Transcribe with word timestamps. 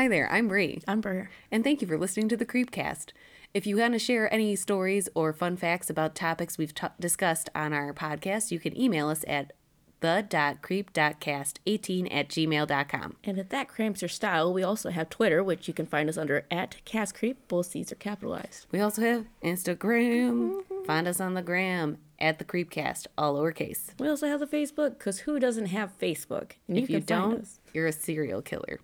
Hi 0.00 0.08
there, 0.08 0.32
I'm 0.32 0.48
Bri. 0.48 0.80
I'm 0.88 1.02
Ber. 1.02 1.28
And 1.52 1.62
thank 1.62 1.82
you 1.82 1.86
for 1.86 1.98
listening 1.98 2.30
to 2.30 2.36
the 2.38 2.46
Creepcast. 2.46 3.10
If 3.52 3.66
you 3.66 3.76
want 3.76 3.92
to 3.92 3.98
share 3.98 4.32
any 4.32 4.56
stories 4.56 5.10
or 5.14 5.34
fun 5.34 5.58
facts 5.58 5.90
about 5.90 6.14
topics 6.14 6.56
we've 6.56 6.74
t- 6.74 6.86
discussed 6.98 7.50
on 7.54 7.74
our 7.74 7.92
podcast, 7.92 8.50
you 8.50 8.58
can 8.58 8.74
email 8.80 9.10
us 9.10 9.26
at 9.28 9.52
the.creep.cast18 10.00 12.08
at 12.10 12.28
gmail.com. 12.30 13.16
And 13.24 13.38
if 13.38 13.50
that 13.50 13.68
cramps 13.68 14.00
your 14.00 14.08
style, 14.08 14.54
we 14.54 14.62
also 14.62 14.88
have 14.88 15.10
Twitter, 15.10 15.44
which 15.44 15.68
you 15.68 15.74
can 15.74 15.84
find 15.84 16.08
us 16.08 16.16
under 16.16 16.46
at 16.50 16.76
CastCreep. 16.86 17.36
Both 17.46 17.66
C's 17.66 17.92
are 17.92 17.96
capitalized. 17.96 18.68
We 18.72 18.80
also 18.80 19.02
have 19.02 19.26
Instagram. 19.44 20.62
Mm-hmm. 20.62 20.84
Find 20.86 21.08
us 21.08 21.20
on 21.20 21.34
the 21.34 21.42
gram 21.42 21.98
at 22.18 22.38
the 22.38 22.46
Creepcast, 22.46 23.06
all 23.18 23.36
lowercase. 23.36 23.90
We 23.98 24.08
also 24.08 24.28
have 24.28 24.40
the 24.40 24.46
Facebook, 24.46 24.96
because 24.96 25.18
who 25.18 25.38
doesn't 25.38 25.66
have 25.66 25.98
Facebook? 25.98 26.52
And 26.68 26.78
If 26.78 26.88
you, 26.88 27.00
find 27.00 27.06
don't, 27.06 27.40
us. 27.42 27.60
you're 27.74 27.86
a 27.86 27.92
serial 27.92 28.40
killer. 28.40 28.80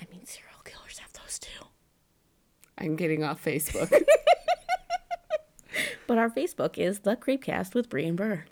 I 0.00 0.06
mean, 0.10 0.26
serial 0.26 0.50
killers 0.64 0.98
have 0.98 1.12
those 1.12 1.38
too. 1.38 1.66
I'm 2.78 2.96
getting 2.96 3.22
off 3.22 3.44
Facebook. 3.44 3.92
But 6.06 6.18
our 6.18 6.30
Facebook 6.30 6.78
is 6.78 7.00
the 7.00 7.16
Creepcast 7.16 7.74
with 7.74 7.88
Bri 7.88 8.06
and 8.06 8.16
Ber. 8.16 8.44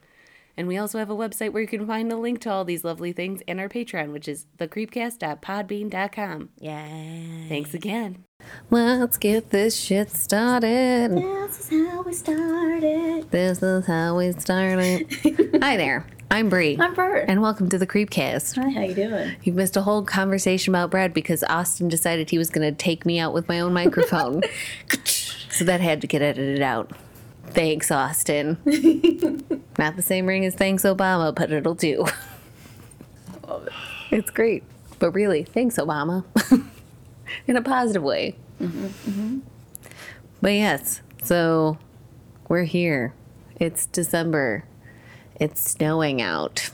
And 0.57 0.69
we 0.69 0.77
also 0.77 0.99
have 0.99 1.09
a 1.09 1.17
website 1.17 1.53
where 1.53 1.63
you 1.63 1.69
can 1.69 1.87
find 1.87 2.13
a 2.13 2.17
link 2.17 2.41
to 2.43 2.51
all 2.51 2.65
these 2.65 2.85
lovely 2.85 3.13
things 3.13 3.41
and 3.49 3.59
our 3.59 3.69
Patreon, 3.71 4.13
which 4.13 4.29
is 4.29 4.47
thecreepcast.podbean.com. 4.59 6.51
Yeah. 6.59 7.49
Thanks 7.49 7.73
again. 7.73 8.25
Let's 8.71 9.17
get 9.17 9.51
this 9.51 9.77
shit 9.77 10.11
started. 10.11 11.13
This 11.13 11.73
is 11.73 11.89
how 11.89 12.03
we 12.03 12.13
started. 12.13 13.31
This 13.31 13.63
is 13.63 13.87
how 13.87 14.19
we 14.19 14.33
started. 14.33 15.07
Hi 15.63 15.77
there. 15.77 16.07
I'm 16.33 16.49
Bree. 16.49 16.79
I'm 16.81 16.95
Bert. 16.95 17.27
And 17.29 17.43
welcome 17.43 17.69
to 17.69 17.77
the 17.77 17.87
Creepcast. 17.87 18.57
Hi, 18.57 18.71
how 18.71 18.81
you 18.81 18.95
doing? 18.95 19.37
You 19.43 19.53
missed 19.53 19.77
a 19.77 19.83
whole 19.83 20.03
conversation 20.03 20.75
about 20.75 20.91
Brad 20.91 21.13
because 21.13 21.45
Austin 21.45 21.89
decided 21.89 22.31
he 22.31 22.39
was 22.39 22.49
going 22.49 22.67
to 22.67 22.75
take 22.75 23.05
me 23.05 23.19
out 23.19 23.35
with 23.35 23.49
my 23.49 23.61
own 23.61 23.75
microphone. 23.75 24.41
so 25.05 25.67
that 25.67 25.83
had 25.83 26.01
to 26.01 26.07
get 26.07 26.23
edited 26.23 26.63
out. 26.63 26.91
Thanks, 27.49 27.91
Austin. 27.91 28.57
Not 29.79 29.97
the 29.97 30.03
same 30.03 30.25
ring 30.25 30.47
as 30.47 30.55
thanks, 30.55 30.85
Obama, 30.85 31.35
but 31.35 31.53
it'll 31.53 31.75
do. 31.75 32.07
Love 33.47 33.67
it. 33.67 33.73
It's 34.11 34.31
great. 34.31 34.65
But 34.99 35.11
really, 35.11 35.43
thanks, 35.43 35.77
Obama. 35.77 36.25
In 37.47 37.57
a 37.57 37.63
positive 37.63 38.03
way. 38.03 38.37
Mm-hmm, 38.59 38.87
mm-hmm. 38.87 39.39
But 40.41 40.53
yes, 40.55 41.03
so 41.23 41.77
we're 42.49 42.65
here. 42.65 43.13
It's 43.61 43.85
December. 43.85 44.65
It's 45.43 45.73
snowing 45.73 46.23
out. 46.23 46.71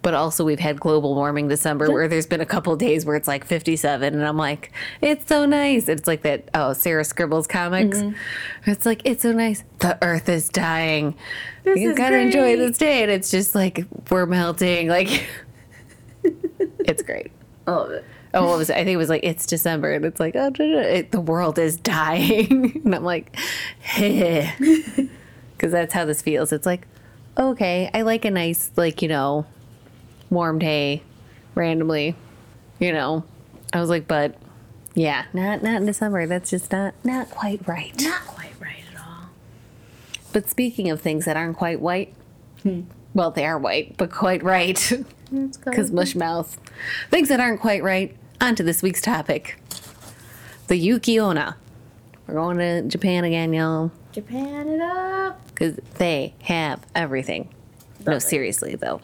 But 0.00 0.14
also, 0.14 0.44
we've 0.44 0.58
had 0.58 0.80
global 0.80 1.14
warming 1.14 1.46
December 1.46 1.92
where 1.92 2.08
there's 2.08 2.26
been 2.26 2.40
a 2.40 2.46
couple 2.46 2.74
days 2.74 3.04
where 3.04 3.14
it's 3.14 3.28
like 3.28 3.44
57, 3.44 4.14
and 4.14 4.26
I'm 4.26 4.36
like, 4.36 4.72
it's 5.00 5.28
so 5.28 5.46
nice. 5.46 5.88
It's 5.88 6.08
like 6.08 6.22
that, 6.22 6.48
oh, 6.54 6.72
Sarah 6.72 7.04
Scribbles 7.04 7.46
comics. 7.46 7.98
Mm-hmm. 7.98 8.70
It's 8.70 8.84
like, 8.84 9.02
it's 9.04 9.22
so 9.22 9.32
nice. 9.32 9.62
The 9.78 9.96
earth 10.02 10.28
is 10.28 10.48
dying. 10.48 11.14
you 11.64 11.90
is 11.90 11.96
gotta 11.96 12.18
enjoy 12.18 12.56
this 12.56 12.78
day. 12.78 13.02
And 13.02 13.12
it's 13.12 13.30
just 13.30 13.54
like, 13.54 13.84
we're 14.10 14.26
melting. 14.26 14.88
Like, 14.88 15.28
it's 16.24 17.02
great. 17.02 17.30
I 17.66 17.70
love 17.70 17.90
it. 17.90 18.04
Oh, 18.34 18.46
what 18.46 18.58
was 18.58 18.70
it? 18.70 18.74
I 18.74 18.84
think 18.84 18.94
it 18.94 18.96
was 18.96 19.10
like 19.10 19.24
it's 19.24 19.44
December, 19.44 19.92
and 19.92 20.04
it's 20.04 20.18
like 20.18 20.34
oh, 20.36 20.50
it, 20.58 21.10
the 21.10 21.20
world 21.20 21.58
is 21.58 21.76
dying, 21.76 22.80
and 22.84 22.94
I'm 22.94 23.04
like, 23.04 23.36
heh, 23.80 24.50
because 25.52 25.72
that's 25.72 25.92
how 25.92 26.06
this 26.06 26.22
feels. 26.22 26.50
It's 26.50 26.64
like, 26.64 26.88
okay, 27.36 27.90
I 27.92 28.02
like 28.02 28.24
a 28.24 28.30
nice 28.30 28.70
like 28.76 29.02
you 29.02 29.08
know, 29.08 29.46
warm 30.30 30.58
day, 30.58 31.02
randomly, 31.54 32.14
you 32.78 32.92
know. 32.92 33.24
I 33.72 33.80
was 33.80 33.88
like, 33.88 34.06
but 34.06 34.36
yeah, 34.94 35.24
not 35.32 35.62
not 35.62 35.76
in 35.76 35.86
December. 35.86 36.26
That's 36.26 36.50
just 36.50 36.72
not 36.72 36.94
not 37.04 37.30
quite 37.30 37.66
right. 37.66 37.92
Not 38.00 38.26
quite 38.26 38.52
right 38.60 38.84
at 38.92 39.00
all. 39.00 39.30
But 40.32 40.48
speaking 40.48 40.90
of 40.90 41.00
things 41.00 41.24
that 41.24 41.36
aren't 41.36 41.56
quite 41.56 41.80
white, 41.80 42.14
hmm. 42.62 42.82
well, 43.14 43.30
they 43.30 43.46
are 43.46 43.58
white, 43.58 43.96
but 43.96 44.10
quite 44.10 44.42
right. 44.42 44.92
Because 45.32 45.90
mush 45.90 46.14
mouth. 46.14 46.58
Things 47.10 47.28
that 47.30 47.40
aren't 47.40 47.60
quite 47.60 47.82
right. 47.82 48.14
On 48.40 48.54
to 48.54 48.62
this 48.62 48.82
week's 48.82 49.00
topic. 49.00 49.58
The 50.66 50.76
Yuki 50.76 51.18
Onna. 51.18 51.56
We're 52.26 52.34
going 52.34 52.58
to 52.58 52.82
Japan 52.82 53.24
again, 53.24 53.52
y'all. 53.52 53.90
Japan 54.12 54.68
it 54.68 54.80
up. 54.80 55.46
Because 55.48 55.76
they 55.98 56.34
have 56.42 56.84
everything. 56.94 57.48
no, 58.06 58.18
seriously, 58.18 58.74
though. 58.74 59.00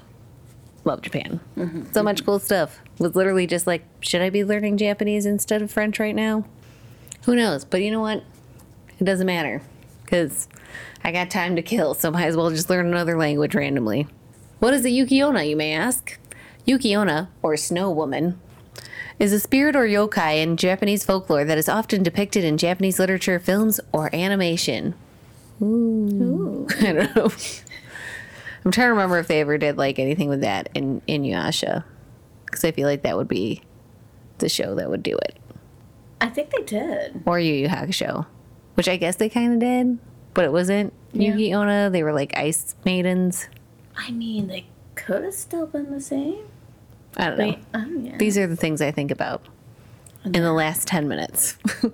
Love 0.84 1.02
Japan. 1.02 1.40
Mm-hmm. 1.56 1.92
So 1.92 2.02
much 2.02 2.24
cool 2.24 2.38
stuff. 2.38 2.80
Was 2.98 3.14
literally 3.14 3.46
just 3.46 3.66
like, 3.66 3.84
should 4.00 4.22
I 4.22 4.30
be 4.30 4.44
learning 4.44 4.76
Japanese 4.78 5.26
instead 5.26 5.62
of 5.62 5.70
French 5.70 5.98
right 5.98 6.14
now? 6.14 6.44
Who 7.24 7.34
knows? 7.36 7.64
But 7.64 7.82
you 7.82 7.90
know 7.90 8.00
what? 8.00 8.22
It 8.98 9.04
doesn't 9.04 9.26
matter. 9.26 9.62
Because 10.04 10.48
I 11.04 11.12
got 11.12 11.30
time 11.30 11.56
to 11.56 11.62
kill, 11.62 11.94
so 11.94 12.10
might 12.10 12.26
as 12.26 12.36
well 12.36 12.50
just 12.50 12.70
learn 12.70 12.86
another 12.86 13.16
language 13.18 13.54
randomly. 13.54 14.06
What 14.58 14.74
is 14.74 14.84
a 14.84 14.88
Yukiona, 14.88 15.48
you 15.48 15.56
may 15.56 15.72
ask? 15.72 16.18
Yukiona, 16.66 17.28
or 17.42 17.56
Snow 17.56 17.90
Woman, 17.90 18.40
is 19.18 19.32
a 19.32 19.40
spirit 19.40 19.74
or 19.76 19.84
yokai 19.86 20.42
in 20.42 20.56
Japanese 20.56 21.04
folklore 21.04 21.44
that 21.44 21.58
is 21.58 21.68
often 21.68 22.02
depicted 22.02 22.44
in 22.44 22.56
Japanese 22.58 22.98
literature, 22.98 23.38
films, 23.38 23.80
or 23.92 24.14
animation. 24.14 24.94
Ooh. 25.60 26.66
I 26.80 26.92
don't 26.92 27.16
know. 27.16 27.30
I'm 28.64 28.70
trying 28.72 28.86
to 28.86 28.90
remember 28.92 29.18
if 29.18 29.28
they 29.28 29.40
ever 29.40 29.58
did 29.58 29.76
like 29.76 29.98
anything 29.98 30.28
with 30.28 30.40
that 30.42 30.68
in 30.74 31.00
Inuyasha, 31.08 31.84
because 32.44 32.64
I 32.64 32.70
feel 32.72 32.86
like 32.88 33.02
that 33.02 33.16
would 33.16 33.28
be 33.28 33.62
the 34.38 34.48
show 34.48 34.74
that 34.76 34.88
would 34.90 35.02
do 35.02 35.16
it, 35.16 35.36
I 36.20 36.28
think 36.28 36.50
they 36.50 36.62
did. 36.62 37.22
or 37.26 37.40
Yu 37.40 37.54
Yu 37.54 37.68
Hakusho, 37.68 38.26
which 38.74 38.88
I 38.88 38.96
guess 38.96 39.16
they 39.16 39.28
kind 39.28 39.52
of 39.54 39.58
did, 39.58 39.98
but 40.34 40.44
it 40.44 40.52
wasn't 40.52 40.92
Yeah. 41.12 41.30
Yuki 41.32 41.52
Onna. 41.52 41.90
They 41.90 42.02
were 42.04 42.12
like 42.12 42.36
ice 42.36 42.76
maidens. 42.84 43.48
I 43.96 44.12
mean, 44.12 44.46
they 44.46 44.66
could 44.94 45.24
have 45.24 45.34
still 45.34 45.66
been 45.66 45.90
the 45.90 46.00
same. 46.00 46.44
I 47.16 47.28
don't 47.28 47.38
know. 47.38 47.48
Wait, 47.48 47.58
um, 47.74 48.04
yeah. 48.04 48.16
These 48.16 48.38
are 48.38 48.46
the 48.46 48.56
things 48.56 48.80
I 48.80 48.90
think 48.90 49.10
about 49.10 49.42
in 50.24 50.32
the 50.32 50.52
last 50.52 50.86
ten 50.86 51.08
minutes. 51.08 51.56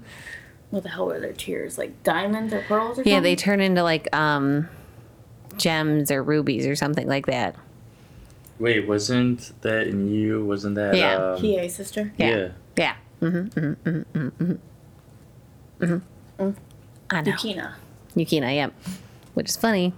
What 0.74 0.82
the 0.82 0.88
hell 0.88 1.06
were 1.06 1.20
their 1.20 1.32
tears? 1.32 1.78
Like 1.78 2.02
diamonds 2.02 2.52
or 2.52 2.60
pearls 2.62 2.98
or 2.98 3.02
yeah, 3.02 3.14
something? 3.14 3.22
they 3.22 3.36
turn 3.36 3.60
into 3.60 3.84
like 3.84 4.12
um 4.12 4.68
gems 5.56 6.10
or 6.10 6.20
rubies 6.20 6.66
or 6.66 6.74
something 6.74 7.06
like 7.06 7.26
that. 7.26 7.54
Wait, 8.58 8.88
wasn't 8.88 9.52
that 9.62 9.86
in 9.86 10.12
you? 10.12 10.44
Wasn't 10.44 10.74
that? 10.74 10.96
Yeah. 10.96 11.14
Um, 11.14 11.40
Kie 11.40 11.68
sister. 11.68 12.12
yeah. 12.18 12.48
Yeah. 12.76 12.96
Mm-hmm. 13.20 13.60
Mm-hmm. 13.60 14.18
Mm-hmm. 14.18 14.52
Mm-hmm. 15.84 16.42
mm 16.42 16.56
I 17.10 17.20
know. 17.20 17.32
Yukina. 17.32 17.74
Yukina, 18.16 18.52
yep. 18.52 18.72
Which 19.34 19.50
is 19.50 19.56
funny. 19.56 19.92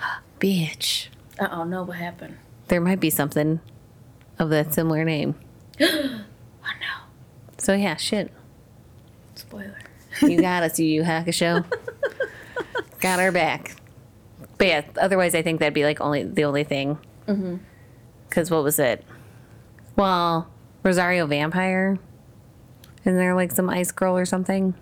Bitch. 0.40 1.06
Uh 1.38 1.46
oh, 1.52 1.62
no, 1.62 1.84
what 1.84 1.98
happened? 1.98 2.38
There 2.68 2.80
might 2.80 3.00
be 3.00 3.10
something 3.10 3.60
of 4.38 4.50
that 4.50 4.74
similar 4.74 5.04
name. 5.04 5.34
Oh 6.66 6.70
no. 6.80 7.04
So 7.58 7.74
yeah, 7.74 7.96
shit. 7.96 8.32
Spoiler. 9.34 9.76
You 10.22 10.40
got 10.40 10.62
us, 10.62 10.78
you 10.78 10.86
Yu 10.86 11.02
Hakusho. 11.02 11.62
got 13.00 13.20
our 13.20 13.30
back. 13.30 13.76
But 14.56 14.66
yeah, 14.66 14.84
otherwise 14.98 15.34
I 15.34 15.42
think 15.42 15.60
that'd 15.60 15.74
be 15.74 15.84
like 15.84 16.00
only 16.00 16.22
the 16.22 16.44
only 16.44 16.64
thing. 16.64 16.98
Mm-hmm. 17.28 17.56
Because 18.28 18.50
what 18.50 18.64
was 18.64 18.78
it? 18.78 19.04
Well, 19.96 20.48
Rosario 20.82 21.26
Vampire. 21.26 21.98
Isn't 23.00 23.18
there 23.18 23.34
like 23.34 23.52
some 23.52 23.68
ice 23.68 23.92
girl 23.92 24.16
or 24.16 24.24
something? 24.24 24.74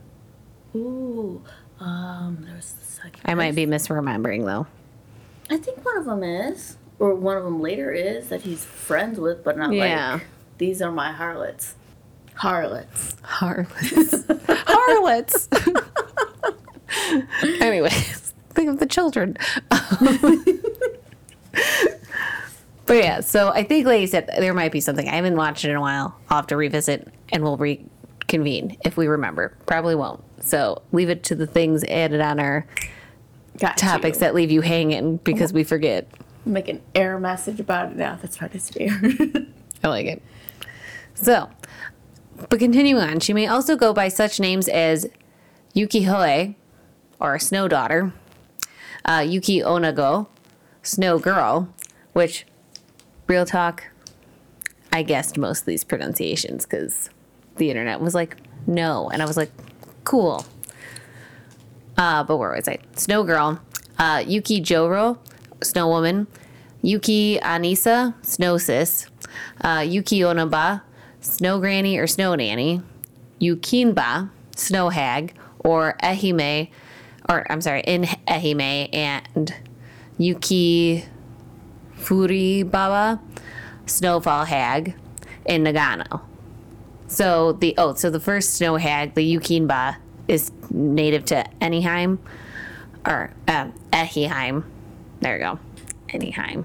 Ooh. 0.77 1.43
Um, 1.81 2.39
there 2.47 2.55
was 2.55 2.73
the 2.75 2.85
second. 2.85 3.23
I 3.25 3.35
might 3.35 3.57
be 3.57 3.67
misremembering 3.67 4.45
though. 4.45 4.67
I 5.51 5.57
think 5.57 5.85
one 5.85 5.97
of 5.99 6.05
them 6.05 6.23
is, 6.23 6.77
or 7.03 7.15
one 7.17 7.37
of 7.37 7.43
them 7.43 7.61
later 7.61 7.91
is 7.91 8.29
that 8.29 8.43
he's 8.43 8.65
friends 8.65 9.19
with, 9.19 9.43
but 9.43 9.59
not 9.59 9.73
Yeah. 9.73 10.13
like. 10.15 10.23
These 10.59 10.81
are 10.81 10.93
my 10.93 11.11
harlots. 11.11 11.75
Harlots. 12.35 13.17
Harlots. 13.23 14.25
Harlots. 14.49 15.49
Anyways, 17.61 18.35
think 18.51 18.69
of 18.71 18.79
the 18.79 18.87
children. 18.87 19.37
but 22.87 22.97
yeah, 22.97 23.21
so 23.21 23.49
I 23.49 23.65
think, 23.65 23.87
like 23.87 24.01
you 24.01 24.07
said, 24.07 24.29
there 24.39 24.55
might 24.55 24.71
be 24.71 24.81
something. 24.81 25.09
I 25.09 25.17
haven't 25.17 25.35
watched 25.37 25.65
it 25.65 25.71
in 25.71 25.77
a 25.77 25.81
while. 25.81 26.15
I'll 26.31 26.37
have 26.39 26.47
to 26.49 26.57
revisit 26.57 27.09
and 27.33 27.43
we'll 27.43 27.57
reconvene 27.57 28.77
if 28.85 28.97
we 28.97 29.09
remember. 29.09 29.57
Probably 29.67 29.97
won't. 29.97 30.23
So 30.41 30.83
leave 30.93 31.11
it 31.11 31.25
to 31.25 31.35
the 31.35 31.49
things 31.49 31.83
added 31.85 32.21
on 32.21 32.39
our 32.39 32.65
Got 33.59 33.77
topics 33.77 34.19
you. 34.19 34.21
that 34.21 34.35
leave 34.37 34.53
you 34.53 34.61
hanging 34.61 35.17
because 35.19 35.53
we 35.53 35.65
forget. 35.65 36.07
Make 36.45 36.69
an 36.69 36.81
error 36.95 37.21
message 37.21 37.61
about 37.61 37.93
it 37.93 37.97
now. 37.97 38.19
That's 38.21 38.37
hard 38.37 38.53
to 38.53 38.61
spear. 38.61 39.01
I 39.85 39.89
like 39.89 40.07
it. 40.07 40.23
So, 41.15 41.51
but 42.49 42.59
continuing 42.59 43.03
on. 43.03 43.21
She 43.21 43.33
may 43.33 43.47
also 43.47 43.77
go 43.77 43.93
by 43.93 44.09
such 44.09 44.41
names 44.41 44.69
as 44.69 45.07
Yuki 45.75 46.03
Hoe, 46.03 46.55
or 47.21 47.39
Snow 47.39 47.69
Daughter, 47.69 48.13
uh, 49.05 49.25
Yuki 49.27 49.61
Onago, 49.61 50.27
Snow 50.83 51.19
Girl, 51.19 51.73
which, 52.13 52.45
real 53.27 53.47
talk, 53.47 53.85
I 54.93 55.03
guessed 55.03 55.39
most 55.39 55.61
of 55.61 55.67
these 55.67 55.85
pronunciations 55.85 56.67
because 56.67 57.09
the 57.57 57.71
internet 57.71 58.01
was 58.01 58.15
like, 58.15 58.37
no. 58.67 59.09
And 59.11 59.23
I 59.23 59.27
was 59.27 59.37
like, 59.37 59.51
cool. 60.05 60.45
Uh, 61.97 62.25
but 62.25 62.37
where 62.37 62.53
was 62.53 62.69
I? 62.69 62.79
Snow 62.97 63.23
Girl, 63.23 63.61
uh, 63.99 64.23
Yuki 64.27 64.61
Joro, 64.61 65.19
Snow 65.65 65.89
Woman, 65.89 66.27
Yuki 66.83 67.39
Anisa, 67.39 68.15
Snow 68.25 68.59
Sis, 68.59 69.07
uh, 69.63 69.85
Yuki 69.87 70.21
Onaba, 70.21 70.83
Snow 71.21 71.59
Granny 71.61 71.99
or 71.99 72.07
Snow 72.07 72.35
Nanny, 72.35 72.83
Yukinba, 73.41 74.31
Snow 74.57 74.89
Hag, 74.91 75.35
or 75.61 75.97
Ehime, 76.03 76.69
or 77.29 77.51
I'm 77.51 77.61
sorry, 77.61 77.83
in 77.83 78.03
Ehime, 78.29 78.89
and 78.93 79.55
Yuki 80.19 81.05
Furi 81.97 82.69
Baba, 82.69 83.21
Snowfall 83.87 84.45
Hag, 84.45 84.95
in 85.47 85.65
Nagano. 85.65 86.23
So 87.07 87.53
the 87.53 87.75
oh, 87.77 87.95
so 87.95 88.11
the 88.11 88.21
first 88.21 88.55
snow 88.55 88.77
hag, 88.77 89.15
the 89.15 89.37
Yukinba, 89.37 89.97
is 90.29 90.51
native 90.71 91.27
to 91.27 91.45
Anyheim, 91.61 92.19
or 93.05 93.33
uh, 93.47 93.69
Ehiheim. 93.93 94.65
There 95.23 95.35
we 95.35 95.39
go, 95.39 95.59
Anyheim. 96.09 96.65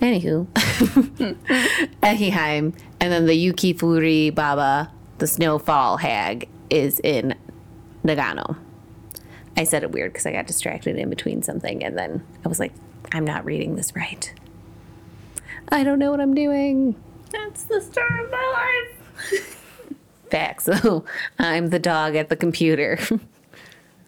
Anywho, 0.00 0.46
Ehiheim, 2.02 2.78
and 3.00 3.12
then 3.12 3.26
the 3.26 3.34
Yuki 3.34 3.74
Furi 3.74 4.34
Baba, 4.34 4.90
the 5.18 5.26
Snowfall 5.26 5.96
Hag, 5.96 6.48
is 6.70 7.00
in 7.00 7.34
Nagano. 8.04 8.56
I 9.56 9.64
said 9.64 9.82
it 9.82 9.92
weird 9.92 10.12
because 10.12 10.26
I 10.26 10.32
got 10.32 10.46
distracted 10.46 10.96
in 10.96 11.10
between 11.10 11.42
something, 11.42 11.82
and 11.82 11.98
then 11.98 12.24
I 12.44 12.48
was 12.48 12.60
like, 12.60 12.72
I'm 13.12 13.24
not 13.24 13.44
reading 13.44 13.76
this 13.76 13.96
right. 13.96 14.32
I 15.70 15.82
don't 15.82 15.98
know 15.98 16.10
what 16.10 16.20
I'm 16.20 16.34
doing. 16.34 16.94
That's 17.30 17.64
the 17.64 17.80
start 17.80 18.12
of 18.20 18.30
my 18.30 18.86
life. 19.32 19.56
back, 20.30 20.60
so 20.60 21.04
I'm 21.38 21.70
the 21.70 21.78
dog 21.78 22.14
at 22.14 22.28
the 22.28 22.36
computer. 22.36 22.98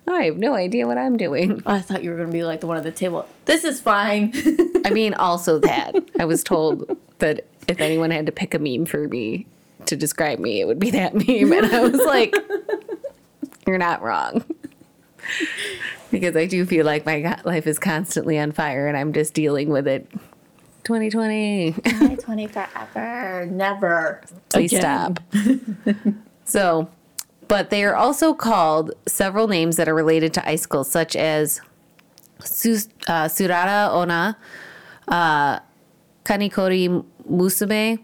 I 0.08 0.25
have 0.25 0.37
no 0.37 0.54
idea 0.54 0.87
what 0.87 0.99
I'm 0.99 1.16
doing. 1.16 1.62
I 1.64 1.81
thought 1.81 2.02
you 2.02 2.10
were 2.10 2.16
gonna 2.16 2.32
be 2.32 2.44
like 2.44 2.60
the 2.60 2.66
one 2.66 2.76
at 2.76 2.82
the 2.82 2.90
table. 2.93 3.26
This 3.44 3.64
is 3.64 3.81
fine. 3.81 4.32
I 4.84 4.90
mean, 4.90 5.14
also 5.14 5.58
that 5.60 5.94
I 6.19 6.25
was 6.25 6.43
told 6.43 6.96
that 7.19 7.46
if 7.69 7.81
anyone 7.81 8.10
had 8.10 8.26
to 8.26 8.32
pick 8.32 8.54
a 8.54 8.58
meme 8.58 8.84
for 8.84 9.08
me 9.08 9.46
to 9.87 9.96
describe 9.96 10.38
me, 10.38 10.60
it 10.60 10.66
would 10.66 10.78
be 10.78 10.90
that 10.90 11.14
meme, 11.14 11.52
and 11.52 11.66
I 11.75 11.81
was 11.81 12.00
like, 12.04 12.34
"You're 13.66 13.78
not 13.78 14.02
wrong," 14.02 14.44
because 16.10 16.37
I 16.37 16.46
do 16.46 16.66
feel 16.66 16.84
like 16.84 17.06
my 17.06 17.40
life 17.44 17.66
is 17.66 17.78
constantly 17.78 18.38
on 18.38 18.52
fire, 18.52 18.88
and 18.88 18.96
I'm 18.96 19.12
just 19.12 19.34
dealing 19.34 19.70
with 19.70 19.87
it. 19.87 20.08
2020. 20.84 21.72
Twenty 22.16 22.46
forever, 22.48 23.46
never. 23.46 24.20
Please 24.48 24.72
Again. 24.72 25.16
stop. 25.16 25.44
so, 26.44 26.88
but 27.52 27.69
they 27.69 27.84
are 27.84 27.94
also 27.94 28.32
called 28.32 28.93
several 29.06 29.46
names 29.46 29.76
that 29.76 29.87
are 29.87 29.94
related 29.94 30.32
to 30.32 30.49
icicles, 30.49 30.90
such 30.90 31.14
as 31.14 31.60
Su- 32.43 32.88
uh, 33.06 33.26
Surara 33.26 33.90
Ona, 33.90 34.38
uh, 35.08 35.58
Kanikori 36.25 37.04
Musume, 37.31 37.99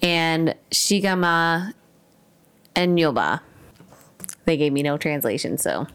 and 0.00 0.54
Shigama 0.70 1.74
Enyoba. 2.74 3.40
They 4.46 4.56
gave 4.56 4.72
me 4.72 4.82
no 4.82 4.96
translation, 4.96 5.58
so 5.58 5.86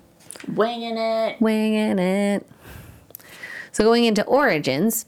Winging 0.53 0.95
it. 0.95 1.41
winging 1.41 1.97
it. 1.97 2.47
So 3.71 3.83
going 3.85 4.05
into 4.05 4.23
origins, 4.25 5.07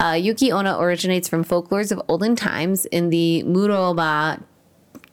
uh, 0.00 0.16
Yuki 0.20 0.52
Onna 0.52 0.78
originates 0.78 1.26
from 1.28 1.44
folklores 1.44 1.90
of 1.90 2.00
olden 2.06 2.36
times 2.36 2.86
in 2.86 3.10
the 3.10 3.42
Muroma, 3.44 4.40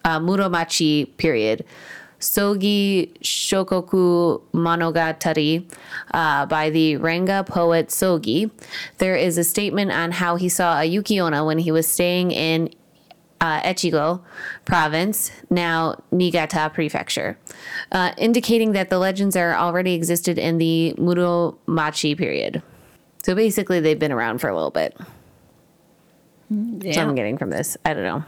uh, 0.06 0.20
Muromachi 0.20 1.18
period. 1.18 1.66
Sogi 2.22 3.12
Shokoku 3.20 4.42
Monogatari 4.54 5.70
uh, 6.14 6.46
by 6.46 6.70
the 6.70 6.94
renga 6.94 7.46
poet 7.46 7.88
Sogi. 7.88 8.50
There 9.00 9.16
is 9.16 9.38
a 9.38 9.44
statement 9.44 9.92
on 9.92 10.12
how 10.12 10.36
he 10.36 10.48
saw 10.48 10.80
a 10.80 10.86
Yuki 10.86 11.20
Onna 11.20 11.44
when 11.44 11.60
he 11.60 11.72
was 11.72 11.88
staying 11.88 12.32
in 12.32 12.70
uh, 13.42 13.60
Echigo 13.62 14.22
province, 14.66 15.32
now 15.50 15.96
Niigata 16.12 16.72
prefecture, 16.72 17.38
uh, 17.92 18.14
indicating 18.18 18.74
that 18.74 18.92
the 18.92 19.00
legends 19.00 19.36
are 19.36 19.56
already 19.56 19.94
existed 19.96 20.38
in 20.38 20.60
the 20.60 20.94
Muromachi 20.98 22.16
period. 22.16 22.62
So 23.24 23.34
basically, 23.34 23.80
they've 23.80 24.00
been 24.00 24.12
around 24.12 24.40
for 24.40 24.50
a 24.50 24.54
little 24.54 24.72
bit. 24.72 24.96
That's 26.52 26.98
what 26.98 27.08
I'm 27.08 27.16
getting 27.16 27.38
from 27.38 27.50
this. 27.50 27.78
I 27.84 27.94
don't 27.94 28.04
know. 28.04 28.24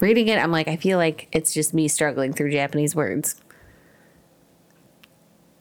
Reading 0.00 0.28
it, 0.28 0.38
I'm 0.38 0.52
like, 0.52 0.68
I 0.68 0.76
feel 0.76 0.96
like 0.98 1.28
it's 1.32 1.52
just 1.52 1.74
me 1.74 1.88
struggling 1.88 2.32
through 2.32 2.52
Japanese 2.52 2.94
words. 2.94 3.40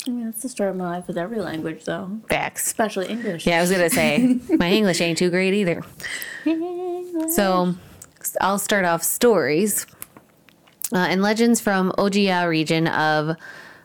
I 0.06 0.12
mean, 0.12 0.26
that's 0.26 0.42
the 0.42 0.50
story 0.50 0.70
of 0.70 0.76
my 0.78 0.86
life 0.86 1.08
with 1.08 1.18
every 1.18 1.40
language, 1.40 1.84
though, 1.86 2.20
Facts. 2.30 2.66
especially 2.68 3.08
English. 3.08 3.46
Yeah, 3.46 3.58
I 3.58 3.62
was 3.62 3.72
gonna 3.72 3.90
say 3.90 4.40
my 4.50 4.70
English 4.72 5.02
ain't 5.02 5.18
too 5.18 5.30
great 5.30 5.54
either. 5.54 5.84
So 7.30 7.76
I'll 8.40 8.60
start 8.60 8.86
off 8.86 9.04
stories 9.04 9.86
uh, 10.94 11.08
and 11.10 11.22
legends 11.22 11.60
from 11.60 11.92
Ojiya 11.98 12.48
region 12.48 12.88
of, 12.88 13.36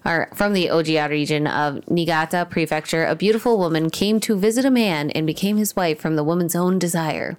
from 0.02 0.52
the 0.52 0.66
Ojiya 0.66 1.08
region 1.08 1.46
of 1.46 1.88
Niigata 1.88 2.46
Prefecture. 2.50 3.04
A 3.04 3.14
beautiful 3.14 3.58
woman 3.58 3.90
came 3.90 4.20
to 4.20 4.36
visit 4.36 4.64
a 4.64 4.70
man 4.70 5.10
and 5.10 5.26
became 5.26 5.56
his 5.56 5.76
wife 5.76 6.00
from 6.00 6.16
the 6.16 6.24
woman's 6.24 6.56
own 6.56 6.78
desire. 6.78 7.36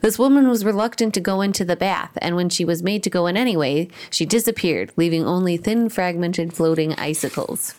This 0.00 0.18
woman 0.18 0.48
was 0.48 0.64
reluctant 0.64 1.14
to 1.14 1.20
go 1.20 1.40
into 1.40 1.64
the 1.64 1.76
bath, 1.76 2.16
and 2.22 2.36
when 2.36 2.48
she 2.48 2.64
was 2.64 2.82
made 2.82 3.02
to 3.02 3.10
go 3.10 3.26
in 3.26 3.36
anyway, 3.36 3.88
she 4.10 4.24
disappeared, 4.26 4.92
leaving 4.96 5.24
only 5.24 5.56
thin, 5.56 5.88
fragmented, 5.88 6.52
floating 6.52 6.94
icicles. 6.94 7.74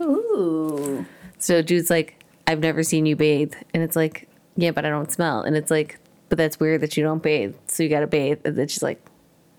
Ooh. 0.00 1.06
So 1.38 1.62
dude's 1.62 1.90
like, 1.90 2.22
I've 2.46 2.60
never 2.60 2.82
seen 2.82 3.06
you 3.06 3.16
bathe. 3.16 3.54
And 3.72 3.82
it's 3.82 3.96
like, 3.96 4.28
yeah, 4.56 4.70
but 4.70 4.84
I 4.84 4.90
don't 4.90 5.10
smell. 5.10 5.42
And 5.42 5.56
it's 5.56 5.70
like, 5.70 5.98
but 6.28 6.38
that's 6.38 6.60
weird 6.60 6.80
that 6.82 6.96
you 6.96 7.02
don't 7.02 7.22
bathe. 7.22 7.54
So 7.68 7.82
you 7.82 7.88
got 7.88 8.00
to 8.00 8.06
bathe. 8.06 8.40
And 8.44 8.56
then 8.56 8.68
she's 8.68 8.82
like, 8.82 9.04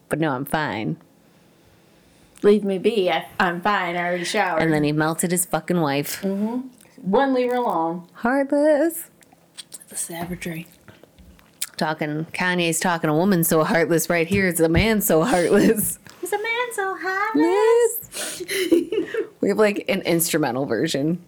but 0.09 0.19
no, 0.19 0.31
I'm 0.31 0.45
fine. 0.45 0.97
Leave 2.45 2.63
me 2.63 2.77
be. 2.77 3.09
I, 3.09 3.27
I'm 3.39 3.59
fine. 3.59 3.95
I 3.95 4.05
already 4.05 4.23
showered. 4.23 4.61
And 4.61 4.71
then 4.71 4.83
he 4.83 4.91
melted 4.91 5.31
his 5.31 5.45
fucking 5.45 5.81
wife. 5.81 6.21
Mm-hmm. 6.21 6.67
One 7.01 7.33
leave 7.33 7.49
her 7.49 7.55
alone. 7.55 8.07
Heartless. 8.13 9.09
The 9.89 9.95
savagery. 9.95 10.67
Talking, 11.75 12.25
Kanye's 12.33 12.79
talking 12.79 13.09
a 13.09 13.15
woman 13.15 13.43
so 13.43 13.63
heartless 13.63 14.11
right 14.11 14.27
here. 14.27 14.47
It's 14.47 14.59
a 14.59 14.69
man 14.69 15.01
so 15.01 15.23
heartless. 15.23 15.97
Is 16.21 16.33
a 16.33 16.37
man 16.37 16.73
so 16.73 16.95
heartless? 17.01 18.43
we 19.41 19.49
have 19.49 19.57
like 19.57 19.83
an 19.89 20.01
instrumental 20.03 20.67
version. 20.67 21.25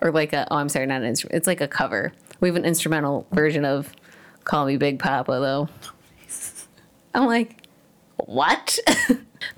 Or 0.00 0.10
like 0.10 0.32
a, 0.32 0.48
oh, 0.50 0.56
I'm 0.56 0.68
sorry, 0.68 0.86
not 0.86 1.02
an 1.02 1.06
instrument. 1.06 1.36
It's 1.36 1.46
like 1.46 1.60
a 1.60 1.68
cover. 1.68 2.12
We 2.40 2.48
have 2.48 2.56
an 2.56 2.64
instrumental 2.64 3.28
version 3.30 3.64
of 3.64 3.94
Call 4.42 4.66
Me 4.66 4.76
Big 4.76 4.98
Papa, 4.98 5.30
though. 5.30 5.68
I'm 7.14 7.26
like, 7.26 7.59
what? 8.26 8.78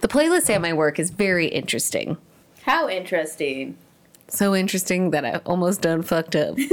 the 0.00 0.08
playlist 0.08 0.50
at 0.50 0.60
my 0.60 0.72
work 0.72 0.98
is 0.98 1.10
very 1.10 1.46
interesting. 1.46 2.16
How 2.62 2.88
interesting. 2.88 3.76
So 4.28 4.54
interesting 4.54 5.10
that 5.10 5.24
I 5.24 5.36
almost 5.44 5.82
done 5.82 6.02
fucked 6.02 6.36
up. 6.36 6.56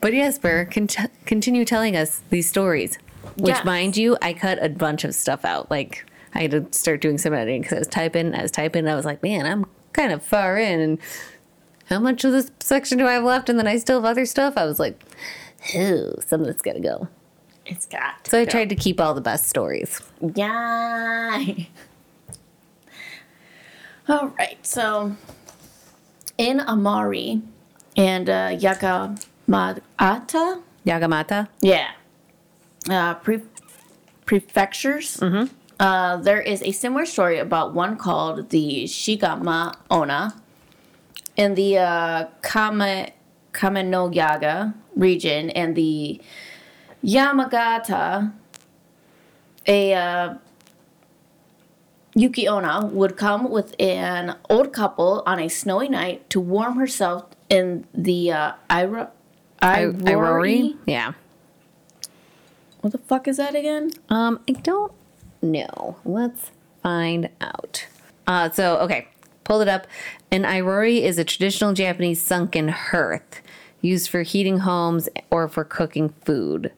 but 0.00 0.12
Jesper, 0.12 0.68
cont- 0.70 0.96
continue 1.24 1.64
telling 1.64 1.96
us 1.96 2.20
these 2.30 2.48
stories. 2.48 2.98
Which, 3.36 3.54
Yes. 3.54 3.64
mind 3.64 3.96
you, 3.96 4.16
I 4.20 4.32
cut 4.34 4.62
a 4.62 4.68
bunch 4.68 5.04
of 5.04 5.14
stuff 5.14 5.44
out. 5.44 5.70
Like, 5.70 6.04
I 6.34 6.42
had 6.42 6.50
to 6.50 6.66
start 6.72 7.00
doing 7.00 7.18
some 7.18 7.32
editing 7.32 7.62
because 7.62 7.76
I 7.76 7.78
was 7.78 7.88
typing, 7.88 8.34
I 8.34 8.42
was 8.42 8.50
typing, 8.50 8.80
and 8.80 8.90
I 8.90 8.94
was 8.96 9.04
like, 9.04 9.22
man, 9.22 9.46
I'm 9.46 9.64
kind 9.92 10.12
of 10.12 10.22
far 10.22 10.58
in. 10.58 10.80
And 10.80 10.98
how 11.86 12.00
much 12.00 12.24
of 12.24 12.32
this 12.32 12.50
section 12.60 12.98
do 12.98 13.06
I 13.06 13.12
have 13.12 13.24
left? 13.24 13.48
And 13.48 13.58
then 13.58 13.66
I 13.66 13.78
still 13.78 14.00
have 14.00 14.10
other 14.10 14.26
stuff. 14.26 14.54
I 14.56 14.64
was 14.64 14.78
like, 14.80 15.00
oh, 15.76 16.14
some 16.26 16.42
of 16.42 16.48
it's 16.48 16.62
got 16.62 16.72
to 16.74 16.80
go. 16.80 17.08
It's 17.66 17.86
got. 17.86 18.26
So 18.26 18.40
I 18.40 18.44
tried 18.44 18.68
to 18.70 18.74
keep 18.74 19.00
all 19.00 19.14
the 19.14 19.20
best 19.20 19.48
stories. 19.48 20.00
Yeah. 20.34 21.44
All 24.08 24.28
right. 24.38 24.58
So 24.66 25.14
in 26.38 26.60
Amari 26.60 27.40
and 27.96 28.28
uh, 28.28 28.48
Yakamata, 28.50 29.80
Yagamata? 30.86 31.48
yeah, 31.60 31.92
uh, 32.90 33.14
pre- 33.14 33.42
prefectures. 34.26 35.18
Mm-hmm. 35.18 35.54
Uh, 35.78 36.16
there 36.16 36.40
is 36.40 36.62
a 36.62 36.72
similar 36.72 37.06
story 37.06 37.38
about 37.38 37.74
one 37.74 37.96
called 37.96 38.50
the 38.50 38.84
Shigama 38.84 39.74
Ona 39.90 40.34
in 41.36 41.54
the 41.54 41.78
uh, 41.78 42.26
Kame 42.42 43.10
Kamenoyaga 43.52 44.74
region 44.96 45.50
and 45.50 45.76
the 45.76 46.20
Yamagata. 47.04 48.32
A 49.66 49.94
uh, 49.94 50.34
Yuki 52.14 52.48
Ona 52.48 52.86
would 52.86 53.16
come 53.16 53.50
with 53.50 53.74
an 53.80 54.36
old 54.50 54.72
couple 54.72 55.22
on 55.24 55.38
a 55.38 55.48
snowy 55.48 55.88
night 55.88 56.28
to 56.30 56.40
warm 56.40 56.76
herself 56.76 57.26
in 57.48 57.86
the 57.94 58.32
uh, 58.32 58.52
Ira, 58.68 59.10
I-? 59.60 59.84
Irori? 59.84 60.76
Yeah. 60.86 61.12
What 62.80 62.92
the 62.92 62.98
fuck 62.98 63.28
is 63.28 63.36
that 63.36 63.54
again? 63.54 63.92
Um, 64.08 64.40
I 64.48 64.52
don't 64.52 64.92
know. 65.40 65.96
Let's 66.04 66.50
find 66.82 67.30
out. 67.40 67.86
Uh, 68.26 68.50
so 68.50 68.78
okay, 68.78 69.08
pulled 69.44 69.62
it 69.62 69.68
up. 69.68 69.86
An 70.30 70.42
irori 70.42 71.02
is 71.02 71.18
a 71.18 71.24
traditional 71.24 71.72
Japanese 71.72 72.20
sunken 72.20 72.68
hearth 72.68 73.40
used 73.80 74.08
for 74.10 74.22
heating 74.22 74.58
homes 74.58 75.08
or 75.30 75.48
for 75.48 75.64
cooking 75.64 76.10
food. 76.24 76.72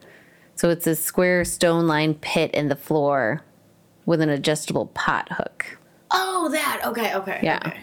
So 0.56 0.70
it's 0.70 0.86
a 0.86 0.94
square 0.94 1.44
stone-lined 1.44 2.20
pit 2.20 2.50
in 2.52 2.68
the 2.68 2.76
floor 2.76 3.42
with 4.06 4.20
an 4.20 4.28
adjustable 4.28 4.86
pot 4.86 5.28
hook. 5.32 5.78
Oh, 6.10 6.48
that. 6.50 6.82
Okay, 6.86 7.14
okay. 7.14 7.40
Yeah. 7.42 7.60
okay. 7.66 7.80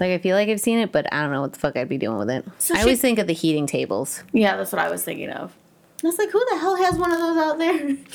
Like 0.00 0.10
I 0.10 0.18
feel 0.18 0.36
like 0.36 0.48
I've 0.48 0.60
seen 0.60 0.78
it, 0.78 0.90
but 0.92 1.12
I 1.12 1.22
don't 1.22 1.32
know 1.32 1.40
what 1.42 1.52
the 1.52 1.58
fuck 1.58 1.76
I'd 1.76 1.88
be 1.88 1.98
doing 1.98 2.18
with 2.18 2.30
it. 2.30 2.44
So 2.58 2.74
I 2.74 2.78
she- 2.78 2.82
always 2.82 3.00
think 3.00 3.18
of 3.18 3.26
the 3.26 3.34
heating 3.34 3.66
tables. 3.66 4.22
Yeah, 4.32 4.56
that's 4.56 4.72
what 4.72 4.80
I 4.80 4.90
was 4.90 5.02
thinking 5.04 5.30
of. 5.30 5.52
I 6.02 6.06
was 6.08 6.18
like, 6.18 6.30
who 6.30 6.44
the 6.50 6.58
hell 6.58 6.76
has 6.76 6.96
one 6.96 7.12
of 7.12 7.18
those 7.18 7.36
out 7.36 7.58
there? 7.58 7.96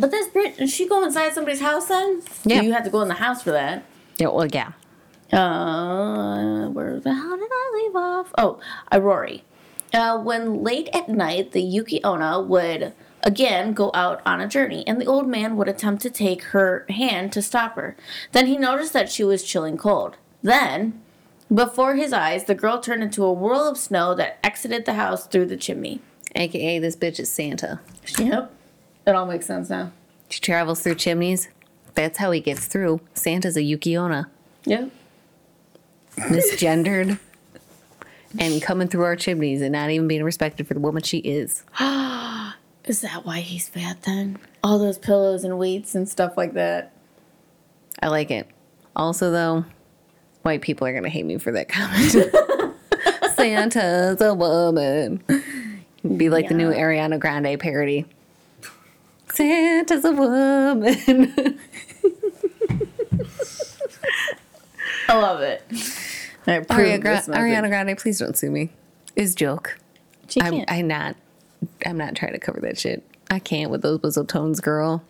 But 0.00 0.12
this 0.12 0.28
Brit, 0.28 0.56
does 0.58 0.72
she 0.72 0.88
go 0.88 1.02
inside 1.02 1.32
somebody's 1.32 1.60
house 1.60 1.86
then? 1.88 2.22
Yeah. 2.44 2.60
You 2.62 2.72
have 2.72 2.84
to 2.84 2.90
go 2.90 3.00
in 3.02 3.08
the 3.08 3.14
house 3.14 3.42
for 3.42 3.50
that. 3.50 3.82
Yeah, 4.18 4.28
well, 4.28 4.46
yeah. 4.46 4.70
Uh, 5.32 6.68
where 6.68 7.00
the 7.00 7.12
hell 7.12 7.36
did 7.36 7.48
I 7.50 7.70
leave 7.84 7.96
off? 7.96 8.32
Oh, 8.38 8.60
Aurori. 8.92 9.42
Uh, 9.92 10.18
when 10.18 10.62
late 10.62 10.88
at 10.92 11.08
night, 11.08 11.52
the 11.52 11.62
Yuki 11.62 12.02
Onna 12.04 12.40
would 12.40 12.92
again 13.22 13.72
go 13.72 13.90
out 13.94 14.20
on 14.26 14.40
a 14.40 14.48
journey, 14.48 14.84
and 14.86 15.00
the 15.00 15.06
old 15.06 15.28
man 15.28 15.56
would 15.56 15.68
attempt 15.68 16.02
to 16.02 16.10
take 16.10 16.42
her 16.44 16.84
hand 16.88 17.32
to 17.32 17.42
stop 17.42 17.74
her. 17.76 17.96
Then 18.32 18.46
he 18.46 18.56
noticed 18.56 18.92
that 18.92 19.10
she 19.10 19.24
was 19.24 19.44
chilling 19.44 19.76
cold. 19.76 20.16
Then, 20.42 21.00
before 21.52 21.94
his 21.96 22.12
eyes, 22.12 22.44
the 22.44 22.54
girl 22.54 22.80
turned 22.80 23.02
into 23.02 23.24
a 23.24 23.32
whirl 23.32 23.66
of 23.68 23.78
snow 23.78 24.14
that 24.14 24.38
exited 24.44 24.84
the 24.84 24.94
house 24.94 25.26
through 25.26 25.46
the 25.46 25.56
chimney. 25.56 26.00
AKA 26.34 26.78
this 26.78 26.96
bitch 26.96 27.18
is 27.18 27.30
Santa. 27.30 27.80
Yep. 28.18 28.52
It 29.06 29.14
all 29.14 29.26
makes 29.26 29.46
sense 29.46 29.70
now. 29.70 29.92
She 30.28 30.40
travels 30.40 30.82
through 30.82 30.96
chimneys. 30.96 31.48
That's 31.94 32.18
how 32.18 32.30
he 32.30 32.40
gets 32.40 32.66
through. 32.66 33.00
Santa's 33.14 33.56
a 33.56 33.60
Yukiona. 33.60 34.26
Yep. 34.66 34.90
misgendered 36.16 37.18
and 38.38 38.60
coming 38.62 38.88
through 38.88 39.04
our 39.04 39.16
chimneys 39.16 39.62
and 39.62 39.72
not 39.72 39.90
even 39.90 40.08
being 40.08 40.24
respected 40.24 40.66
for 40.66 40.74
the 40.74 40.80
woman 40.80 41.02
she 41.02 41.18
is. 41.18 41.64
Is 42.84 43.02
that 43.02 43.26
why 43.26 43.40
he's 43.40 43.68
fat 43.68 44.02
then? 44.02 44.38
All 44.62 44.78
those 44.78 44.98
pillows 44.98 45.44
and 45.44 45.58
weights 45.58 45.94
and 45.94 46.08
stuff 46.08 46.36
like 46.36 46.54
that. 46.54 46.92
I 48.00 48.08
like 48.08 48.30
it. 48.30 48.48
Also, 48.96 49.30
though, 49.30 49.64
white 50.42 50.62
people 50.62 50.86
are 50.86 50.92
going 50.92 51.04
to 51.04 51.10
hate 51.10 51.26
me 51.26 51.36
for 51.36 51.52
that 51.52 51.68
comment. 51.68 52.12
Santa's 53.36 54.20
a 54.20 54.34
woman. 54.34 55.22
Be 56.16 56.30
like 56.30 56.48
the 56.48 56.54
new 56.54 56.70
Ariana 56.70 57.18
Grande 57.20 57.60
parody. 57.60 58.06
Santa's 59.32 60.04
a 60.04 60.12
woman. 60.12 61.58
I 65.08 65.16
love 65.16 65.40
it. 65.40 65.62
I 66.48 66.60
Ariana, 66.60 67.00
Gra- 67.00 67.36
Ariana 67.36 67.68
Grande, 67.68 67.96
please 67.96 68.18
don't 68.18 68.36
sue 68.36 68.50
me. 68.50 68.70
Is 69.16 69.34
joke. 69.34 69.78
She 70.28 70.40
I'm, 70.40 70.52
can't. 70.52 70.70
I'm 70.70 70.86
not. 70.86 71.16
I'm 71.84 71.98
not 71.98 72.14
trying 72.14 72.32
to 72.32 72.38
cover 72.38 72.60
that 72.60 72.78
shit. 72.78 73.04
I 73.30 73.38
can't 73.38 73.70
with 73.70 73.82
those 73.82 74.00
whistle 74.00 74.24
tones, 74.24 74.60
girl. 74.60 75.02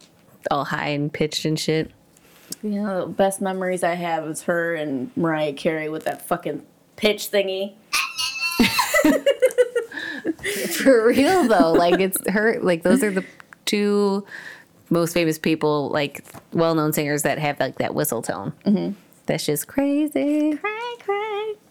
All 0.50 0.64
high 0.64 0.88
and 0.88 1.12
pitched 1.12 1.44
and 1.44 1.58
shit. 1.58 1.90
You 2.62 2.82
know, 2.82 3.06
the 3.06 3.12
best 3.12 3.40
memories 3.40 3.84
I 3.84 3.94
have 3.94 4.26
is 4.26 4.42
her 4.42 4.74
and 4.74 5.16
Mariah 5.16 5.52
Carey 5.52 5.88
with 5.88 6.04
that 6.04 6.26
fucking 6.26 6.64
pitch 6.96 7.30
thingy. 7.30 7.74
For 10.72 11.08
real 11.08 11.46
though, 11.46 11.72
like 11.72 12.00
it's 12.00 12.28
her. 12.30 12.58
Like 12.60 12.82
those 12.82 13.02
are 13.02 13.10
the 13.10 13.24
two 13.64 14.26
most 14.90 15.12
famous 15.12 15.38
people, 15.38 15.90
like 15.90 16.24
well-known 16.52 16.92
singers 16.92 17.22
that 17.22 17.38
have 17.38 17.60
like 17.60 17.78
that 17.78 17.94
whistle 17.94 18.22
tone. 18.22 18.52
Mm-hmm. 18.64 18.94
That's 19.26 19.44
just 19.44 19.68
crazy. 19.68 20.56
Cry, 20.56 20.96
cry. 21.00 21.27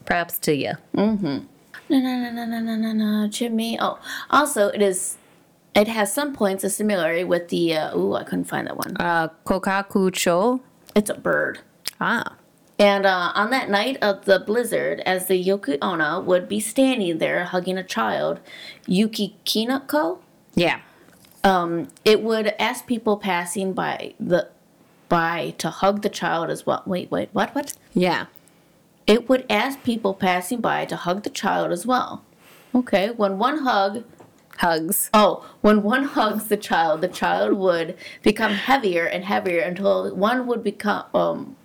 Props 0.07 0.39
to 0.39 0.55
you. 0.55 0.71
No, 0.95 1.99
no, 1.99 1.99
no, 1.99 2.31
no, 2.31 2.45
no, 2.45 2.59
no, 2.59 2.75
no, 2.75 2.91
no, 2.93 3.27
Jimmy. 3.27 3.77
Oh, 3.79 3.99
also, 4.31 4.69
it 4.69 4.81
is. 4.81 5.17
It 5.75 5.87
has 5.87 6.11
some 6.11 6.33
points 6.33 6.63
of 6.63 6.71
similarity 6.71 7.23
with 7.23 7.49
the. 7.49 7.75
Uh, 7.75 7.95
ooh, 7.97 8.13
I 8.15 8.23
couldn't 8.23 8.45
find 8.45 8.65
that 8.67 8.77
one. 8.77 8.97
Uh, 8.97 9.27
Kokaku 9.45 10.11
Cho. 10.11 10.61
It's 10.95 11.09
a 11.11 11.13
bird. 11.13 11.59
Ah, 12.01 12.33
And 12.79 13.05
uh, 13.05 13.31
on 13.35 13.51
that 13.51 13.69
night 13.69 13.97
of 14.01 14.25
the 14.25 14.39
blizzard, 14.39 15.01
as 15.05 15.27
the 15.27 15.37
Yoki 15.43 15.77
Onna 15.81 16.19
would 16.19 16.47
be 16.49 16.59
standing 16.59 17.17
there 17.19 17.43
hugging 17.45 17.77
a 17.77 17.83
child, 17.83 18.39
Yuki 18.87 19.35
Kinako, 19.45 20.19
yeah. 20.55 20.79
um, 21.43 21.89
it 22.05 22.23
would 22.23 22.53
ask 22.59 22.87
people 22.87 23.17
passing 23.17 23.73
by 23.73 24.13
the 24.19 24.47
by 25.09 25.53
to 25.59 25.69
hug 25.69 26.01
the 26.01 26.09
child 26.09 26.49
as 26.49 26.65
well. 26.65 26.81
Wait, 26.85 27.09
wait, 27.11 27.29
what? 27.33 27.53
What? 27.55 27.73
Yeah. 27.93 28.25
It 29.07 29.29
would 29.29 29.45
ask 29.49 29.81
people 29.83 30.13
passing 30.13 30.59
by 30.59 30.85
to 30.85 30.97
hug 30.97 31.23
the 31.23 31.29
child 31.29 31.71
as 31.71 31.85
well. 31.85 32.23
Okay, 32.75 33.09
when 33.11 33.39
one 33.39 33.59
hug, 33.59 34.03
Hugs. 34.57 35.09
oh, 35.13 35.49
when 35.61 35.81
one 35.83 36.03
hugs 36.03 36.45
the 36.47 36.57
child, 36.57 37.01
the 37.01 37.07
child 37.07 37.53
would 37.53 37.95
become 38.21 38.51
heavier 38.51 39.05
and 39.05 39.23
heavier 39.23 39.61
until 39.61 40.13
one 40.15 40.45
would 40.47 40.63
become 40.63 41.05
um, 41.13 41.55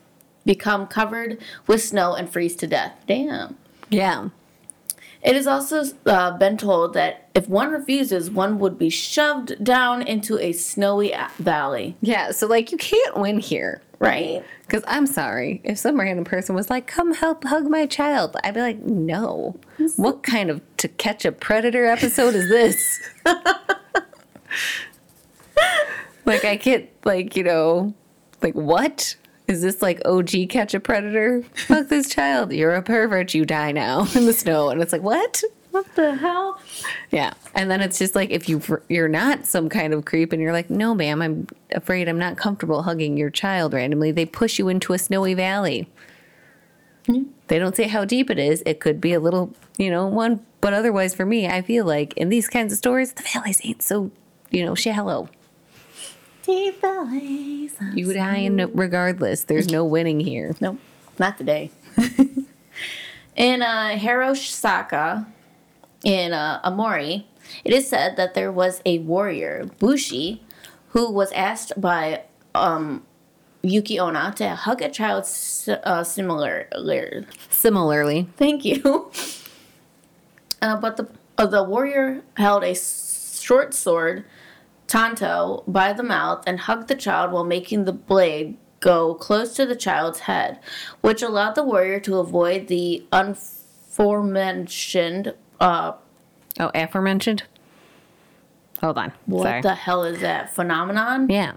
become 0.44 0.86
covered 0.86 1.38
with 1.66 1.82
snow 1.82 2.14
and 2.14 2.30
freeze 2.30 2.54
to 2.56 2.66
death. 2.66 2.94
Damn. 3.06 3.56
Yeah. 3.88 4.28
It 5.22 5.36
has 5.36 5.46
also 5.46 5.84
uh, 6.04 6.36
been 6.36 6.56
told 6.56 6.94
that 6.94 7.28
if 7.34 7.48
one 7.48 7.70
refuses, 7.70 8.30
one 8.30 8.58
would 8.58 8.76
be 8.76 8.90
shoved 8.90 9.62
down 9.62 10.02
into 10.02 10.36
a 10.38 10.52
snowy 10.52 11.14
valley. 11.38 11.96
Yeah. 12.00 12.32
So 12.32 12.46
like 12.46 12.72
you 12.72 12.78
can't 12.78 13.16
win 13.16 13.38
here. 13.38 13.82
Right? 14.00 14.42
Because 14.72 14.84
I'm 14.88 15.06
sorry, 15.06 15.60
if 15.64 15.76
some 15.76 16.00
random 16.00 16.24
person 16.24 16.54
was 16.54 16.70
like, 16.70 16.86
"Come 16.86 17.12
help 17.12 17.44
hug 17.44 17.68
my 17.68 17.84
child," 17.84 18.38
I'd 18.42 18.54
be 18.54 18.60
like, 18.62 18.78
"No." 18.78 19.54
What 19.96 20.22
kind 20.22 20.48
of 20.48 20.62
to 20.78 20.88
catch 20.88 21.26
a 21.26 21.32
predator 21.32 21.84
episode 21.84 22.34
is 22.34 22.48
this? 22.48 23.10
like 26.24 26.46
I 26.46 26.56
can't, 26.56 26.88
like 27.04 27.36
you 27.36 27.44
know, 27.44 27.92
like 28.40 28.54
what 28.54 29.14
is 29.46 29.60
this 29.60 29.82
like 29.82 30.00
OG 30.06 30.48
catch 30.48 30.72
a 30.72 30.80
predator? 30.80 31.42
Fuck 31.52 31.88
this 31.88 32.08
child. 32.08 32.50
You're 32.50 32.74
a 32.74 32.80
pervert. 32.80 33.34
You 33.34 33.44
die 33.44 33.72
now 33.72 34.06
in 34.14 34.24
the 34.24 34.32
snow, 34.32 34.70
and 34.70 34.80
it's 34.80 34.94
like 34.94 35.02
what? 35.02 35.42
What 35.72 35.94
the 35.94 36.14
hell? 36.14 36.60
Yeah, 37.10 37.32
and 37.54 37.70
then 37.70 37.80
it's 37.80 37.98
just 37.98 38.14
like 38.14 38.30
if 38.30 38.46
you 38.46 38.62
you're 38.88 39.08
not 39.08 39.46
some 39.46 39.70
kind 39.70 39.94
of 39.94 40.04
creep, 40.04 40.32
and 40.32 40.40
you're 40.40 40.52
like, 40.52 40.68
no, 40.68 40.94
ma'am, 40.94 41.22
I'm 41.22 41.46
afraid 41.72 42.08
I'm 42.08 42.18
not 42.18 42.36
comfortable 42.36 42.82
hugging 42.82 43.16
your 43.16 43.30
child 43.30 43.72
randomly. 43.72 44.12
They 44.12 44.26
push 44.26 44.58
you 44.58 44.68
into 44.68 44.92
a 44.92 44.98
snowy 44.98 45.32
valley. 45.32 45.88
They 47.48 47.58
don't 47.58 47.74
say 47.74 47.88
how 47.88 48.04
deep 48.04 48.30
it 48.30 48.38
is. 48.38 48.62
It 48.64 48.80
could 48.80 49.00
be 49.00 49.12
a 49.12 49.20
little, 49.20 49.54
you 49.76 49.90
know, 49.90 50.06
one, 50.06 50.44
but 50.60 50.72
otherwise, 50.72 51.14
for 51.14 51.26
me, 51.26 51.48
I 51.48 51.62
feel 51.62 51.84
like 51.84 52.12
in 52.14 52.28
these 52.28 52.48
kinds 52.48 52.72
of 52.72 52.78
stories, 52.78 53.12
the 53.12 53.22
valleys 53.22 53.60
ain't 53.64 53.82
so, 53.82 54.10
you 54.50 54.64
know, 54.64 54.74
shallow. 54.74 55.28
Deep 56.42 56.80
valleys. 56.80 57.74
You 57.94 58.12
die 58.12 58.36
in 58.36 58.56
regardless. 58.74 59.44
There's 59.44 59.70
no 59.70 59.84
winning 59.84 60.20
here. 60.20 60.54
Nope, 60.60 60.78
not 61.18 61.38
today. 61.38 61.70
in 63.36 63.62
uh, 63.62 63.96
Hirosaka, 63.98 65.26
in 66.04 66.32
uh, 66.32 66.60
Aomori, 66.62 67.24
it 67.64 67.72
is 67.72 67.88
said 67.88 68.16
that 68.16 68.34
there 68.34 68.52
was 68.52 68.82
a 68.84 68.98
warrior, 68.98 69.68
Bushi, 69.78 70.42
who 70.88 71.10
was 71.10 71.32
asked 71.32 71.80
by 71.80 72.22
um, 72.54 73.04
Yuki 73.62 73.98
Onna 73.98 74.32
to 74.36 74.54
hug 74.54 74.82
a 74.82 74.90
child 74.90 75.24
uh, 75.84 76.04
similar. 76.04 76.68
Similarly, 77.50 78.28
Thank 78.36 78.64
you. 78.64 79.10
Uh, 80.62 80.76
but 80.76 80.96
the 80.96 81.08
uh, 81.36 81.46
the 81.46 81.64
warrior 81.64 82.22
held 82.36 82.62
a 82.62 82.72
short 82.72 83.74
sword, 83.74 84.24
tanto, 84.86 85.64
by 85.66 85.92
the 85.92 86.04
mouth 86.04 86.44
and 86.46 86.60
hugged 86.60 86.86
the 86.86 86.94
child 86.94 87.32
while 87.32 87.42
making 87.42 87.84
the 87.84 87.92
blade 87.92 88.56
go 88.78 89.12
close 89.14 89.54
to 89.54 89.66
the 89.66 89.74
child's 89.74 90.20
head, 90.20 90.60
which 91.00 91.20
allowed 91.20 91.54
the 91.54 91.64
warrior 91.64 91.98
to 91.98 92.18
avoid 92.18 92.68
the 92.68 93.04
aforementioned. 93.10 95.34
Uh, 95.62 95.92
oh, 96.58 96.70
aforementioned. 96.74 97.44
Hold 98.80 98.98
on. 98.98 99.12
what 99.26 99.44
Sorry. 99.44 99.62
the 99.62 99.74
hell 99.76 100.02
is 100.02 100.20
that 100.20 100.52
phenomenon? 100.52 101.28
yeah. 101.30 101.52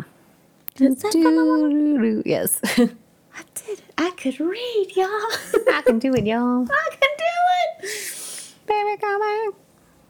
Is 0.79 1.01
that 1.01 1.11
phenomenon? 1.11 2.21
Yes. 2.25 2.59
I 2.63 3.43
did. 3.55 3.79
it. 3.79 3.83
I 3.97 4.11
could 4.11 4.39
read, 4.39 4.91
y'all. 4.95 5.07
I 5.73 5.81
can 5.85 5.97
do 5.99 6.13
it, 6.13 6.25
y'all. 6.25 6.67
I 6.71 6.89
can 6.91 7.09
do 7.17 7.81
it. 7.81 8.53
Baby, 8.67 8.97
come 9.01 9.53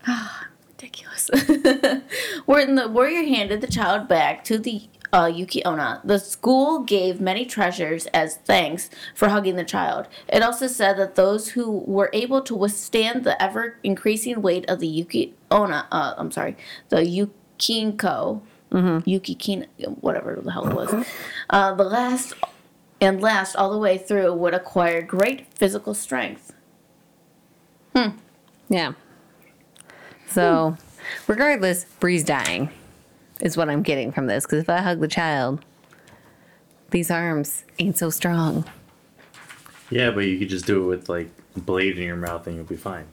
back. 0.05 0.47
ridiculous. 0.67 1.29
Where 2.45 2.65
the 2.65 2.89
warrior 2.89 3.23
handed 3.23 3.61
the 3.61 3.67
child 3.67 4.07
back 4.09 4.43
to 4.45 4.57
the 4.57 4.81
uh, 5.13 5.31
Yuki 5.33 5.63
Onna. 5.65 6.01
The 6.03 6.19
school 6.19 6.79
gave 6.79 7.21
many 7.21 7.45
treasures 7.45 8.05
as 8.07 8.38
thanks 8.38 8.89
for 9.13 9.29
hugging 9.29 9.55
the 9.55 9.63
child. 9.63 10.07
It 10.27 10.41
also 10.41 10.67
said 10.67 10.97
that 10.97 11.15
those 11.15 11.50
who 11.50 11.79
were 11.85 12.09
able 12.13 12.41
to 12.41 12.55
withstand 12.55 13.24
the 13.24 13.41
ever 13.41 13.77
increasing 13.83 14.41
weight 14.41 14.69
of 14.69 14.79
the 14.79 14.88
Yuki 14.88 15.33
Onna, 15.51 15.88
uh, 15.91 16.13
I'm 16.17 16.31
sorry, 16.31 16.57
the 16.89 16.97
Yukinko, 16.97 18.41
Yuki 19.05 19.35
Kin, 19.35 19.67
whatever 20.01 20.39
the 20.43 20.51
hell 20.51 20.67
it 20.67 20.75
was, 20.75 21.05
uh, 21.50 21.74
the 21.75 21.83
last 21.83 22.33
and 23.00 23.21
last 23.21 23.55
all 23.55 23.71
the 23.71 23.77
way 23.77 23.97
through 23.97 24.33
would 24.33 24.53
acquire 24.53 25.01
great 25.01 25.53
physical 25.53 25.93
strength. 25.93 26.53
Hmm. 27.95 28.17
Yeah. 28.67 28.93
So, 30.27 30.75
regardless, 31.27 31.85
Bri's 32.00 32.24
dying, 32.24 32.69
is 33.41 33.57
what 33.57 33.69
I'm 33.69 33.81
getting 33.83 34.11
from 34.11 34.27
this. 34.27 34.45
Because 34.45 34.59
if 34.61 34.69
I 34.69 34.81
hug 34.81 34.99
the 34.99 35.07
child, 35.07 35.63
these 36.91 37.09
arms 37.11 37.63
ain't 37.79 37.97
so 37.97 38.09
strong. 38.09 38.65
Yeah, 39.89 40.11
but 40.11 40.21
you 40.21 40.39
could 40.39 40.49
just 40.49 40.65
do 40.65 40.83
it 40.83 40.87
with 40.87 41.09
like 41.09 41.29
blade 41.55 41.97
in 41.97 42.03
your 42.03 42.15
mouth 42.15 42.47
and 42.47 42.55
you'll 42.55 42.65
be 42.65 42.75
fine. 42.75 43.05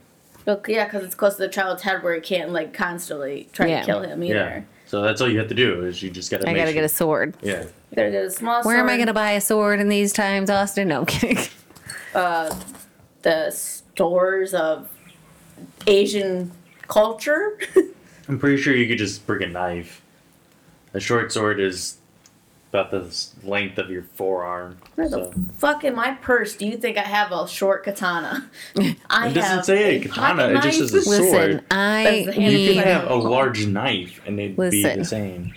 Look, 0.45 0.67
yeah, 0.67 0.85
because 0.85 1.03
it's 1.03 1.15
close 1.15 1.35
to 1.37 1.43
the 1.43 1.47
child's 1.49 1.83
head 1.83 2.03
where 2.03 2.13
it 2.13 2.23
can't 2.23 2.51
like 2.51 2.73
constantly 2.73 3.47
try 3.53 3.67
Yeah. 3.67 3.79
to 3.81 3.85
kill 3.85 4.01
him 4.01 4.23
either. 4.23 4.35
Yeah. 4.35 4.61
So 4.87 5.01
that's 5.01 5.21
all 5.21 5.29
you 5.29 5.39
have 5.39 5.47
to 5.47 5.55
do 5.55 5.85
is 5.85 6.03
you 6.03 6.09
just 6.11 6.29
gotta. 6.29 6.43
I 6.47 6.53
make 6.53 6.57
gotta 6.61 6.67
sure- 6.71 6.73
get 6.75 6.83
a 6.83 6.89
sword. 6.89 7.35
Yeah. 7.41 7.63
You 7.63 7.95
gotta 7.95 8.11
get 8.11 8.25
a 8.25 8.31
small 8.31 8.61
Where 8.63 8.77
am 8.77 8.89
I 8.89 8.97
gonna 8.97 9.13
buy 9.13 9.31
a 9.31 9.41
sword 9.41 9.79
in 9.79 9.87
these 9.89 10.13
times, 10.13 10.49
Austin? 10.49 10.89
No, 10.89 10.99
I'm 11.01 11.05
kidding. 11.05 11.37
Uh, 12.15 12.55
the 13.23 13.49
stores 13.49 14.53
of 14.53 14.87
Asian 15.87 16.51
culture. 16.87 17.57
I'm 18.27 18.37
pretty 18.37 18.61
sure 18.61 18.75
you 18.75 18.87
could 18.87 18.99
just 18.99 19.25
bring 19.25 19.41
a 19.41 19.47
knife. 19.47 20.02
A 20.93 20.99
short 20.99 21.31
sword 21.31 21.59
is 21.59 21.97
about 22.69 22.89
the 22.91 23.15
length 23.43 23.77
of 23.77 23.89
your 23.91 24.01
forearm. 24.03 24.77
Where 24.95 25.07
so. 25.09 25.25
the 25.29 25.39
fuck 25.57 25.83
in 25.83 25.95
my 25.95 26.11
purse 26.15 26.55
do 26.55 26.65
you 26.65 26.75
think 26.77 26.97
I 26.97 27.01
have 27.01 27.31
a 27.31 27.47
short 27.47 27.83
katana? 27.83 28.49
I 29.09 29.27
It 29.27 29.33
doesn't 29.33 29.41
have 29.41 29.65
say 29.65 29.97
a 29.97 29.99
a 30.01 30.07
katana, 30.07 30.47
it 30.49 30.63
just 30.63 30.79
says 30.79 30.91
a 30.91 30.95
Listen, 30.95 31.29
sword. 31.31 31.63
I 31.69 32.03
That's 32.03 32.25
the 32.27 32.41
hand 32.41 32.51
You 32.51 32.57
need. 32.57 32.73
can 32.75 32.83
have 32.83 33.11
a 33.11 33.15
large 33.15 33.67
knife 33.67 34.21
and 34.25 34.39
it'd 34.39 34.57
be 34.57 34.81
the 34.83 35.05
same. 35.05 35.53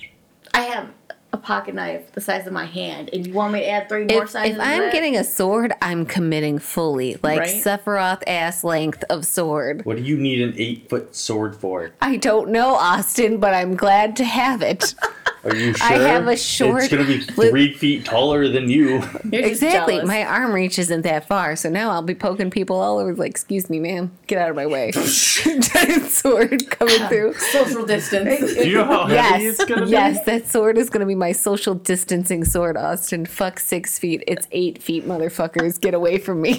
I 0.52 0.60
have 0.62 0.88
a 1.32 1.38
pocket 1.38 1.74
knife 1.74 2.12
the 2.12 2.20
size 2.20 2.46
of 2.46 2.52
my 2.52 2.64
hand, 2.64 3.10
and 3.12 3.26
you 3.26 3.32
want 3.34 3.52
me 3.52 3.60
to 3.60 3.68
add 3.68 3.88
three 3.90 4.04
more 4.04 4.24
If, 4.24 4.30
sizes? 4.30 4.56
if 4.56 4.62
I'm 4.62 4.82
that? 4.82 4.92
getting 4.92 5.16
a 5.16 5.24
sword, 5.24 5.72
I'm 5.82 6.06
committing 6.06 6.58
fully, 6.58 7.16
like 7.22 7.40
Right? 7.40 7.62
Sephiroth 7.62 8.22
ass 8.26 8.62
length 8.64 9.04
of 9.10 9.26
sword. 9.26 9.84
What 9.84 9.96
do 9.96 10.02
you 10.02 10.16
need 10.16 10.40
an 10.40 10.54
eight 10.56 10.88
foot 10.88 11.14
sword 11.14 11.54
for? 11.56 11.90
I 12.00 12.16
don't 12.16 12.50
know, 12.50 12.74
Austin, 12.74 13.38
but 13.38 13.52
I'm 13.54 13.74
glad 13.76 14.16
to 14.16 14.24
have 14.24 14.62
it. 14.62 14.94
Are 15.46 15.54
you 15.56 15.74
sure? 15.74 15.86
I 15.86 15.98
have 15.98 16.26
a 16.28 16.36
short- 16.36 16.82
It's 16.84 16.92
gonna 16.92 17.04
be 17.06 17.20
Li- 17.36 17.50
three 17.50 17.72
feet 17.72 18.04
taller 18.04 18.48
than 18.48 18.68
you. 18.70 19.02
You're 19.32 19.44
exactly. 19.46 19.94
jealous. 19.94 20.08
My 20.08 20.24
arm 20.24 20.52
reach 20.52 20.78
isn't 20.78 21.02
that 21.02 21.26
far, 21.28 21.56
so 21.56 21.68
now 21.70 21.90
I'll 21.90 22.02
be 22.02 22.14
poking 22.14 22.50
people 22.50 22.80
all 22.80 22.98
over. 22.98 23.14
Like, 23.14 23.30
excuse 23.30 23.70
me, 23.70 23.78
ma'am, 23.80 24.10
get 24.26 24.38
out 24.38 24.50
of 24.50 24.56
my 24.56 24.66
way. 24.66 24.90
Giant 24.94 26.04
sword 26.06 26.68
coming 26.70 27.08
through. 27.08 27.34
social 27.34 27.86
distance. 27.86 28.54
Do 28.54 28.68
you 28.68 28.74
know 28.78 28.84
how 28.84 29.06
heavy 29.06 29.44
Yes, 29.44 29.60
it's 29.60 29.64
gonna 29.64 29.84
be? 29.86 29.90
yes, 29.92 30.24
that 30.24 30.48
sword 30.48 30.78
is 30.78 30.90
gonna 30.90 31.06
be 31.06 31.14
my 31.14 31.32
social 31.32 31.74
distancing 31.74 32.44
sword, 32.44 32.76
Austin. 32.76 33.24
Fuck 33.26 33.60
six 33.60 33.98
feet. 33.98 34.24
It's 34.26 34.48
eight 34.52 34.82
feet, 34.82 35.06
motherfuckers. 35.06 35.80
Get 35.80 35.94
away 35.94 36.18
from 36.18 36.40
me. 36.42 36.58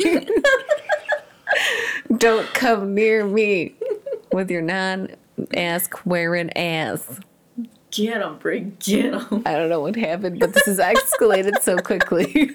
Don't 2.17 2.47
come 2.53 2.93
near 2.95 3.25
me 3.25 3.75
with 4.31 4.49
your 4.49 4.61
non-ask 4.61 6.05
wearing 6.05 6.51
ass. 6.55 7.19
Get 7.97 8.21
him, 8.21 8.37
Brig. 8.37 8.79
Get 8.79 9.13
him. 9.13 9.43
I 9.45 9.53
don't 9.53 9.69
know 9.69 9.81
what 9.81 9.95
happened, 9.95 10.39
but 10.39 10.53
this 10.53 10.65
has 10.65 10.79
escalated 10.79 11.61
so 11.61 11.77
quickly. 11.77 12.51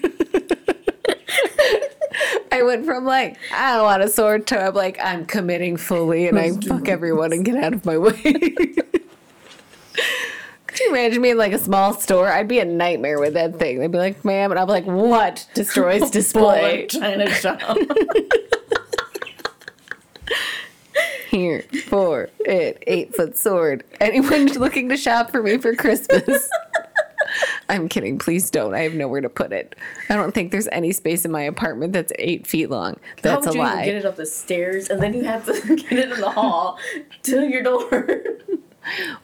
I 2.51 2.61
went 2.63 2.85
from 2.85 3.03
like, 3.05 3.37
I 3.51 3.75
don't 3.75 3.83
want 3.83 4.03
a 4.03 4.09
sword 4.09 4.47
to 4.47 4.59
I'm 4.61 4.73
like, 4.73 4.99
I'm 5.03 5.25
committing 5.25 5.75
fully 5.77 6.27
and 6.27 6.37
I 6.39 6.51
fuck 6.51 6.87
everyone 6.87 7.33
and 7.33 7.43
get 7.43 7.55
out 7.55 7.73
of 7.73 7.83
my 7.85 7.97
way. 7.97 8.13
Could 10.67 10.79
you 10.79 10.89
imagine 10.89 11.21
me 11.21 11.31
in 11.31 11.37
like 11.37 11.53
a 11.53 11.59
small 11.59 11.93
store? 11.93 12.31
I'd 12.31 12.47
be 12.47 12.59
a 12.59 12.65
nightmare 12.65 13.19
with 13.19 13.33
that 13.33 13.59
thing. 13.59 13.79
They'd 13.79 13.91
be 13.91 13.97
like, 13.97 14.23
ma'am, 14.23 14.51
and 14.51 14.59
I'm 14.59 14.67
like, 14.67 14.85
what 14.85 15.47
destroys 15.53 16.09
display? 16.11 16.87
China 16.87 17.29
shop. 17.31 17.59
Here 21.29 21.63
for 21.87 22.29
eight 22.53 23.15
foot 23.15 23.37
sword. 23.37 23.83
Anyone 23.99 24.45
looking 24.53 24.89
to 24.89 24.97
shop 24.97 25.31
for 25.31 25.41
me 25.43 25.57
for 25.57 25.75
Christmas? 25.75 26.49
I'm 27.69 27.89
kidding. 27.89 28.19
Please 28.19 28.49
don't. 28.49 28.73
I 28.75 28.81
have 28.81 28.93
nowhere 28.93 29.21
to 29.21 29.29
put 29.29 29.51
it. 29.51 29.75
I 30.09 30.15
don't 30.15 30.33
think 30.33 30.51
there's 30.51 30.67
any 30.71 30.91
space 30.91 31.25
in 31.25 31.31
my 31.31 31.41
apartment 31.41 31.93
that's 31.93 32.11
eight 32.19 32.45
feet 32.45 32.69
long. 32.69 32.99
That's 33.21 33.45
How 33.45 33.51
a 33.51 33.53
would 33.53 33.55
you 33.55 33.61
even 33.63 33.77
lie. 33.77 33.85
get 33.85 33.95
it 33.95 34.05
up 34.05 34.15
the 34.17 34.25
stairs, 34.25 34.89
and 34.89 35.01
then 35.01 35.13
you 35.13 35.23
have 35.23 35.45
to 35.45 35.75
get 35.75 35.91
it 35.93 36.11
in 36.11 36.19
the 36.21 36.29
hall 36.29 36.77
to 37.23 37.47
your 37.47 37.63
door. 37.63 38.21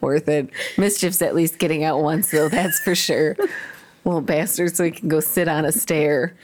Worth 0.02 0.28
it. 0.30 0.50
Mischief's 0.78 1.22
at 1.22 1.36
least 1.36 1.60
getting 1.60 1.84
out 1.84 2.02
once, 2.02 2.32
though. 2.32 2.50
That's 2.50 2.80
for 2.80 2.96
sure. 2.96 3.36
Little 4.06 4.22
bastard, 4.22 4.76
so 4.76 4.86
he 4.86 4.92
can 4.92 5.10
go 5.10 5.20
sit 5.20 5.48
on 5.48 5.66
a 5.66 5.72
stair. 5.72 6.36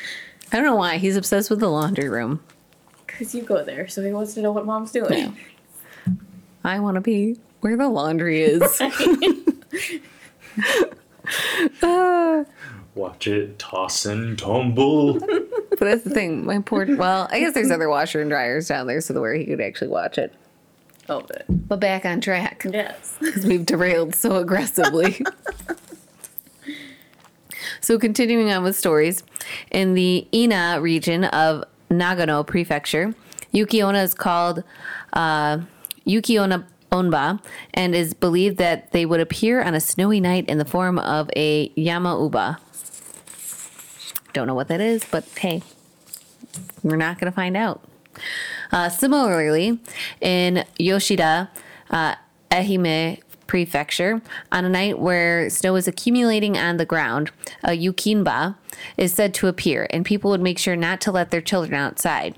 I 0.51 0.57
don't 0.57 0.65
know 0.65 0.75
why. 0.75 0.97
He's 0.97 1.15
obsessed 1.15 1.49
with 1.49 1.61
the 1.61 1.69
laundry 1.69 2.09
room. 2.09 2.43
Because 3.07 3.33
you 3.33 3.41
go 3.41 3.63
there, 3.63 3.87
so 3.87 4.03
he 4.03 4.11
wants 4.11 4.33
to 4.33 4.41
know 4.41 4.51
what 4.51 4.65
mom's 4.65 4.91
doing. 4.91 5.35
I 6.65 6.79
want 6.79 6.95
to 6.95 7.01
be 7.01 7.37
where 7.61 7.77
the 7.77 7.87
laundry 7.87 8.41
is. 8.41 8.61
Watch 12.95 13.27
it 13.27 13.59
toss 13.59 14.05
and 14.05 14.39
tumble. 14.39 15.19
But 15.19 15.79
that's 15.79 16.03
the 16.03 16.09
thing. 16.09 16.45
My 16.45 16.59
poor. 16.59 16.85
Well, 16.95 17.27
I 17.29 17.39
guess 17.39 17.53
there's 17.53 17.69
other 17.69 17.89
washer 17.89 18.21
and 18.21 18.29
dryers 18.29 18.67
down 18.67 18.87
there, 18.87 18.99
so 19.01 19.13
the 19.13 19.21
where 19.21 19.33
he 19.35 19.45
could 19.45 19.61
actually 19.61 19.89
watch 19.89 20.17
it. 20.17 20.33
Oh, 21.07 21.21
but 21.27 21.45
But 21.49 21.79
back 21.79 22.03
on 22.05 22.19
track 22.19 22.65
yes. 22.67 23.15
because 23.21 23.45
we've 23.45 23.65
derailed 23.65 24.15
so 24.15 24.37
aggressively. 24.37 25.23
so 27.81 27.99
continuing 27.99 28.51
on 28.51 28.63
with 28.63 28.75
stories, 28.75 29.21
in 29.69 29.93
the 29.93 30.27
Ina 30.33 30.79
region 30.81 31.25
of 31.25 31.63
Nagano 31.91 32.47
Prefecture, 32.47 33.13
Yukiona 33.53 34.03
is 34.03 34.15
called 34.15 34.63
uh, 35.13 35.59
Yukiona 36.07 36.65
Onba 36.91 37.41
and 37.73 37.95
is 37.95 38.13
believed 38.13 38.57
that 38.57 38.91
they 38.91 39.05
would 39.05 39.19
appear 39.19 39.61
on 39.61 39.73
a 39.73 39.79
snowy 39.79 40.19
night 40.19 40.47
in 40.47 40.57
the 40.57 40.65
form 40.65 40.99
of 40.99 41.29
a 41.35 41.69
Yamauba. 41.69 42.59
Don't 44.33 44.47
know 44.47 44.55
what 44.55 44.67
that 44.67 44.81
is, 44.81 45.03
but 45.05 45.25
hey, 45.39 45.61
we're 46.83 46.95
not 46.95 47.19
going 47.19 47.31
to 47.31 47.35
find 47.35 47.57
out. 47.57 47.81
Uh, 48.71 48.89
similarly, 48.89 49.79
in 50.21 50.65
Yoshida, 50.77 51.49
uh, 51.89 52.15
Ehime 52.51 53.21
Prefecture, 53.47 54.21
on 54.51 54.65
a 54.65 54.69
night 54.69 54.99
where 54.99 55.49
snow 55.49 55.75
is 55.75 55.87
accumulating 55.87 56.57
on 56.57 56.77
the 56.77 56.85
ground, 56.85 57.31
a 57.63 57.69
yukinba 57.69 58.55
is 58.97 59.13
said 59.13 59.33
to 59.35 59.47
appear, 59.47 59.87
and 59.91 60.03
people 60.05 60.31
would 60.31 60.41
make 60.41 60.57
sure 60.57 60.75
not 60.75 60.99
to 61.01 61.11
let 61.11 61.31
their 61.31 61.41
children 61.41 61.79
outside. 61.79 62.35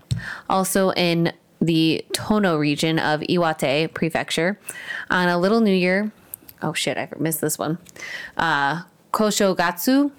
Also, 0.49 0.91
in 0.91 1.31
the 1.59 2.05
Tono 2.13 2.57
region 2.57 2.99
of 2.99 3.21
Iwate 3.21 3.93
Prefecture, 3.93 4.59
on 5.09 5.27
a 5.27 5.37
little 5.37 5.61
New 5.61 5.73
Year, 5.73 6.11
oh 6.61 6.73
shit, 6.73 6.97
I 6.97 7.09
missed 7.19 7.41
this 7.41 7.57
one, 7.57 7.77
uh, 8.37 8.83
Koshogatsu, 9.11 10.11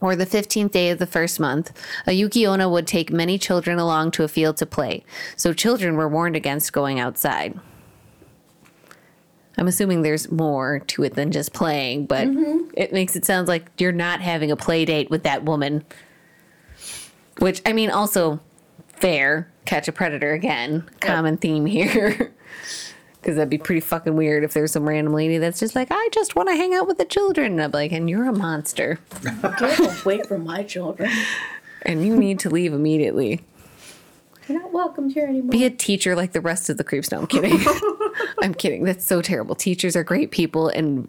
or 0.00 0.14
the 0.14 0.26
15th 0.26 0.72
day 0.72 0.90
of 0.90 0.98
the 0.98 1.06
first 1.06 1.40
month, 1.40 1.72
a 2.06 2.10
Yukiona 2.10 2.70
would 2.70 2.86
take 2.86 3.10
many 3.10 3.38
children 3.38 3.78
along 3.78 4.10
to 4.12 4.24
a 4.24 4.28
field 4.28 4.56
to 4.58 4.66
play. 4.66 5.04
So 5.36 5.52
children 5.52 5.96
were 5.96 6.08
warned 6.08 6.36
against 6.36 6.72
going 6.72 7.00
outside. 7.00 7.58
I'm 9.58 9.68
assuming 9.68 10.02
there's 10.02 10.30
more 10.30 10.80
to 10.80 11.02
it 11.02 11.14
than 11.14 11.32
just 11.32 11.54
playing, 11.54 12.06
but 12.06 12.28
it 12.74 12.92
makes 12.92 13.16
it 13.16 13.24
sound 13.24 13.48
like 13.48 13.70
you're 13.78 13.90
not 13.90 14.20
having 14.20 14.50
a 14.50 14.56
play 14.56 14.84
date 14.84 15.08
with 15.08 15.22
that 15.22 15.44
woman. 15.44 15.84
Which, 17.38 17.62
I 17.64 17.72
mean, 17.72 17.90
also 17.90 18.40
fair. 18.96 19.50
Catch 19.66 19.88
a 19.88 19.92
predator 19.92 20.32
again. 20.32 20.88
Common 21.00 21.36
theme 21.36 21.66
here. 21.66 22.32
Because 23.20 23.38
that'd 23.38 23.50
be 23.50 23.58
pretty 23.58 23.80
fucking 23.80 24.14
weird 24.14 24.44
if 24.44 24.52
there's 24.52 24.70
some 24.70 24.88
random 24.88 25.12
lady 25.12 25.38
that's 25.38 25.58
just 25.58 25.74
like, 25.74 25.88
I 25.90 26.08
just 26.12 26.36
want 26.36 26.48
to 26.48 26.54
hang 26.54 26.74
out 26.74 26.86
with 26.86 26.96
the 26.98 27.04
children. 27.04 27.54
And 27.54 27.62
I'm 27.62 27.70
like, 27.72 27.90
and 27.90 28.08
you're 28.08 28.28
a 28.28 28.32
monster. 28.32 29.00
Get 29.58 30.04
away 30.06 30.22
from 30.22 30.44
my 30.44 30.62
children. 30.62 31.10
and 31.82 32.06
you 32.06 32.14
need 32.16 32.38
to 32.40 32.50
leave 32.50 32.72
immediately. 32.72 33.40
You're 34.48 34.60
not 34.60 34.72
welcome 34.72 35.10
here 35.10 35.26
anymore. 35.26 35.50
Be 35.50 35.64
a 35.64 35.70
teacher 35.70 36.14
like 36.14 36.34
the 36.34 36.40
rest 36.40 36.70
of 36.70 36.76
the 36.76 36.84
creeps. 36.84 37.10
No, 37.10 37.18
I'm 37.18 37.26
kidding. 37.26 37.58
I'm 38.42 38.54
kidding. 38.54 38.84
That's 38.84 39.04
so 39.04 39.20
terrible. 39.20 39.56
Teachers 39.56 39.96
are 39.96 40.04
great 40.04 40.30
people, 40.30 40.68
and 40.68 41.08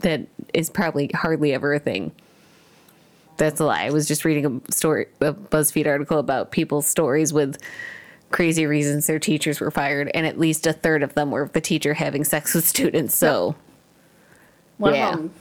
that 0.00 0.26
is 0.52 0.70
probably 0.70 1.08
hardly 1.14 1.54
ever 1.54 1.72
a 1.72 1.78
thing. 1.78 2.10
That's 3.36 3.60
a 3.60 3.64
lie. 3.64 3.84
I 3.84 3.90
was 3.90 4.06
just 4.06 4.24
reading 4.24 4.62
a 4.68 4.72
story, 4.72 5.06
a 5.20 5.32
BuzzFeed 5.32 5.86
article 5.86 6.18
about 6.18 6.52
people's 6.52 6.86
stories 6.86 7.32
with 7.32 7.58
crazy 8.30 8.66
reasons 8.66 9.06
their 9.06 9.18
teachers 9.18 9.60
were 9.60 9.70
fired, 9.70 10.10
and 10.14 10.26
at 10.26 10.38
least 10.38 10.66
a 10.66 10.72
third 10.72 11.02
of 11.02 11.14
them 11.14 11.30
were 11.30 11.50
the 11.52 11.60
teacher 11.60 11.94
having 11.94 12.24
sex 12.24 12.54
with 12.54 12.66
students. 12.66 13.16
So 13.16 13.56
One 14.78 14.94
yeah. 14.94 15.10
of 15.10 15.16
them 15.16 15.32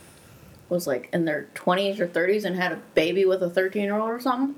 was 0.69 0.87
like 0.87 1.09
in 1.13 1.25
their 1.25 1.47
20s 1.55 1.99
or 1.99 2.07
30s 2.07 2.45
and 2.45 2.55
had 2.55 2.71
a 2.71 2.81
baby 2.95 3.25
with 3.25 3.43
a 3.43 3.49
13 3.49 3.83
year 3.83 3.97
old 3.97 4.09
or 4.09 4.19
something. 4.19 4.55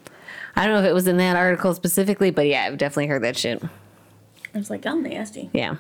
I 0.55 0.65
don't 0.65 0.73
know 0.73 0.81
if 0.81 0.89
it 0.89 0.93
was 0.93 1.07
in 1.07 1.17
that 1.17 1.35
article 1.35 1.73
specifically, 1.73 2.31
but 2.31 2.47
yeah, 2.47 2.65
I've 2.65 2.77
definitely 2.77 3.07
heard 3.07 3.23
that 3.23 3.37
shit. 3.37 3.61
I 3.63 4.57
was 4.57 4.69
like, 4.69 4.85
I'm 4.85 5.03
nasty. 5.03 5.49
Yeah. 5.53 5.75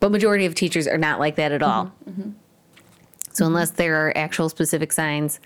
But 0.00 0.10
majority 0.10 0.44
of 0.46 0.54
teachers 0.54 0.88
are 0.88 0.98
not 0.98 1.20
like 1.20 1.36
that 1.36 1.52
at 1.52 1.62
all. 1.62 1.86
Mm-hmm. 2.08 2.10
Mm-hmm. 2.20 2.30
So 3.32 3.46
unless 3.46 3.70
there 3.70 4.06
are 4.06 4.16
actual 4.16 4.48
specific 4.48 4.92
signs, 4.92 5.40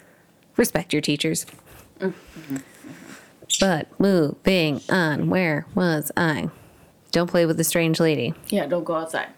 respect 0.61 0.93
your 0.93 1.03
teachers. 1.03 1.47
But 3.59 3.89
moving 3.99 4.81
on, 4.89 5.29
where 5.29 5.67
was 5.75 6.13
I? 6.17 6.51
Don't 7.11 7.29
play 7.29 7.47
with 7.47 7.57
the 7.57 7.65
strange 7.65 7.99
lady. 7.99 8.35
Yeah, 8.49 8.67
don't 8.67 8.85
go 8.85 8.95
outside. 8.95 9.31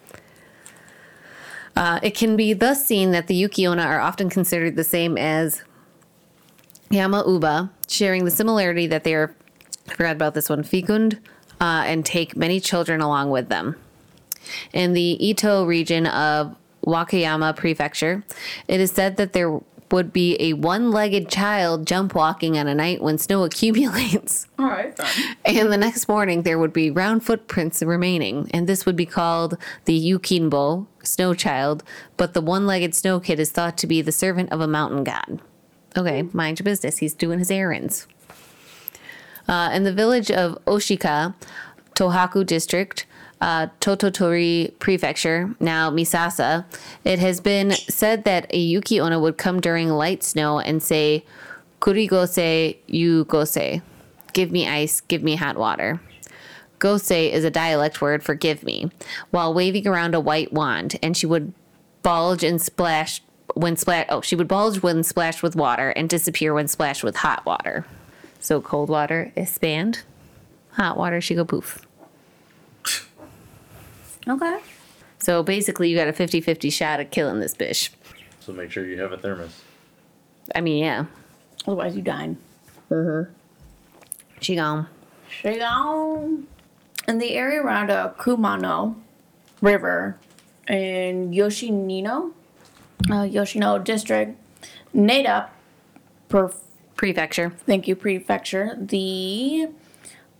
Uh, 1.74 2.00
it 2.02 2.14
can 2.14 2.36
be 2.36 2.52
thus 2.52 2.84
seen 2.84 3.12
that 3.12 3.28
the 3.28 3.34
Yuki-onna 3.34 3.82
are 3.82 4.00
often 4.00 4.28
considered 4.28 4.76
the 4.76 4.84
same 4.84 5.16
as 5.16 5.62
Yama-uba, 6.90 7.70
sharing 7.88 8.26
the 8.26 8.30
similarity 8.30 8.86
that 8.88 9.04
they 9.04 9.14
are, 9.14 9.34
I 9.88 9.94
forgot 9.94 10.16
about 10.16 10.34
this 10.34 10.50
one, 10.50 10.62
fecund, 10.62 11.18
uh, 11.60 11.84
and 11.86 12.04
take 12.04 12.36
many 12.36 12.60
children 12.60 13.00
along 13.00 13.30
with 13.30 13.48
them. 13.48 13.76
In 14.74 14.92
the 14.92 15.16
Ito 15.26 15.64
region 15.64 16.06
of 16.06 16.54
Wakayama 16.84 17.56
Prefecture, 17.56 18.24
it 18.68 18.80
is 18.80 18.90
said 18.90 19.16
that 19.16 19.32
there 19.32 19.58
would 19.92 20.12
be 20.12 20.36
a 20.40 20.54
one-legged 20.54 21.28
child 21.28 21.86
jump 21.86 22.14
walking 22.14 22.58
on 22.58 22.66
a 22.66 22.74
night 22.74 23.02
when 23.02 23.18
snow 23.18 23.44
accumulates. 23.44 24.48
All 24.58 24.66
right, 24.66 24.94
then. 24.96 25.36
And 25.44 25.72
the 25.72 25.76
next 25.76 26.08
morning, 26.08 26.42
there 26.42 26.58
would 26.58 26.72
be 26.72 26.90
round 26.90 27.24
footprints 27.24 27.82
remaining, 27.82 28.50
and 28.52 28.66
this 28.66 28.86
would 28.86 28.96
be 28.96 29.06
called 29.06 29.56
the 29.84 29.98
Yukinbo, 29.98 30.86
snow 31.02 31.34
child. 31.34 31.84
But 32.16 32.34
the 32.34 32.40
one 32.40 32.66
legged 32.66 32.94
snow 32.94 33.20
kid 33.20 33.38
is 33.38 33.50
thought 33.50 33.76
to 33.78 33.86
be 33.86 34.02
the 34.02 34.12
servant 34.12 34.50
of 34.50 34.60
a 34.60 34.66
mountain 34.66 35.04
god. 35.04 35.40
Okay, 35.96 36.22
mind 36.32 36.58
your 36.58 36.64
business. 36.64 36.98
He's 36.98 37.14
doing 37.14 37.38
his 37.38 37.50
errands. 37.50 38.06
Uh, 39.46 39.70
in 39.72 39.84
the 39.84 39.92
village 39.92 40.30
of 40.30 40.56
Oshika, 40.64 41.34
Tohaku 41.94 42.46
District, 42.46 43.04
uh, 43.42 43.66
Tototori 43.80 44.78
Prefecture, 44.78 45.52
now 45.58 45.90
Misasa, 45.90 46.64
it 47.04 47.18
has 47.18 47.40
been 47.40 47.72
said 47.72 48.22
that 48.22 48.46
a 48.54 48.56
Yuki 48.56 49.00
Onna 49.00 49.18
would 49.18 49.36
come 49.36 49.60
during 49.60 49.88
light 49.88 50.22
snow 50.22 50.60
and 50.60 50.80
say, 50.80 51.24
Kurigose 51.80 52.76
yu 52.86 53.24
gose. 53.24 53.82
Give 54.32 54.52
me 54.52 54.68
ice, 54.68 55.00
give 55.00 55.24
me 55.24 55.34
hot 55.34 55.56
water. 55.56 56.00
Gose 56.78 57.32
is 57.32 57.44
a 57.44 57.50
dialect 57.50 58.00
word 58.00 58.22
for 58.22 58.36
give 58.36 58.62
me, 58.62 58.90
while 59.32 59.52
waving 59.52 59.88
around 59.88 60.14
a 60.14 60.20
white 60.20 60.52
wand, 60.52 60.96
and 61.02 61.16
she 61.16 61.26
would 61.26 61.52
bulge 62.04 62.44
and 62.44 62.62
splash 62.62 63.22
when 63.54 63.76
splat. 63.76 64.06
Oh, 64.08 64.20
she 64.20 64.36
would 64.36 64.48
bulge 64.48 64.82
when 64.82 65.02
splashed 65.02 65.42
with 65.42 65.56
water 65.56 65.90
and 65.90 66.08
disappear 66.08 66.54
when 66.54 66.68
splashed 66.68 67.02
with 67.02 67.16
hot 67.16 67.44
water. 67.44 67.84
So 68.38 68.60
cold 68.60 68.88
water 68.88 69.32
expand, 69.34 70.04
hot 70.74 70.96
water 70.96 71.20
she 71.20 71.34
go 71.34 71.44
poof. 71.44 71.84
Okay. 74.28 74.58
So 75.18 75.42
basically, 75.42 75.88
you 75.88 75.96
got 75.96 76.08
a 76.08 76.12
50-50 76.12 76.72
shot 76.72 77.00
at 77.00 77.10
killing 77.10 77.40
this 77.40 77.54
bitch. 77.54 77.90
So 78.40 78.52
make 78.52 78.70
sure 78.70 78.84
you 78.86 79.00
have 79.00 79.12
a 79.12 79.16
thermos. 79.16 79.62
I 80.54 80.60
mean, 80.60 80.82
yeah, 80.82 81.04
Otherwise, 81.66 81.94
you 81.94 82.02
dying. 82.02 82.36
she 84.40 84.56
gone. 84.56 84.88
She 85.30 85.58
gone. 85.58 86.46
In 87.06 87.18
the 87.18 87.32
area 87.34 87.60
around 87.62 87.90
uh, 87.90 88.12
Kumano 88.18 88.96
River 89.60 90.18
in 90.68 91.30
Yoshinino, 91.30 92.32
uh, 93.10 93.22
Yoshino 93.22 93.78
District, 93.78 94.36
Nara, 94.92 95.50
per, 96.28 96.52
Prefecture. 96.96 97.50
thank 97.66 97.86
you, 97.88 97.94
Prefecture, 97.96 98.76
the 98.78 99.68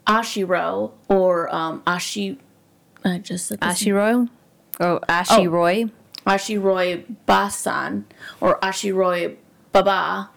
Ashiro 0.06 0.90
or 1.08 1.52
um, 1.54 1.82
Ashi, 1.86 2.36
I 3.04 3.18
just 3.18 3.46
said 3.46 3.60
this 3.60 3.82
Ashiroy? 3.82 4.28
Oh, 4.80 5.00
Ashiroy. 5.08 5.90
Ashiroi 6.26 7.04
Basan 7.26 8.04
or 8.40 8.58
Ashiroi 8.60 9.36
Baba 9.72 10.30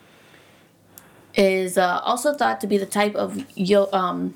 is 1.36 1.78
uh, 1.78 2.00
also 2.04 2.34
thought 2.34 2.60
to 2.62 2.68
be 2.68 2.78
the 2.78 2.86
type 2.86 3.14
of 3.16 3.44
yo. 3.58 3.88
Um, 3.94 4.34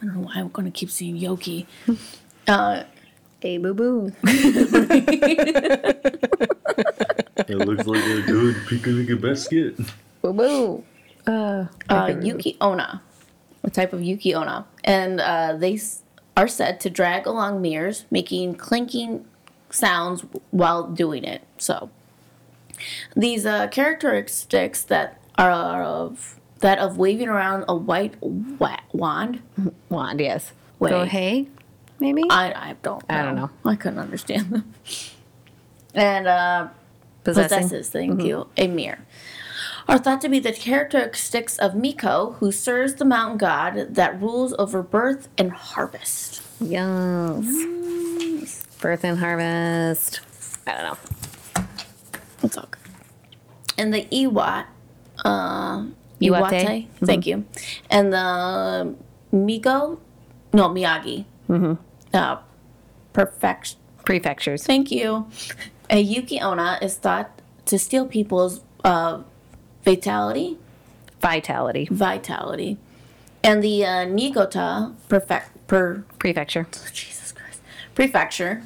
I 0.00 0.06
don't 0.06 0.14
know 0.14 0.20
why 0.22 0.34
I'm 0.36 0.48
going 0.48 0.64
to 0.66 0.70
keep 0.70 0.90
saying 0.90 1.18
yoki. 1.18 1.66
Uh, 2.48 2.84
Hey, 3.40 3.56
boo 3.58 3.72
boo. 3.74 4.12
It 7.48 7.56
looks 7.56 7.86
like 7.86 8.04
a 8.04 8.22
good 8.22 8.56
picnic 8.68 9.20
basket. 9.20 9.76
Boo 10.22 10.32
boo. 10.32 10.84
Uh, 11.26 11.66
uh, 11.88 12.14
Yuki 12.20 12.56
Ona, 12.60 13.02
a 13.62 13.70
type 13.70 13.92
of 13.92 14.02
Yuki 14.02 14.34
Ona, 14.34 14.66
and 14.84 15.20
uh, 15.20 15.56
they 15.56 15.74
s- 15.74 16.02
are 16.36 16.48
said 16.48 16.80
to 16.80 16.90
drag 16.90 17.26
along 17.26 17.60
mirrors, 17.60 18.04
making 18.10 18.54
clinking 18.54 19.24
sounds 19.70 20.24
while 20.50 20.86
doing 20.88 21.24
it. 21.24 21.42
So, 21.58 21.90
these 23.14 23.44
uh, 23.46 23.68
characteristics 23.68 24.82
that 24.84 25.20
are 25.36 25.82
of 25.82 26.38
that 26.60 26.78
of 26.78 26.96
waving 26.98 27.28
around 27.28 27.64
a 27.68 27.74
white 27.76 28.14
wa- 28.20 28.76
wand. 28.92 29.42
wand, 29.88 30.20
yes. 30.20 30.52
Wait. 30.78 30.90
Go 30.90 31.04
hey, 31.04 31.48
maybe? 31.98 32.24
I, 32.30 32.52
I 32.52 32.76
don't. 32.82 33.06
Know. 33.08 33.14
I 33.16 33.22
don't 33.22 33.36
know. 33.36 33.50
I 33.64 33.76
couldn't 33.76 33.98
understand 33.98 34.50
them. 34.50 34.74
And 35.92 36.28
uh, 36.28 36.68
Possessing. 37.24 37.58
possesses, 37.64 37.88
thank 37.90 38.22
you, 38.22 38.46
a 38.56 38.68
mirror, 38.68 39.00
are 39.90 39.98
thought 39.98 40.20
to 40.20 40.28
be 40.28 40.38
the 40.38 40.52
characteristics 40.52 41.58
of 41.58 41.74
Miko, 41.74 42.36
who 42.38 42.52
serves 42.52 42.94
the 42.94 43.04
mountain 43.04 43.38
god 43.38 43.96
that 43.96 44.20
rules 44.22 44.54
over 44.56 44.84
birth 44.84 45.28
and 45.36 45.50
harvest. 45.50 46.42
Yes. 46.60 47.44
Birth 48.80 49.02
and 49.04 49.18
harvest. 49.18 50.20
I 50.64 50.74
don't 50.74 50.84
know. 50.84 51.64
It's 52.44 52.56
all 52.56 52.68
good. 52.70 52.80
And 53.76 53.92
the 53.92 54.04
Iwat, 54.04 54.66
uh, 55.24 55.86
Iwate? 56.20 56.20
Iwate, 56.20 56.86
thank 57.04 57.26
you, 57.26 57.44
and 57.90 58.12
the 58.12 58.94
Miko, 59.32 60.00
no 60.52 60.68
Miyagi, 60.68 61.24
mm-hmm. 61.48 61.74
uh, 62.14 62.36
perfection. 63.12 63.80
Prefectures. 64.04 64.64
Thank 64.64 64.92
you. 64.92 65.26
A 65.90 66.00
Yuki 66.00 66.40
Onna 66.40 66.78
is 66.80 66.94
thought 66.96 67.42
to 67.66 67.76
steal 67.76 68.06
people's 68.06 68.60
uh, 68.84 69.22
vitality, 69.84 70.58
Vitality. 71.20 71.86
vitality, 71.90 72.78
and 73.42 73.62
the 73.62 73.84
uh, 73.84 73.88
Nigota 74.06 74.94
perfect 75.08 75.66
per 75.66 76.04
Prefecture. 76.18 76.66
Jesus 76.92 77.32
Christ 77.32 77.60
prefecture. 77.94 78.62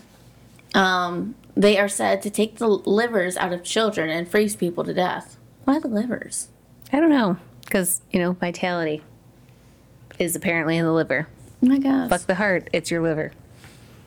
Um, 0.74 1.34
they 1.56 1.78
are 1.78 1.88
said 1.88 2.20
to 2.22 2.30
take 2.30 2.58
the 2.58 2.66
livers 2.68 3.36
out 3.36 3.52
of 3.52 3.62
children 3.62 4.10
and 4.10 4.28
freeze 4.28 4.56
people 4.56 4.82
to 4.84 4.92
death. 4.94 5.36
Why 5.64 5.78
the 5.78 5.88
livers? 5.88 6.48
I 6.92 6.98
don't 7.00 7.10
know. 7.10 7.36
Because, 7.64 8.02
you 8.10 8.18
know, 8.20 8.32
vitality 8.32 9.02
is 10.18 10.34
apparently 10.36 10.76
in 10.76 10.84
the 10.84 10.92
liver. 10.92 11.28
Oh 11.62 11.66
my 11.66 11.78
gosh. 11.78 12.10
Fuck 12.10 12.22
the 12.26 12.34
heart. 12.34 12.68
It's 12.72 12.90
your 12.90 13.02
liver. 13.02 13.32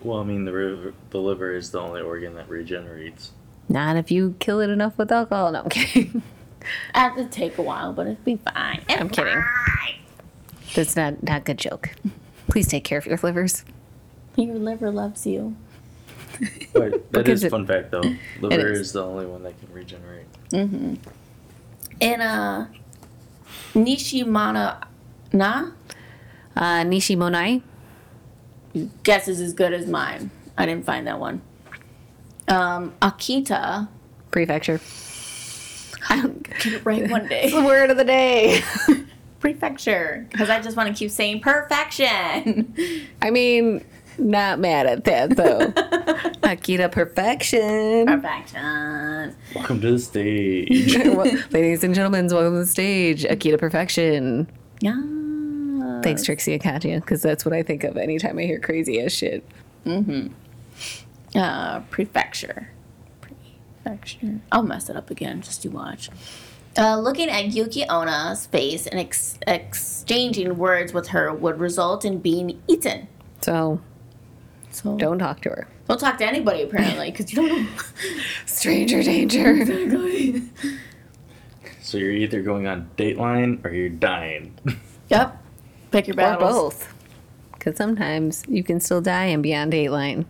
Well, 0.02 0.20
I 0.20 0.24
mean, 0.24 0.46
the 0.46 0.52
river, 0.54 0.94
the 1.10 1.20
liver 1.20 1.54
is 1.56 1.72
the 1.72 1.80
only 1.80 2.02
organ 2.02 2.36
that 2.36 2.48
regenerates. 2.50 3.32
Not 3.68 3.98
if 3.98 4.12
you 4.12 4.36
kill 4.40 4.60
it 4.60 4.70
enough 4.70 4.98
with 4.98 5.12
alcohol. 5.12 5.52
No, 5.54 5.62
I'm 5.64 5.70
kidding. 5.70 6.22
Had 6.94 7.16
to 7.16 7.26
take 7.26 7.58
a 7.58 7.62
while, 7.62 7.94
but 7.94 8.08
it'd 8.08 8.26
be 8.26 8.38
fine. 8.38 8.82
I'm 8.90 9.10
kidding. 9.10 9.44
That's 10.76 10.96
not 10.96 11.24
not 11.24 11.42
a 11.42 11.44
good 11.44 11.58
joke. 11.58 11.92
Please 12.50 12.68
take 12.68 12.84
care 12.84 12.98
of 12.98 13.06
your 13.06 13.20
livers. 13.24 13.64
Your 14.36 14.56
liver 14.56 14.92
loves 14.92 15.26
you. 15.26 15.56
But 16.74 16.92
that 16.92 17.12
Because 17.12 17.40
is 17.40 17.44
it- 17.46 17.48
a 17.48 17.50
fun 17.50 17.66
fact, 17.66 17.90
though. 17.92 18.02
Liver 18.42 18.72
is. 18.74 18.80
is 18.82 18.94
the 18.94 19.04
only 19.04 19.26
one 19.26 19.42
that 19.44 19.60
can 19.60 19.74
regenerate. 19.74 20.26
And 20.52 21.00
uh, 22.22 22.66
Nishimana 23.74 24.84
na 25.34 25.72
Uh, 26.56 26.84
Nishimonai. 26.84 27.62
guess 29.04 29.28
is 29.28 29.42
as 29.42 29.54
good 29.54 29.74
as 29.74 29.88
mine. 29.88 30.30
I 30.58 30.66
didn't 30.66 30.86
find 30.86 31.08
that 31.08 31.20
one. 31.20 31.42
Um, 32.48 32.94
Akita. 33.02 33.88
Prefecture. 34.32 34.80
I 36.10 36.22
don't 36.22 36.44
Get 36.60 36.74
it 36.74 36.86
right 36.86 37.10
one 37.10 37.28
day. 37.28 37.50
the 37.52 37.64
word 37.64 37.90
of 37.92 37.98
the 37.98 38.04
day. 38.06 38.62
Prefecture. 39.40 40.26
Because 40.32 40.50
I 40.50 40.60
just 40.62 40.76
want 40.78 40.90
to 40.90 40.96
keep 40.96 41.12
saying 41.12 41.42
perfection. 41.42 42.76
I 43.22 43.30
mean, 43.30 43.84
not 44.18 44.60
mad 44.60 44.88
at 44.88 45.04
that 45.04 45.36
though. 45.36 45.60
Akita 46.48 46.92
perfection. 46.92 48.08
Perfection. 48.08 49.36
Welcome 49.56 49.82
to 49.82 49.92
the 49.92 50.00
stage. 50.00 50.98
Well, 51.06 51.26
Ladies 51.52 51.84
and 51.84 51.94
gentlemen, 51.94 52.28
welcome 52.28 52.54
to 52.54 52.60
the 52.62 52.66
stage. 52.68 53.24
Akita 53.26 53.60
perfection. 53.60 54.50
Yeah. 54.82 56.02
Thanks, 56.04 56.24
Trixie 56.24 56.54
and 56.54 56.62
Katya, 56.64 57.00
because 57.02 57.22
that's 57.22 57.44
what 57.46 57.54
I 57.54 57.64
think 57.64 57.84
of 57.84 57.98
anytime 57.98 58.38
I 58.40 58.44
hear 58.44 58.60
crazy 58.60 59.02
ass 59.02 59.12
shit. 59.12 59.44
Uh, 61.36 61.80
prefecture. 61.92 62.72
Prefecture. 63.88 64.40
I'll 64.52 64.64
mess 64.64 64.90
it 64.90 64.96
up 64.96 65.10
again. 65.10 65.42
Just 65.42 65.64
you 65.66 65.72
watch. 65.72 66.10
Uh, 66.78 67.00
looking 67.00 67.30
at 67.30 67.48
Yuki 67.48 67.84
Ona's 67.90 68.46
face 68.46 68.86
and 68.86 69.00
ex- 69.00 69.40
exchanging 69.48 70.58
words 70.58 70.94
with 70.94 71.08
her 71.10 71.34
would 71.34 71.60
result 71.60 72.06
in 72.06 72.20
being 72.20 72.62
eaten. 72.68 73.08
So 73.42 73.82
So 74.72 74.90
don't, 74.90 74.98
don't 74.98 75.20
talk 75.20 75.42
to 75.42 75.50
her. 75.50 75.68
don't 75.88 76.00
talk 76.00 76.18
to 76.20 76.26
anybody 76.26 76.62
apparently 76.64 77.10
because 77.12 77.34
you 77.34 77.38
don't 77.48 77.64
know. 77.64 77.70
Stranger 78.46 79.02
danger. 79.04 79.66
So 81.82 81.98
you're 81.98 82.12
either 82.12 82.42
going 82.42 82.68
on 82.68 82.90
Dateline 82.98 83.64
or 83.66 83.72
you're 83.72 83.88
dying. 83.88 84.54
yep. 85.10 85.42
Pick 85.90 86.08
your 86.08 86.20
or 86.20 86.38
both. 86.38 86.94
Because 87.54 87.78
sometimes 87.78 88.44
you 88.50 88.62
can 88.62 88.82
still 88.82 89.00
die 89.00 89.28
and 89.28 89.42
be 89.42 89.56
on 89.56 89.72
Dateline. 89.72 90.26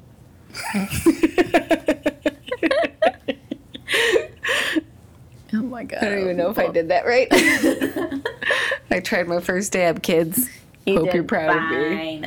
Oh 5.53 5.61
my 5.77 5.83
god. 5.83 6.03
I 6.03 6.09
don't 6.09 6.21
even 6.21 6.37
know 6.37 6.49
if 6.49 6.57
I 6.57 6.69
did 6.69 6.87
that 6.87 7.05
right. 7.05 7.27
I 8.89 8.99
tried 8.99 9.27
my 9.27 9.39
first 9.39 9.73
dab, 9.73 10.01
kids. 10.01 10.49
You 10.87 10.97
Hope 10.97 11.13
you're 11.13 11.23
proud 11.23 11.55
of 11.55 11.69
me. 11.69 12.23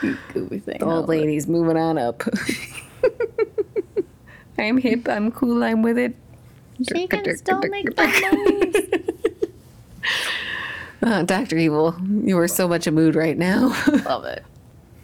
The 0.00 0.78
old 0.80 1.04
Oh, 1.04 1.06
lady's 1.06 1.46
moving 1.46 1.76
on 1.76 1.98
up. 1.98 2.22
I'm 4.58 4.78
hip, 4.78 5.06
I'm 5.06 5.30
cool, 5.32 5.62
I'm 5.62 5.82
with 5.82 5.98
it. 5.98 6.16
She 6.88 7.06
can 7.06 7.36
still 7.36 7.60
make 7.60 7.94
the 7.94 8.06
moves. 8.32 8.78
Uh, 11.04 11.20
Dr. 11.22 11.58
Evil, 11.58 11.96
you 12.24 12.38
are 12.38 12.46
so 12.46 12.68
much 12.68 12.86
a 12.86 12.92
mood 12.92 13.16
right 13.16 13.36
now. 13.36 13.74
Love 14.04 14.24
it. 14.24 14.44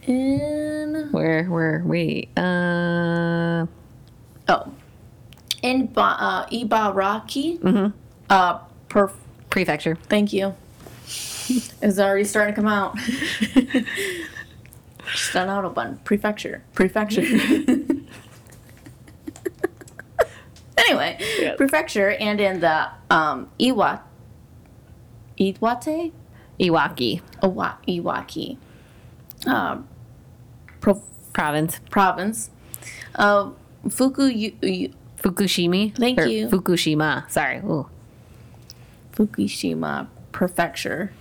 In 0.06 1.08
where, 1.10 1.42
where, 1.46 1.82
wait, 1.84 2.28
uh, 2.38 3.66
oh, 4.48 4.72
in 5.68 5.86
ba- 5.86 6.16
uh, 6.18 6.46
Ibaraki. 6.50 7.58
Mhm. 7.60 7.92
Uh, 8.30 8.58
prefecture. 9.50 9.96
Thank 10.08 10.32
you. 10.32 10.54
It's 11.80 11.98
already 11.98 12.24
starting 12.24 12.54
to 12.54 12.60
come 12.60 12.68
out. 12.68 12.94
Just 15.10 15.34
an 15.34 15.48
auto 15.48 15.70
button. 15.70 15.96
Prefecture. 16.04 16.62
Prefecture. 16.74 17.22
anyway, 20.76 21.54
prefecture 21.56 22.10
and 22.10 22.40
in 22.40 22.60
the 22.60 22.88
um 23.10 23.48
Iwa 23.58 24.02
Iwate? 25.40 26.12
Iwaki 26.60 27.22
Iwa- 27.42 27.78
Iwaki. 27.88 28.58
Pro- 30.80 31.02
province. 31.32 31.80
province. 31.90 32.50
Uh 33.14 33.50
Fuku 33.88 34.28
Fukushima. 35.22 35.96
Thank 35.96 36.20
you. 36.20 36.48
Fukushima. 36.48 37.30
Sorry. 37.30 37.58
Ooh. 37.58 37.88
Fukushima 39.12 40.08
Prefecture. 40.32 41.12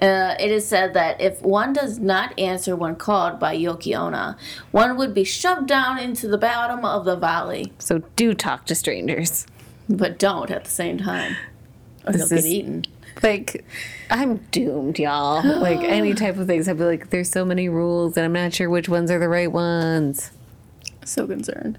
Uh, 0.00 0.34
it 0.38 0.50
is 0.50 0.66
said 0.66 0.92
that 0.92 1.18
if 1.20 1.40
one 1.40 1.72
does 1.72 1.98
not 1.98 2.38
answer 2.38 2.76
when 2.76 2.94
called 2.96 3.40
by 3.40 3.56
Yokiona, 3.56 4.36
one 4.70 4.96
would 4.98 5.14
be 5.14 5.24
shoved 5.24 5.66
down 5.68 5.98
into 5.98 6.28
the 6.28 6.36
bottom 6.36 6.84
of 6.84 7.04
the 7.06 7.16
valley. 7.16 7.72
So 7.78 7.98
do 8.14 8.34
talk 8.34 8.66
to 8.66 8.74
strangers. 8.74 9.46
But 9.88 10.18
don't 10.18 10.50
at 10.50 10.64
the 10.64 10.70
same 10.70 10.98
time. 10.98 11.36
Or 12.06 12.12
This 12.12 12.30
you'll 12.30 12.38
is- 12.38 12.44
get 12.44 12.50
eaten. 12.52 12.84
Like, 13.22 13.64
I'm 14.10 14.36
doomed, 14.50 14.98
y'all. 14.98 15.42
Like, 15.60 15.78
any 15.80 16.12
type 16.12 16.36
of 16.36 16.46
things, 16.46 16.68
I'd 16.68 16.76
be 16.76 16.84
like, 16.84 17.08
there's 17.08 17.30
so 17.30 17.46
many 17.46 17.70
rules, 17.70 18.14
and 18.18 18.26
I'm 18.26 18.32
not 18.34 18.52
sure 18.52 18.68
which 18.68 18.90
ones 18.90 19.10
are 19.10 19.18
the 19.18 19.28
right 19.28 19.50
ones. 19.50 20.32
So 21.06 21.26
concerned. 21.26 21.78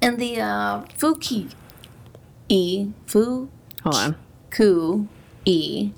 And 0.00 0.18
the 0.18 0.40
uh, 0.40 0.82
Fuki 0.96 1.52
E, 2.48 2.88
Fuku 3.06 3.48
Hold 3.82 3.94
on. 3.94 4.16
E 5.44 5.92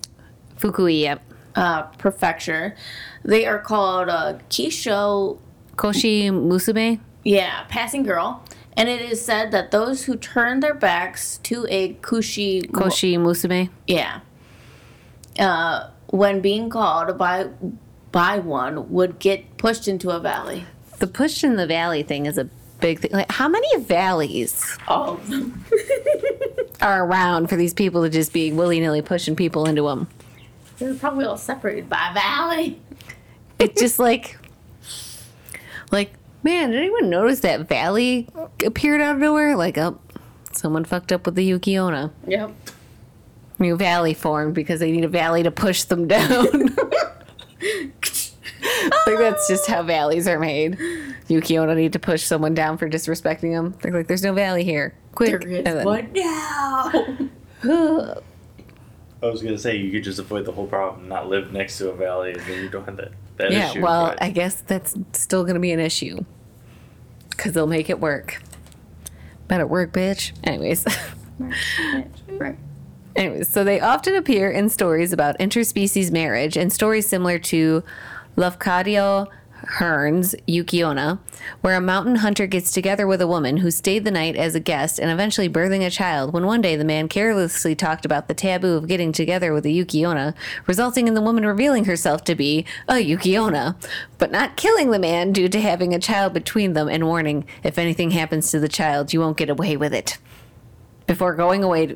Fukui, 0.58 1.00
yep. 1.00 1.22
uh, 1.54 1.82
Prefecture, 1.98 2.76
they 3.24 3.46
are 3.46 3.58
called 3.58 4.08
uh, 4.08 4.38
Kisho 4.50 5.38
Koshi 5.76 6.30
Musume. 6.30 7.00
Yeah, 7.24 7.64
passing 7.68 8.02
girl. 8.02 8.44
And 8.76 8.88
it 8.88 9.00
is 9.00 9.22
said 9.22 9.50
that 9.50 9.70
those 9.70 10.04
who 10.04 10.16
turn 10.16 10.60
their 10.60 10.74
backs 10.74 11.38
to 11.44 11.66
a 11.68 11.94
kushi, 11.94 12.70
Koshi 12.70 13.16
Musume. 13.16 13.70
yeah, 13.86 14.20
uh, 15.38 15.90
when 16.08 16.40
being 16.40 16.70
called 16.70 17.16
by 17.18 17.48
by 18.12 18.38
one, 18.38 18.90
would 18.90 19.18
get 19.18 19.56
pushed 19.56 19.88
into 19.88 20.10
a 20.10 20.20
valley. 20.20 20.66
The 20.98 21.06
push 21.06 21.44
in 21.44 21.56
the 21.56 21.66
valley 21.66 22.02
thing 22.02 22.26
is 22.26 22.36
a 22.38 22.48
big 22.80 23.00
thing. 23.00 23.10
Like, 23.12 23.30
how 23.30 23.48
many 23.48 23.68
valleys 23.78 24.78
them. 24.88 25.64
are 26.80 27.04
around 27.04 27.48
for 27.48 27.56
these 27.56 27.74
people 27.74 28.02
to 28.02 28.10
just 28.10 28.32
be 28.32 28.52
willy 28.52 28.80
nilly 28.80 29.02
pushing 29.02 29.36
people 29.36 29.66
into 29.66 29.82
them? 29.82 30.08
They're 30.78 30.94
probably 30.94 31.26
all 31.26 31.36
separated 31.36 31.88
by 31.88 32.08
a 32.10 32.14
valley. 32.14 32.80
It's 33.58 33.78
just 33.78 33.98
like, 33.98 34.38
like, 35.92 36.14
man, 36.42 36.70
did 36.70 36.78
anyone 36.78 37.10
notice 37.10 37.40
that 37.40 37.68
valley 37.68 38.26
appeared 38.64 39.02
out 39.02 39.16
of 39.16 39.20
nowhere? 39.20 39.54
Like, 39.54 39.76
oh, 39.76 39.98
someone 40.52 40.84
fucked 40.84 41.12
up 41.12 41.26
with 41.26 41.34
the 41.34 41.50
Yukiona. 41.50 42.10
Yep. 42.26 42.52
New 43.58 43.76
valley 43.76 44.14
formed 44.14 44.54
because 44.54 44.80
they 44.80 44.90
need 44.90 45.04
a 45.04 45.08
valley 45.08 45.42
to 45.42 45.50
push 45.50 45.82
them 45.84 46.08
down. 46.08 46.74
like 49.06 49.18
that's 49.18 49.48
just 49.48 49.66
how 49.66 49.82
valleys 49.82 50.26
are 50.28 50.38
made. 50.38 50.76
Yukiona 51.28 51.76
need 51.76 51.92
to 51.92 51.98
push 51.98 52.22
someone 52.24 52.54
down 52.54 52.76
for 52.78 52.88
disrespecting 52.88 53.52
them. 53.54 53.74
They're 53.82 53.92
like, 53.92 54.06
"There's 54.06 54.22
no 54.22 54.32
valley 54.32 54.64
here. 54.64 54.94
Quick!" 55.14 55.40
There 55.40 55.48
is 55.48 55.56
And 55.58 55.66
then- 55.66 55.84
one 55.84 56.12
now. 56.12 56.92
I 59.22 59.26
was 59.26 59.42
gonna 59.42 59.58
say 59.58 59.76
you 59.76 59.90
could 59.90 60.02
just 60.04 60.18
avoid 60.18 60.46
the 60.46 60.52
whole 60.52 60.66
problem, 60.66 61.08
not 61.08 61.28
live 61.28 61.52
next 61.52 61.76
to 61.78 61.90
a 61.90 61.94
valley, 61.94 62.32
and 62.32 62.40
then 62.42 62.62
you 62.62 62.68
don't 62.70 62.86
have 62.86 62.96
that, 62.96 63.12
that 63.36 63.52
yeah, 63.52 63.70
issue. 63.70 63.82
well, 63.82 64.08
but- 64.08 64.22
I 64.22 64.30
guess 64.30 64.62
that's 64.62 64.94
still 65.12 65.44
gonna 65.44 65.60
be 65.60 65.72
an 65.72 65.80
issue 65.80 66.24
because 67.30 67.52
they'll 67.52 67.66
make 67.66 67.90
it 67.90 68.00
work. 68.00 68.42
Better 69.46 69.66
work, 69.66 69.92
bitch. 69.92 70.32
Anyways. 70.44 70.86
right. 72.28 72.56
Anyways, 73.16 73.48
so 73.48 73.64
they 73.64 73.80
often 73.80 74.14
appear 74.14 74.50
in 74.50 74.68
stories 74.68 75.12
about 75.12 75.38
interspecies 75.38 76.10
marriage 76.12 76.56
and 76.56 76.72
stories 76.72 77.06
similar 77.08 77.38
to 77.40 77.82
Lafcadio 78.40 79.28
Hearn's 79.52 80.34
Yukiona, 80.48 81.18
where 81.60 81.76
a 81.76 81.80
mountain 81.82 82.16
hunter 82.16 82.46
gets 82.46 82.72
together 82.72 83.06
with 83.06 83.20
a 83.20 83.26
woman 83.26 83.58
who 83.58 83.70
stayed 83.70 84.06
the 84.06 84.10
night 84.10 84.34
as 84.34 84.54
a 84.54 84.60
guest 84.60 84.98
and 84.98 85.10
eventually 85.10 85.46
birthing 85.46 85.84
a 85.84 85.90
child 85.90 86.32
when 86.32 86.46
one 86.46 86.62
day 86.62 86.74
the 86.74 86.84
man 86.84 87.06
carelessly 87.06 87.74
talked 87.74 88.06
about 88.06 88.28
the 88.28 88.34
taboo 88.34 88.76
of 88.76 88.88
getting 88.88 89.12
together 89.12 89.52
with 89.52 89.66
a 89.66 89.68
Yukiona, 89.68 90.34
resulting 90.66 91.06
in 91.06 91.12
the 91.12 91.20
woman 91.20 91.44
revealing 91.44 91.84
herself 91.84 92.24
to 92.24 92.34
be 92.34 92.64
a 92.88 92.94
Yukiona, 92.94 93.76
but 94.16 94.30
not 94.30 94.56
killing 94.56 94.90
the 94.90 94.98
man 94.98 95.32
due 95.32 95.48
to 95.48 95.60
having 95.60 95.94
a 95.94 95.98
child 95.98 96.32
between 96.32 96.72
them 96.72 96.88
and 96.88 97.06
warning, 97.06 97.44
if 97.62 97.76
anything 97.76 98.12
happens 98.12 98.50
to 98.50 98.58
the 98.58 98.68
child, 98.68 99.12
you 99.12 99.20
won't 99.20 99.36
get 99.36 99.50
away 99.50 99.76
with 99.76 99.92
it. 99.92 100.16
Before 101.06 101.34
going 101.34 101.62
away 101.62 101.94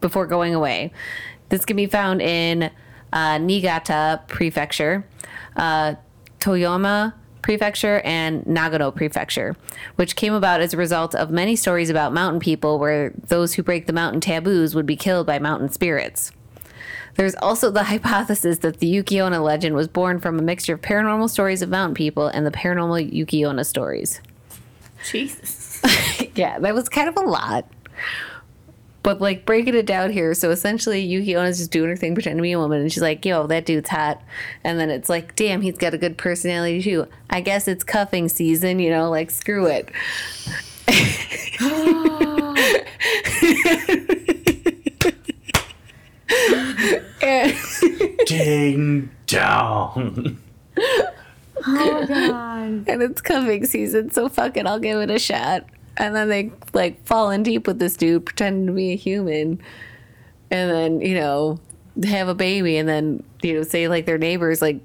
before 0.00 0.26
going 0.26 0.54
away. 0.54 0.92
This 1.50 1.66
can 1.66 1.76
be 1.76 1.86
found 1.86 2.22
in 2.22 2.70
uh, 3.12 3.38
Niigata 3.38 4.22
Prefecture, 4.26 5.06
uh, 5.56 5.94
Toyama 6.40 7.14
Prefecture, 7.42 8.00
and 8.04 8.44
Nagano 8.44 8.94
Prefecture, 8.94 9.56
which 9.96 10.14
came 10.14 10.32
about 10.32 10.60
as 10.60 10.72
a 10.72 10.76
result 10.76 11.14
of 11.14 11.30
many 11.30 11.56
stories 11.56 11.90
about 11.90 12.12
mountain 12.12 12.40
people 12.40 12.78
where 12.78 13.12
those 13.26 13.54
who 13.54 13.64
break 13.64 13.86
the 13.86 13.92
mountain 13.92 14.20
taboos 14.20 14.74
would 14.74 14.86
be 14.86 14.96
killed 14.96 15.26
by 15.26 15.40
mountain 15.40 15.68
spirits. 15.68 16.30
There's 17.16 17.34
also 17.34 17.70
the 17.70 17.82
hypothesis 17.84 18.58
that 18.58 18.78
the 18.78 18.92
Yukiona 18.92 19.42
legend 19.42 19.74
was 19.74 19.88
born 19.88 20.20
from 20.20 20.38
a 20.38 20.42
mixture 20.42 20.74
of 20.74 20.80
paranormal 20.80 21.28
stories 21.28 21.62
of 21.62 21.68
mountain 21.68 21.94
people 21.94 22.28
and 22.28 22.46
the 22.46 22.52
paranormal 22.52 23.12
Yukiona 23.12 23.66
stories. 23.66 24.20
Jesus. 25.10 25.82
yeah, 26.36 26.60
that 26.60 26.74
was 26.74 26.88
kind 26.88 27.08
of 27.08 27.16
a 27.16 27.26
lot. 27.28 27.66
But 29.02 29.20
like 29.20 29.44
breaking 29.44 29.74
it 29.74 29.86
down 29.86 30.12
here, 30.12 30.34
so 30.34 30.50
essentially 30.50 31.06
Yukiona's 31.06 31.58
just 31.58 31.72
doing 31.72 31.90
her 31.90 31.96
thing, 31.96 32.14
pretending 32.14 32.38
to 32.38 32.42
be 32.42 32.52
a 32.52 32.58
woman, 32.58 32.80
and 32.80 32.92
she's 32.92 33.02
like, 33.02 33.24
"Yo, 33.24 33.46
that 33.48 33.66
dude's 33.66 33.88
hot," 33.88 34.22
and 34.62 34.78
then 34.78 34.90
it's 34.90 35.08
like, 35.08 35.34
"Damn, 35.34 35.60
he's 35.60 35.76
got 35.76 35.94
a 35.94 35.98
good 35.98 36.16
personality 36.16 36.82
too." 36.82 37.08
I 37.28 37.40
guess 37.40 37.66
it's 37.66 37.82
cuffing 37.82 38.28
season, 38.28 38.78
you 38.78 38.90
know, 38.90 39.10
like 39.10 39.30
screw 39.30 39.66
it. 39.66 39.90
ding 48.26 49.10
down. 49.26 50.38
Oh 51.64 52.06
god. 52.06 52.88
and 52.88 53.02
it's 53.02 53.20
cuffing 53.20 53.66
season, 53.66 54.10
so 54.10 54.28
fuck 54.28 54.56
it, 54.56 54.66
I'll 54.66 54.78
give 54.78 55.00
it 55.00 55.10
a 55.10 55.18
shot. 55.18 55.64
And 55.96 56.16
then 56.16 56.28
they 56.28 56.52
like 56.72 57.04
fall 57.04 57.30
in 57.30 57.42
deep 57.42 57.66
with 57.66 57.78
this 57.78 57.96
dude, 57.96 58.24
pretending 58.24 58.66
to 58.66 58.72
be 58.72 58.92
a 58.92 58.96
human, 58.96 59.60
and 60.50 60.70
then 60.70 61.00
you 61.00 61.14
know 61.14 61.60
have 62.04 62.28
a 62.28 62.34
baby, 62.34 62.78
and 62.78 62.88
then 62.88 63.22
you 63.42 63.54
know 63.54 63.62
say 63.62 63.88
like 63.88 64.06
their 64.06 64.18
neighbors 64.18 64.62
like 64.62 64.80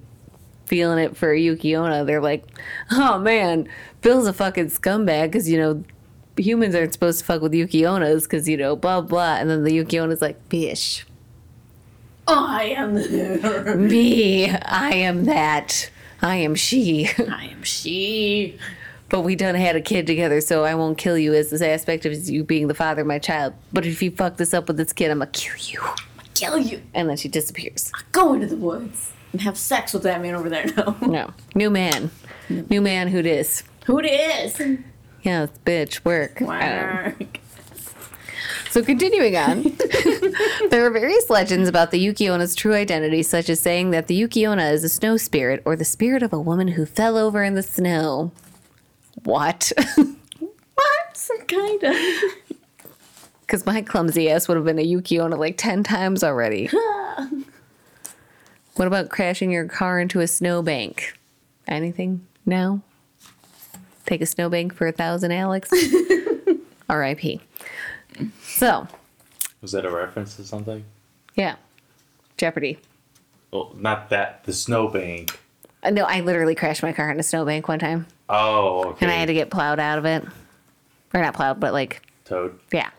feeling 0.67 0.99
it 0.99 1.17
for 1.17 1.33
Yuki 1.33 1.75
Onna. 1.75 2.05
They're 2.05 2.21
like, 2.21 2.45
oh 2.91 3.17
man, 3.19 3.67
Bill's 4.01 4.27
a 4.27 4.33
fucking 4.33 4.67
scumbag 4.67 5.27
because, 5.27 5.49
you 5.49 5.57
know, 5.57 5.83
humans 6.37 6.75
aren't 6.75 6.93
supposed 6.93 7.19
to 7.19 7.25
fuck 7.25 7.41
with 7.41 7.53
Yuki 7.53 7.81
Onnas 7.81 8.23
because, 8.23 8.47
you 8.47 8.57
know, 8.57 8.75
blah, 8.75 9.01
blah. 9.01 9.37
And 9.37 9.49
then 9.49 9.63
the 9.63 9.73
Yuki 9.73 9.97
Onna's 9.97 10.21
like, 10.21 10.49
bitch, 10.49 11.03
I 12.27 12.65
am 12.77 12.93
the. 12.95 13.75
me, 13.77 14.49
I 14.51 14.89
am 14.89 15.25
that. 15.25 15.89
I 16.21 16.37
am 16.37 16.55
she. 16.55 17.09
I 17.29 17.45
am 17.45 17.63
she. 17.63 18.57
But 19.09 19.21
we 19.21 19.35
done 19.35 19.55
had 19.55 19.75
a 19.75 19.81
kid 19.81 20.05
together, 20.07 20.41
so 20.41 20.63
I 20.65 20.75
won't 20.75 20.97
kill 20.97 21.17
you 21.17 21.33
as 21.33 21.49
this 21.49 21.61
aspect 21.61 22.05
of 22.05 22.13
you 22.13 22.43
being 22.43 22.67
the 22.67 22.73
father 22.73 23.01
of 23.01 23.07
my 23.07 23.19
child. 23.19 23.53
But 23.71 23.85
if 23.85 24.01
you 24.01 24.11
fuck 24.11 24.37
this 24.37 24.53
up 24.53 24.67
with 24.67 24.77
this 24.77 24.93
kid, 24.93 25.11
I'm 25.11 25.19
gonna 25.19 25.31
kill 25.31 25.55
you. 25.57 25.81
Kill 26.33 26.57
you. 26.57 26.81
And 26.93 27.09
then 27.09 27.17
she 27.17 27.29
disappears. 27.29 27.91
Go 28.11 28.33
into 28.33 28.47
the 28.47 28.57
woods 28.57 29.11
and 29.31 29.41
have 29.41 29.57
sex 29.57 29.93
with 29.93 30.03
that 30.03 30.21
man 30.21 30.35
over 30.35 30.49
there 30.49 30.65
now. 30.75 30.97
No. 31.07 31.33
New 31.55 31.69
man. 31.69 32.11
New 32.49 32.81
man 32.81 33.07
who 33.07 33.21
dis. 33.21 33.63
Who 33.85 33.99
it 33.99 34.05
is? 34.05 34.59
Yeah, 35.23 35.43
it's 35.43 35.57
bitch, 35.59 36.05
work. 36.05 36.41
I 36.41 36.69
don't 36.69 36.95
know. 36.95 37.03
Work. 37.19 37.39
So 38.69 38.83
continuing 38.83 39.35
on, 39.35 39.63
there 40.69 40.85
are 40.85 40.91
various 40.91 41.29
legends 41.29 41.67
about 41.67 41.91
the 41.91 41.99
Yuki 41.99 42.27
Onna's 42.27 42.53
true 42.53 42.73
identity, 42.73 43.23
such 43.23 43.49
as 43.49 43.59
saying 43.59 43.91
that 43.91 44.07
the 44.07 44.13
Yuki 44.13 44.45
Onna 44.45 44.65
is 44.65 44.83
a 44.83 44.89
snow 44.89 45.17
spirit 45.17 45.63
or 45.65 45.75
the 45.75 45.85
spirit 45.85 46.21
of 46.21 46.31
a 46.33 46.39
woman 46.39 46.69
who 46.69 46.85
fell 46.85 47.17
over 47.17 47.43
in 47.43 47.55
the 47.55 47.63
snow. 47.63 48.31
What? 49.27 49.71
What? 50.39 51.47
Kind 51.47 51.83
of. 51.83 51.95
Because 53.41 53.65
my 53.65 53.81
clumsy 53.81 54.29
ass 54.29 54.47
would 54.49 54.57
have 54.57 54.65
been 54.65 54.77
a 54.77 54.83
Yuki 54.83 55.19
Onna 55.19 55.37
like 55.37 55.57
10 55.57 55.83
times 55.83 56.23
already. 56.23 56.69
What 58.75 58.87
about 58.87 59.09
crashing 59.09 59.49
your 59.51 59.65
car 59.65 59.99
into 59.99 60.19
a 60.19 60.27
snowbank? 60.27 61.17
Anything? 61.67 62.27
No? 62.45 62.81
Take 64.05 64.21
a 64.21 64.25
snowbank 64.27 64.73
for 64.75 64.85
a 64.87 64.91
thousand, 64.91 65.31
Alex? 65.31 65.71
R.I.P. 66.89 67.41
So, 68.43 68.87
Was 69.61 69.71
that 69.71 69.83
a 69.85 69.89
reference 69.91 70.35
to 70.35 70.43
something? 70.43 70.83
yeah. 71.35 71.55
Jeopardy. 72.37 72.77
Well, 73.51 73.73
not 73.75 74.09
that. 74.11 74.43
The 74.43 74.53
snowbank. 74.53 75.39
Uh, 75.81 75.89
No, 75.89 76.03
I 76.05 76.19
literally 76.21 76.53
crashed 76.53 76.83
my 76.83 76.93
car 76.93 77.09
in 77.11 77.19
a 77.19 77.23
snowbank 77.23 77.67
one 77.67 77.79
time, 77.79 78.05
Oh, 78.29 78.89
okay. 78.89 79.05
and 79.05 79.11
I 79.11 79.15
had 79.15 79.27
to 79.27 79.33
get 79.33 79.49
plowed 79.49 79.79
out 79.79 79.97
of 79.97 80.05
it. 80.05 80.23
Or 81.13 81.21
not 81.21 81.33
plowed, 81.33 81.59
but 81.59 81.71
like, 81.73 82.01
Towed. 82.25 82.59
yeah. 82.73 82.89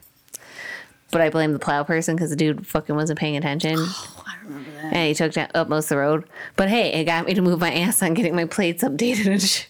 But 1.10 1.20
I 1.20 1.30
blame 1.30 1.52
the 1.52 1.58
plow 1.58 1.82
person 1.84 2.16
because 2.16 2.30
the 2.30 2.36
dude 2.36 2.66
fucking 2.66 2.94
wasn't 2.94 3.18
paying 3.18 3.36
attention, 3.36 3.76
Oh, 3.78 4.24
I 4.26 4.34
remember 4.44 4.70
that. 4.72 4.92
and 4.94 5.08
he 5.08 5.14
took 5.14 5.32
down, 5.32 5.48
up 5.54 5.68
most 5.68 5.86
of 5.86 5.88
the 5.90 5.96
road. 5.98 6.24
But 6.56 6.68
hey, 6.68 6.92
it 6.92 7.04
got 7.04 7.26
me 7.26 7.34
to 7.34 7.42
move 7.42 7.60
my 7.60 7.72
ass 7.72 8.02
on 8.02 8.14
getting 8.14 8.34
my 8.34 8.44
plates 8.46 8.82
updated 8.82 9.26
and 9.26 9.42
shit. 9.42 9.68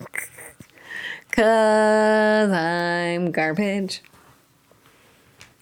Cause 1.30 2.50
I'm 2.52 3.32
garbage. 3.32 4.02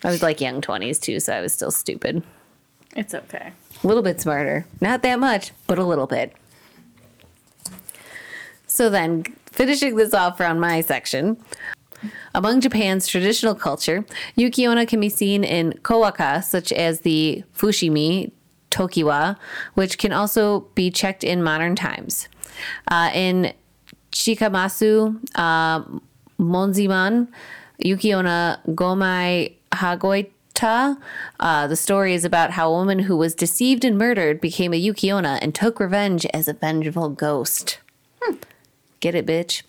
I 0.05 0.09
was 0.11 0.23
like 0.23 0.41
young 0.41 0.61
twenties 0.61 0.99
too, 0.99 1.19
so 1.21 1.33
I 1.33 1.41
was 1.41 1.53
still 1.55 1.71
stupid. 1.71 2.23
It's 2.95 3.15
okay. 3.15 3.53
A 3.83 3.87
little 3.87 4.03
bit 4.03 4.21
smarter. 4.21 4.67
Not 4.81 5.03
that 5.03 5.19
much, 5.19 5.53
but 5.67 5.79
a 5.79 5.85
little 5.85 6.07
bit. 6.07 6.35
So 8.73 8.89
then, 8.89 9.25
finishing 9.51 9.97
this 9.97 10.15
off 10.15 10.41
around 10.41 10.59
my 10.59 10.81
section. 10.81 11.37
Among 12.35 12.63
Japan's 12.63 13.07
traditional 13.07 13.55
culture, 13.55 14.07
Yuki 14.35 14.65
Onna 14.65 14.87
can 14.87 14.99
be 14.99 15.11
seen 15.11 15.45
in 15.45 15.73
kowaka, 15.83 16.43
such 16.43 16.73
as 16.73 17.01
the 17.01 17.45
fushimi, 17.55 18.33
tokiwa, 18.71 19.37
which 19.75 19.99
can 19.99 20.15
also 20.15 20.61
be 20.75 20.91
checked 20.91 21.23
in 21.23 21.43
modern 21.43 21.77
times. 21.77 22.31
Uh, 22.89 23.11
in 23.13 23.53
Chikamasu, 24.11 25.21
uh, 25.35 25.85
Monziman, 26.41 27.29
Yuki 27.77 28.11
Onna 28.15 28.59
Gomai 28.69 29.53
Hagoita. 29.73 30.97
Uh, 31.39 31.67
the 31.67 31.77
story 31.77 32.15
is 32.15 32.25
about 32.25 32.53
how 32.53 32.71
a 32.71 32.73
woman 32.73 33.01
who 33.01 33.19
was 33.19 33.35
deceived 33.35 33.85
and 33.85 33.99
murdered 33.99 34.41
became 34.41 34.73
a 34.73 34.79
Yuki 34.79 35.11
Onna 35.11 35.39
and 35.43 35.55
took 35.55 35.79
revenge 35.79 36.25
as 36.33 36.49
a 36.49 36.55
vengeful 36.55 37.11
ghost. 37.11 37.79
Get 39.03 39.17
it, 39.17 39.27
bitch? 39.27 39.62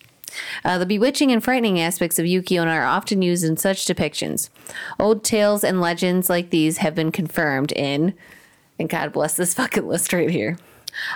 Uh, 0.63 0.77
the 0.77 0.85
bewitching 0.85 1.31
and 1.31 1.43
frightening 1.43 1.79
aspects 1.79 2.19
of 2.19 2.27
Yuki 2.27 2.55
Onna 2.57 2.69
are 2.69 2.85
often 2.85 3.23
used 3.23 3.43
in 3.43 3.57
such 3.57 3.85
depictions. 3.85 4.49
Old 4.99 5.23
tales 5.23 5.63
and 5.63 5.81
legends 5.81 6.29
like 6.29 6.51
these 6.51 6.77
have 6.77 6.93
been 6.93 7.11
confirmed 7.11 7.71
in, 7.71 8.13
and 8.77 8.87
God 8.87 9.11
bless 9.11 9.35
this 9.35 9.53
fucking 9.55 9.87
list 9.87 10.13
right 10.13 10.29
here 10.29 10.57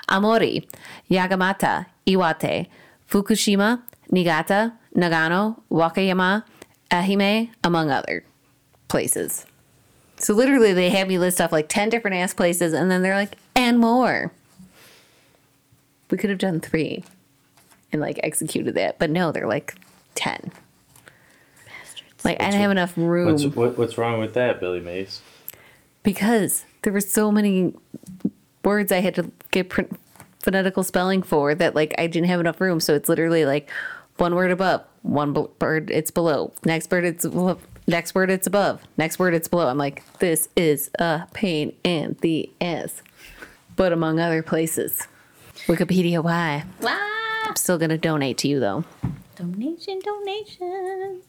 Aomori, 0.09 0.67
Yagamata, 1.11 1.85
Iwate, 2.07 2.67
Fukushima, 3.07 3.83
Niigata, 4.11 4.73
Nagano, 4.95 5.61
Wakayama, 5.69 6.43
Ehime, 6.89 7.51
among 7.63 7.91
other 7.91 8.23
places. 8.87 9.45
So 10.15 10.33
literally, 10.33 10.73
they 10.73 10.89
have 10.89 11.07
me 11.07 11.19
list 11.19 11.39
off 11.39 11.51
like 11.51 11.69
10 11.69 11.89
different 11.89 12.17
ass 12.17 12.33
places, 12.33 12.73
and 12.73 12.89
then 12.89 13.03
they're 13.03 13.13
like, 13.13 13.37
and 13.55 13.77
more. 13.77 14.31
We 16.09 16.17
could 16.17 16.31
have 16.31 16.39
done 16.39 16.59
three 16.59 17.03
and 17.91 18.01
like 18.01 18.19
executed 18.23 18.75
that, 18.75 18.99
but 18.99 19.09
no, 19.09 19.31
they're 19.31 19.47
like 19.47 19.75
10. 20.15 20.51
Like, 22.23 22.41
I 22.41 22.45
didn't 22.45 22.61
have 22.61 22.71
enough 22.71 22.97
room 22.97 23.31
What's 23.31 23.45
what, 23.55 23.77
what's 23.77 23.97
wrong 23.97 24.19
with 24.19 24.33
that, 24.33 24.59
Billy 24.59 24.79
Mays? 24.81 25.21
because 26.03 26.63
there 26.83 26.93
were 26.93 27.01
so 27.01 27.31
many 27.31 27.73
words 28.63 28.91
I 28.91 28.99
had 29.01 29.13
to 29.15 29.29
get 29.51 29.69
pr- 29.69 29.81
phonetical 30.39 30.83
spelling 30.83 31.21
for 31.21 31.53
that 31.55 31.75
like 31.75 31.93
I 31.97 32.07
didn't 32.07 32.27
have 32.29 32.39
enough 32.39 32.59
room. 32.61 32.79
So 32.79 32.93
it's 32.95 33.07
literally 33.09 33.45
like 33.45 33.69
one 34.17 34.33
word 34.35 34.51
above, 34.51 34.83
one 35.03 35.33
b- 35.33 35.45
bird 35.59 35.89
it's 35.91 36.11
below, 36.11 36.53
next 36.65 36.87
bird 36.87 37.03
it's 37.05 37.23
above, 37.25 37.61
next 37.87 38.15
word 38.15 38.29
it's 38.31 38.47
above, 38.47 38.81
next 38.97 39.19
word 39.19 39.33
it's 39.33 39.47
below. 39.47 39.67
I'm 39.67 39.77
like, 39.77 40.01
this 40.19 40.49
is 40.55 40.89
a 40.99 41.27
pain 41.33 41.73
in 41.83 42.15
the 42.21 42.49
ass, 42.61 43.03
but 43.75 43.91
among 43.93 44.19
other 44.19 44.41
places. 44.41 45.07
Wikipedia, 45.67 46.23
why? 46.23 46.63
Wow. 46.81 47.13
I'm 47.47 47.55
still 47.55 47.77
gonna 47.77 47.97
donate 47.97 48.37
to 48.39 48.47
you 48.47 48.59
though. 48.59 48.83
Donation, 49.35 49.99
donation. 50.03 51.21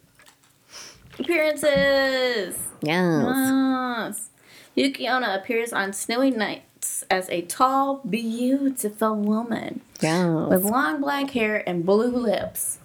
Appearances. 1.18 2.58
Yes. 2.80 3.24
Yes. 3.24 4.30
Yuki 4.74 5.06
Onna 5.08 5.38
appears 5.40 5.72
on 5.72 5.92
snowy 5.92 6.30
nights 6.30 7.04
as 7.10 7.28
a 7.30 7.42
tall, 7.42 8.00
beautiful 8.08 9.14
woman 9.16 9.80
with 10.00 10.62
long 10.64 11.00
black 11.00 11.30
hair 11.30 11.68
and 11.68 11.84
blue 11.84 12.10
lips. 12.10 12.78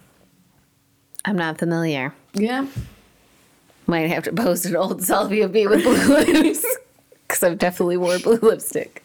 I'm 1.26 1.36
not 1.36 1.58
familiar. 1.58 2.14
Yeah. 2.34 2.68
Might 3.86 4.10
have 4.10 4.24
to 4.24 4.34
post 4.34 4.66
an 4.66 4.76
old 4.76 5.02
selfie 5.02 5.44
of 5.44 5.52
me 5.52 5.68
with 5.68 5.84
blue 5.84 5.94
lips 6.44 6.66
because 7.28 7.44
I've 7.44 7.58
definitely 7.60 7.98
wore 7.98 8.18
blue 8.20 8.40
lipstick. 8.42 9.04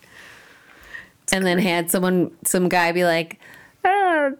and 1.32 1.44
then 1.46 1.58
had 1.58 1.90
someone, 1.90 2.30
some 2.44 2.68
guy, 2.68 2.92
be 2.92 3.04
like, 3.04 3.38
I 3.84 4.30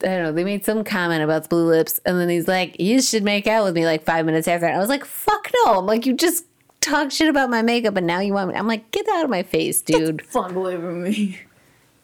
don't 0.00 0.22
know. 0.22 0.32
They 0.32 0.44
made 0.44 0.64
some 0.64 0.82
comment 0.82 1.22
about 1.22 1.42
the 1.42 1.48
blue 1.48 1.68
lips, 1.68 2.00
and 2.06 2.18
then 2.18 2.28
he's 2.28 2.48
like, 2.48 2.80
"You 2.80 3.02
should 3.02 3.22
make 3.22 3.46
out 3.46 3.64
with 3.64 3.74
me." 3.74 3.84
Like 3.84 4.04
five 4.04 4.24
minutes 4.24 4.48
after, 4.48 4.66
and 4.66 4.76
I 4.76 4.78
was 4.78 4.88
like, 4.88 5.04
"Fuck 5.04 5.50
no!" 5.64 5.78
I'm 5.78 5.86
like, 5.86 6.06
"You 6.06 6.14
just 6.14 6.44
talk 6.80 7.10
shit 7.10 7.28
about 7.28 7.50
my 7.50 7.62
makeup, 7.62 7.96
and 7.96 8.06
now 8.06 8.20
you 8.20 8.32
want 8.32 8.48
me?" 8.48 8.54
I'm 8.54 8.66
like, 8.66 8.90
"Get 8.92 9.06
out 9.08 9.24
of 9.24 9.30
my 9.30 9.42
face, 9.42 9.82
dude." 9.82 10.22
Fun 10.22 10.54
boy 10.54 10.76
for 10.76 10.92
me. 10.92 11.38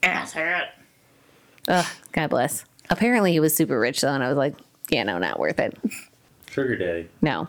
Ass 0.03 0.33
hat. 0.33 0.79
Ugh, 1.69 1.87
God 2.13 2.29
bless. 2.31 2.65
Apparently, 2.91 3.33
he 3.33 3.41
was 3.41 3.57
super 3.57 3.81
rich 3.81 4.03
though, 4.03 4.13
and 4.13 4.23
I 4.23 4.29
was 4.29 4.37
like, 4.37 4.55
"Yeah, 4.91 5.05
no, 5.05 5.19
not 5.19 5.39
worth 5.39 5.59
it." 5.59 5.79
Sugar 6.51 6.77
Daddy. 6.77 7.09
No. 7.23 7.49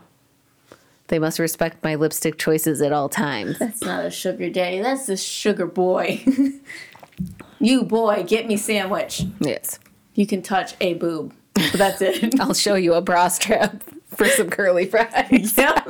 They 1.09 1.20
must 1.20 1.39
respect 1.39 1.84
my 1.84 1.95
lipstick 1.95 2.38
choices 2.38 2.82
at 2.82 2.91
all 2.91 3.07
times. 3.07 3.59
That's 3.59 3.82
not 3.82 4.03
a 4.03 4.09
sugar 4.12 4.49
daddy. 4.49 4.82
That's 4.82 5.07
a 5.07 5.16
sugar 5.16 5.66
boy. 5.66 6.22
you 7.60 7.84
boy, 7.84 8.24
get 8.28 8.47
me 8.47 8.58
sandwich. 8.58 9.24
Yes. 9.39 9.80
You 10.14 10.26
can 10.26 10.41
touch 10.41 10.76
a 10.82 10.95
boob, 10.95 11.34
but 11.53 11.74
that's 11.74 12.01
it. 12.01 12.39
I'll 12.39 12.53
show 12.53 12.76
you 12.76 12.93
a 12.93 13.01
bra 13.01 13.28
strap 13.28 13.84
for 14.08 14.26
some 14.28 14.49
curly 14.49 14.86
fries. 14.86 15.58
Yep. 15.58 15.88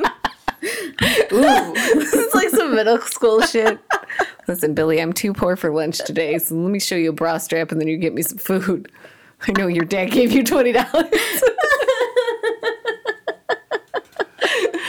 this 1.29 2.13
is 2.13 2.33
like 2.33 2.49
some 2.49 2.75
middle 2.75 2.99
school 2.99 3.41
shit. 3.41 3.79
Listen, 4.47 4.73
Billy, 4.73 4.99
I'm 5.01 5.13
too 5.13 5.33
poor 5.33 5.55
for 5.55 5.71
lunch 5.71 5.99
today, 5.99 6.37
so 6.39 6.55
let 6.55 6.71
me 6.71 6.79
show 6.79 6.95
you 6.95 7.09
a 7.09 7.13
bra 7.13 7.37
strap 7.37 7.71
and 7.71 7.79
then 7.79 7.87
you 7.87 7.97
get 7.97 8.13
me 8.13 8.21
some 8.21 8.37
food. 8.37 8.91
I 9.47 9.51
know 9.57 9.67
your 9.67 9.85
dad 9.85 10.11
gave 10.11 10.31
you 10.31 10.43
twenty 10.43 10.71
dollars. 10.71 10.87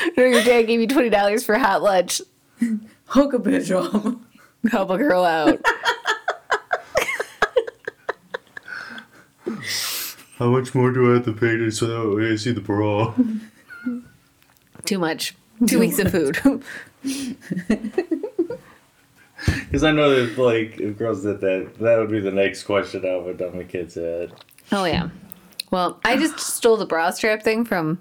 I 0.00 0.12
know 0.16 0.24
your 0.24 0.42
dad 0.42 0.62
gave 0.62 0.80
you 0.80 0.86
twenty 0.86 1.10
dollars 1.10 1.44
for 1.44 1.58
hot 1.58 1.82
lunch. 1.82 2.22
Hook 3.06 3.34
a 3.34 3.38
bitch 3.38 3.70
up. 3.70 4.18
Help 4.72 4.90
a 4.90 4.98
girl 4.98 5.24
out. 5.24 5.60
How 10.38 10.46
much 10.46 10.72
more 10.72 10.92
do 10.92 11.10
I 11.10 11.14
have 11.14 11.24
to 11.24 11.32
pay 11.32 11.56
to 11.56 11.70
so 11.72 11.86
that 11.86 12.32
I 12.32 12.36
see 12.36 12.52
the 12.52 12.60
bra? 12.60 13.12
Too 14.84 14.98
much. 14.98 15.34
Two 15.66 15.80
weeks 15.80 15.98
of 15.98 16.12
food. 16.12 16.38
Because 17.02 17.34
Because 19.46 19.82
I 19.84 19.90
know 19.90 20.10
that 20.14 20.38
like 20.38 20.80
if 20.80 20.96
girls 20.96 21.22
did 21.22 21.40
that, 21.40 21.78
that 21.80 21.98
would 21.98 22.10
be 22.10 22.20
the 22.20 22.30
next 22.30 22.62
question 22.62 23.04
I 23.04 23.16
would 23.16 23.42
on 23.42 23.56
my 23.56 23.64
kid's 23.64 23.96
head. 23.96 24.32
Oh 24.70 24.84
yeah. 24.84 25.10
Well, 25.72 25.98
I 26.04 26.16
just 26.16 26.38
stole 26.38 26.76
the 26.76 26.86
bra 26.86 27.10
strap 27.10 27.42
thing 27.42 27.64
from 27.64 27.98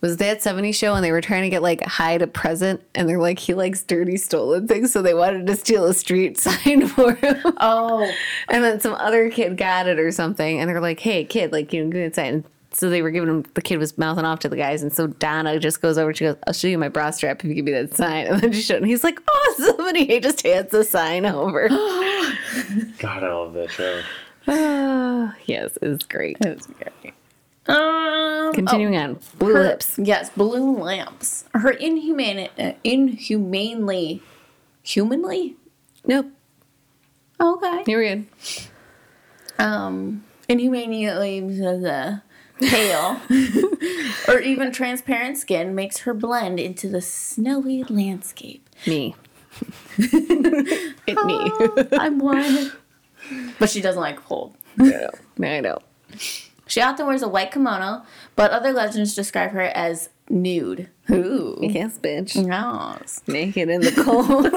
was 0.00 0.16
that 0.18 0.40
70s 0.40 0.74
show 0.74 0.94
and 0.94 1.04
they 1.04 1.12
were 1.12 1.20
trying 1.20 1.42
to 1.42 1.48
get 1.50 1.62
like 1.62 1.82
Hyde 1.82 2.22
a 2.22 2.26
present 2.26 2.82
and 2.94 3.08
they're 3.08 3.18
like 3.18 3.38
he 3.38 3.54
likes 3.54 3.82
dirty 3.82 4.16
stolen 4.16 4.68
things 4.68 4.92
so 4.92 5.00
they 5.02 5.14
wanted 5.14 5.46
to 5.46 5.56
steal 5.56 5.86
a 5.86 5.94
street 5.94 6.36
sign 6.38 6.86
for 6.88 7.14
him. 7.14 7.40
Oh, 7.58 8.10
And 8.48 8.62
then 8.62 8.80
some 8.80 8.94
other 8.94 9.30
kid 9.30 9.56
got 9.56 9.86
it 9.86 9.98
or 9.98 10.12
something 10.12 10.60
and 10.60 10.68
they're 10.68 10.80
like, 10.80 11.00
"Hey 11.00 11.24
kid, 11.24 11.52
like 11.52 11.72
you 11.72 11.82
know, 11.84 11.90
give 11.90 12.00
me 12.00 12.06
a 12.06 12.12
sign." 12.14 12.34
And 12.34 12.44
so 12.72 12.90
they 12.90 13.02
were 13.02 13.10
giving 13.12 13.28
him 13.28 13.44
the 13.54 13.62
kid 13.62 13.78
was 13.78 13.96
mouthing 13.96 14.24
off 14.24 14.40
to 14.40 14.48
the 14.48 14.56
guys 14.56 14.82
and 14.82 14.92
so 14.92 15.06
Donna 15.06 15.58
just 15.60 15.80
goes 15.80 15.96
over 15.96 16.12
she 16.12 16.24
goes, 16.24 16.36
"I'll 16.46 16.52
show 16.52 16.68
you 16.68 16.76
my 16.78 16.88
bra 16.88 17.10
strap 17.10 17.38
if 17.42 17.48
you 17.48 17.54
give 17.54 17.64
me 17.64 17.72
that 17.72 17.94
sign." 17.94 18.26
And 18.34 18.40
then 18.40 18.52
she 18.52 18.62
showed 18.62 18.78
and 18.78 18.86
he's 18.86 19.04
like, 19.04 19.18
"Oh, 19.30 19.54
somebody 19.76 20.04
he 20.06 20.20
just 20.20 20.42
hands 20.44 20.70
the 20.70 20.84
sign 20.84 21.24
over. 21.24 21.68
God, 22.98 23.22
I 23.24 23.32
love 23.32 23.54
that 23.54 23.70
show. 23.70 24.02
Ah, 24.48 25.34
yes, 25.46 25.76
it 25.80 25.88
was 25.88 26.02
great. 26.02 26.36
it 26.40 26.56
was 26.56 26.66
great. 26.66 27.14
Um, 27.66 28.52
Continuing 28.52 28.96
on. 28.96 29.18
Blue 29.38 29.54
her- 29.54 29.62
lips. 29.64 29.98
Yes, 29.98 30.30
balloon 30.36 30.78
lamps. 30.80 31.44
Her 31.54 31.70
inhumane, 31.70 32.48
uh, 32.58 32.72
inhumanely, 32.84 34.22
humanly. 34.82 35.56
Nope. 36.06 36.26
Okay. 37.40 37.82
Here 37.86 37.98
we 37.98 38.26
go. 39.58 39.64
um, 39.64 40.24
inhumanely 40.48 41.06
uh, 41.08 42.18
pale 42.60 43.20
or 44.28 44.38
even 44.40 44.70
transparent 44.70 45.38
skin 45.38 45.74
makes 45.74 45.98
her 46.00 46.14
blend 46.14 46.60
into 46.60 46.88
the 46.88 47.00
snowy 47.00 47.82
landscape. 47.84 48.68
Me. 48.86 49.14
it 49.98 51.24
me. 51.24 51.88
I'm 51.98 52.18
one. 52.18 52.72
But 53.58 53.70
she 53.70 53.80
doesn't 53.80 54.02
like 54.02 54.16
cold. 54.16 54.54
no, 54.76 55.08
I 55.42 55.60
know. 55.60 55.78
She 56.66 56.80
often 56.80 57.06
wears 57.06 57.22
a 57.22 57.28
white 57.28 57.50
kimono, 57.52 58.02
but 58.36 58.50
other 58.50 58.72
legends 58.72 59.14
describe 59.14 59.50
her 59.50 59.60
as 59.62 60.08
nude. 60.30 60.88
Ooh. 61.10 61.58
Yes, 61.60 61.98
bitch. 61.98 62.34
Yes. 62.46 63.20
Naked 63.26 63.68
in 63.68 63.80
the 63.82 63.92
cold. 63.92 64.46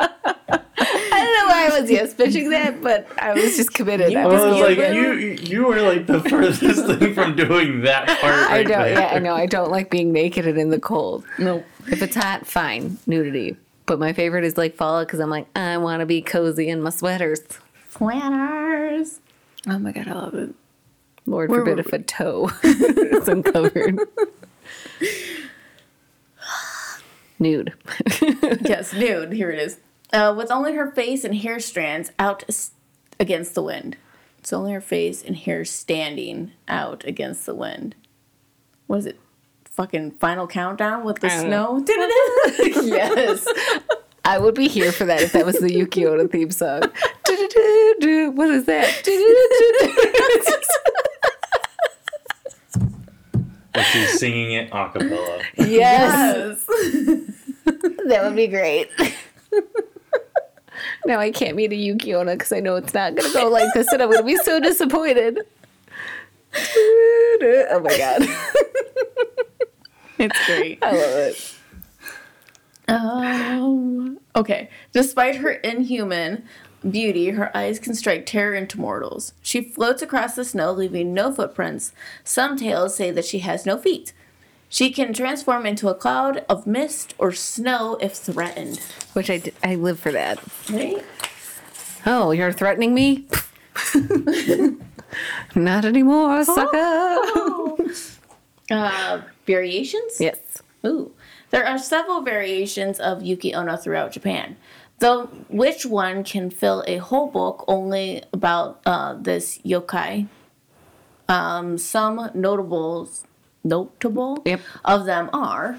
I 0.00 1.24
don't 1.24 1.38
know 1.38 1.54
why 1.54 1.68
I 1.72 1.80
was 1.80 1.90
yes 1.90 2.14
bitching 2.14 2.50
that, 2.50 2.82
but 2.82 3.06
I 3.18 3.32
was 3.32 3.56
just 3.56 3.72
committed. 3.74 4.14
I 4.14 4.22
I 4.22 4.26
was, 4.26 4.42
was 4.42 4.60
like, 4.60 4.78
you- 4.94 5.12
you 5.14 5.30
you 5.40 5.66
were 5.66 5.80
like 5.80 6.06
the 6.06 6.20
furthest 6.20 6.60
thing 6.86 7.14
from 7.14 7.34
doing 7.36 7.82
that 7.82 8.06
part. 8.20 8.34
I 8.34 8.58
Right 8.58 8.66
don't. 8.66 8.78
there. 8.82 8.92
Yeah, 8.92 9.06
I 9.14 9.18
know. 9.18 9.34
I 9.34 9.46
don't 9.46 9.70
like 9.70 9.90
being 9.90 10.12
naked 10.12 10.46
and 10.46 10.58
in 10.58 10.70
the 10.70 10.80
cold. 10.80 11.24
Nope. 11.38 11.64
If 11.90 12.02
it's 12.02 12.14
hot, 12.16 12.46
fine, 12.46 12.98
nudity. 13.06 13.56
But 13.86 13.98
my 13.98 14.12
favorite 14.12 14.44
is 14.44 14.56
like 14.58 14.76
fall 14.76 15.04
because 15.04 15.18
I'm 15.20 15.30
like, 15.30 15.46
I 15.56 15.78
want 15.78 16.00
to 16.00 16.06
be 16.06 16.20
cozy 16.20 16.68
in 16.68 16.82
my 16.82 16.90
sweaters. 16.90 17.40
Sweaters. 17.90 19.20
Oh 19.66 19.78
my 19.78 19.92
god, 19.92 20.08
I 20.08 20.12
love 20.12 20.34
it. 20.34 20.54
Lord 21.26 21.50
Where 21.50 21.60
forbid 21.60 21.78
if 21.78 21.92
a 21.92 21.98
toe 21.98 22.50
is 22.62 23.28
uncovered. 23.28 23.98
Nude. 27.38 27.72
yes, 28.62 28.92
nude. 28.92 29.32
Here 29.32 29.50
it 29.50 29.60
is. 29.60 29.78
Uh, 30.12 30.34
with 30.36 30.50
only 30.50 30.74
her 30.74 30.90
face 30.90 31.22
and 31.22 31.36
hair 31.36 31.60
strands 31.60 32.10
out 32.18 32.44
against 33.20 33.54
the 33.54 33.62
wind. 33.62 33.96
It's 34.38 34.52
only 34.52 34.72
her 34.72 34.80
face 34.80 35.22
and 35.22 35.36
hair 35.36 35.64
standing 35.64 36.50
out 36.66 37.04
against 37.04 37.46
the 37.46 37.54
wind. 37.54 37.94
What 38.88 39.00
is 39.00 39.06
it? 39.06 39.20
Fucking 39.70 40.12
final 40.12 40.48
countdown 40.48 41.04
with 41.04 41.20
the 41.20 41.28
snow? 41.30 41.84
yes. 42.84 43.46
I 44.28 44.36
would 44.36 44.54
be 44.54 44.68
here 44.68 44.92
for 44.92 45.06
that 45.06 45.22
if 45.22 45.32
that 45.32 45.46
was 45.46 45.58
the 45.58 45.72
Yuki 45.72 46.04
Onna 46.04 46.28
theme 46.28 46.50
song. 46.50 46.82
What 46.82 48.50
is 48.50 48.66
that? 48.66 49.08
And 53.74 53.86
she's 53.86 54.18
singing 54.18 54.52
it 54.52 54.68
a 54.70 54.90
cappella. 54.90 55.42
yes. 55.56 56.66
That 57.64 58.20
would 58.22 58.36
be 58.36 58.48
great. 58.48 58.90
now 61.06 61.18
I 61.20 61.30
can't 61.30 61.56
meet 61.56 61.72
a 61.72 61.76
Yuki 61.76 62.12
Onna 62.14 62.32
because 62.32 62.52
I 62.52 62.60
know 62.60 62.76
it's 62.76 62.92
not 62.92 63.14
going 63.14 63.32
to 63.32 63.38
go 63.38 63.48
like 63.48 63.72
this 63.72 63.90
and 63.92 64.02
I'm 64.02 64.10
going 64.10 64.20
to 64.20 64.24
be 64.24 64.36
so 64.36 64.60
disappointed. 64.60 65.40
Oh 66.54 67.80
my 67.82 67.96
god. 67.96 68.22
It's 70.18 70.46
great. 70.46 70.82
I 70.82 70.90
love 70.90 71.16
it. 71.16 71.57
Um, 72.88 74.18
okay. 74.34 74.70
Despite 74.92 75.36
her 75.36 75.50
inhuman 75.50 76.44
beauty, 76.88 77.30
her 77.30 77.54
eyes 77.56 77.78
can 77.78 77.94
strike 77.94 78.24
terror 78.26 78.54
into 78.54 78.80
mortals. 78.80 79.32
She 79.42 79.60
floats 79.62 80.00
across 80.02 80.34
the 80.34 80.44
snow, 80.44 80.72
leaving 80.72 81.12
no 81.14 81.32
footprints. 81.32 81.92
Some 82.24 82.56
tales 82.56 82.94
say 82.96 83.10
that 83.10 83.24
she 83.24 83.40
has 83.40 83.66
no 83.66 83.76
feet. 83.78 84.12
She 84.70 84.90
can 84.90 85.12
transform 85.14 85.64
into 85.66 85.88
a 85.88 85.94
cloud 85.94 86.44
of 86.48 86.66
mist 86.66 87.14
or 87.18 87.32
snow 87.32 87.96
if 88.00 88.12
threatened. 88.14 88.78
Which 89.14 89.30
I, 89.30 89.38
d- 89.38 89.52
I 89.64 89.74
live 89.76 89.98
for 89.98 90.12
that. 90.12 90.38
Right? 90.70 91.02
Oh, 92.04 92.32
you're 92.32 92.52
threatening 92.52 92.94
me? 92.94 93.26
Not 95.54 95.84
anymore, 95.84 96.44
sucker. 96.44 97.18
Uh, 98.70 99.22
variations? 99.46 100.20
yes. 100.20 100.36
Ooh. 100.84 101.12
There 101.50 101.66
are 101.66 101.78
several 101.78 102.20
variations 102.22 103.00
of 103.00 103.22
Yuki 103.22 103.54
Onna 103.54 103.76
throughout 103.78 104.12
Japan. 104.12 104.56
Though 104.98 105.26
which 105.48 105.86
one 105.86 106.24
can 106.24 106.50
fill 106.50 106.82
a 106.86 106.96
whole 106.96 107.28
book 107.28 107.64
only 107.68 108.22
about 108.32 108.80
uh, 108.84 109.14
this 109.14 109.58
yokai. 109.64 110.26
Um, 111.28 111.78
some 111.78 112.30
notables, 112.34 113.24
notable 113.62 114.42
Yep. 114.44 114.60
of 114.84 115.04
them 115.04 115.30
are 115.32 115.78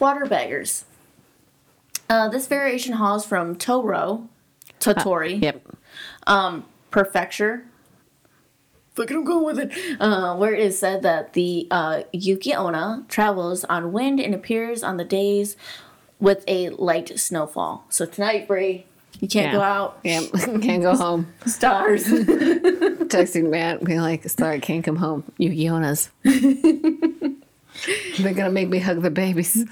water 0.00 0.26
beggars. 0.26 0.84
Uh, 2.08 2.28
this 2.28 2.46
variation 2.46 2.94
hauls 2.94 3.24
from 3.26 3.56
Toro, 3.56 4.28
Tottori, 4.78 5.42
Yep. 5.42 5.66
um, 6.26 6.64
prefecture. 6.90 7.64
Look 8.96 9.10
at 9.10 9.16
him 9.16 9.24
going 9.24 9.44
with 9.44 9.58
it. 9.58 9.72
Uh, 10.00 10.36
where 10.36 10.54
it 10.54 10.60
is 10.60 10.78
said 10.78 11.02
that 11.02 11.32
the 11.32 11.66
uh, 11.70 12.02
Yuki 12.12 12.54
Onna 12.54 13.04
travels 13.08 13.64
on 13.64 13.92
wind 13.92 14.20
and 14.20 14.34
appears 14.34 14.82
on 14.84 14.96
the 14.98 15.04
days 15.04 15.56
with 16.20 16.44
a 16.46 16.68
light 16.70 17.18
snowfall. 17.18 17.84
So 17.88 18.06
tonight, 18.06 18.46
Bri, 18.46 18.86
you 19.20 19.26
can't 19.28 19.52
go 19.52 19.60
out. 19.60 19.98
Yeah, 20.04 20.22
Can't 20.62 20.82
go 20.82 20.96
home. 20.96 21.32
Stars. 21.46 22.04
Texting 22.06 23.50
Matt, 23.50 23.82
being 23.84 24.00
like, 24.00 24.28
sorry, 24.28 24.60
can't 24.60 24.84
come 24.84 24.96
home. 24.96 25.24
Yuki 25.38 25.68
Onna's. 25.68 26.10
They're 26.22 27.34
gonna 28.34 28.50
make 28.50 28.68
me 28.68 28.78
hug 28.78 29.02
the 29.02 29.10
babies. 29.10 29.64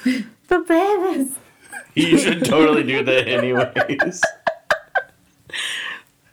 the 0.48 0.58
babies. 0.68 1.38
You 1.94 2.18
should 2.18 2.44
totally 2.44 2.82
do 2.82 3.04
that 3.04 3.28
anyways. 3.28 4.20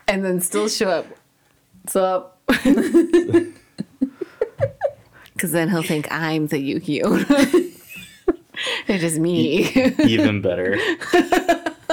And 0.08 0.26
then 0.26 0.42
still 0.42 0.68
show 0.68 0.90
up. 0.90 1.06
What's 1.84 1.96
up? 1.96 2.39
Because 5.34 5.52
then 5.54 5.70
he'll 5.70 5.84
think 5.84 6.12
I'm 6.12 6.48
the 6.48 6.60
Yuki 6.60 7.02
Onna. 7.02 7.26
it 8.88 9.04
is 9.04 9.18
me. 9.20 9.70
Even 10.00 10.42
better. 10.42 10.78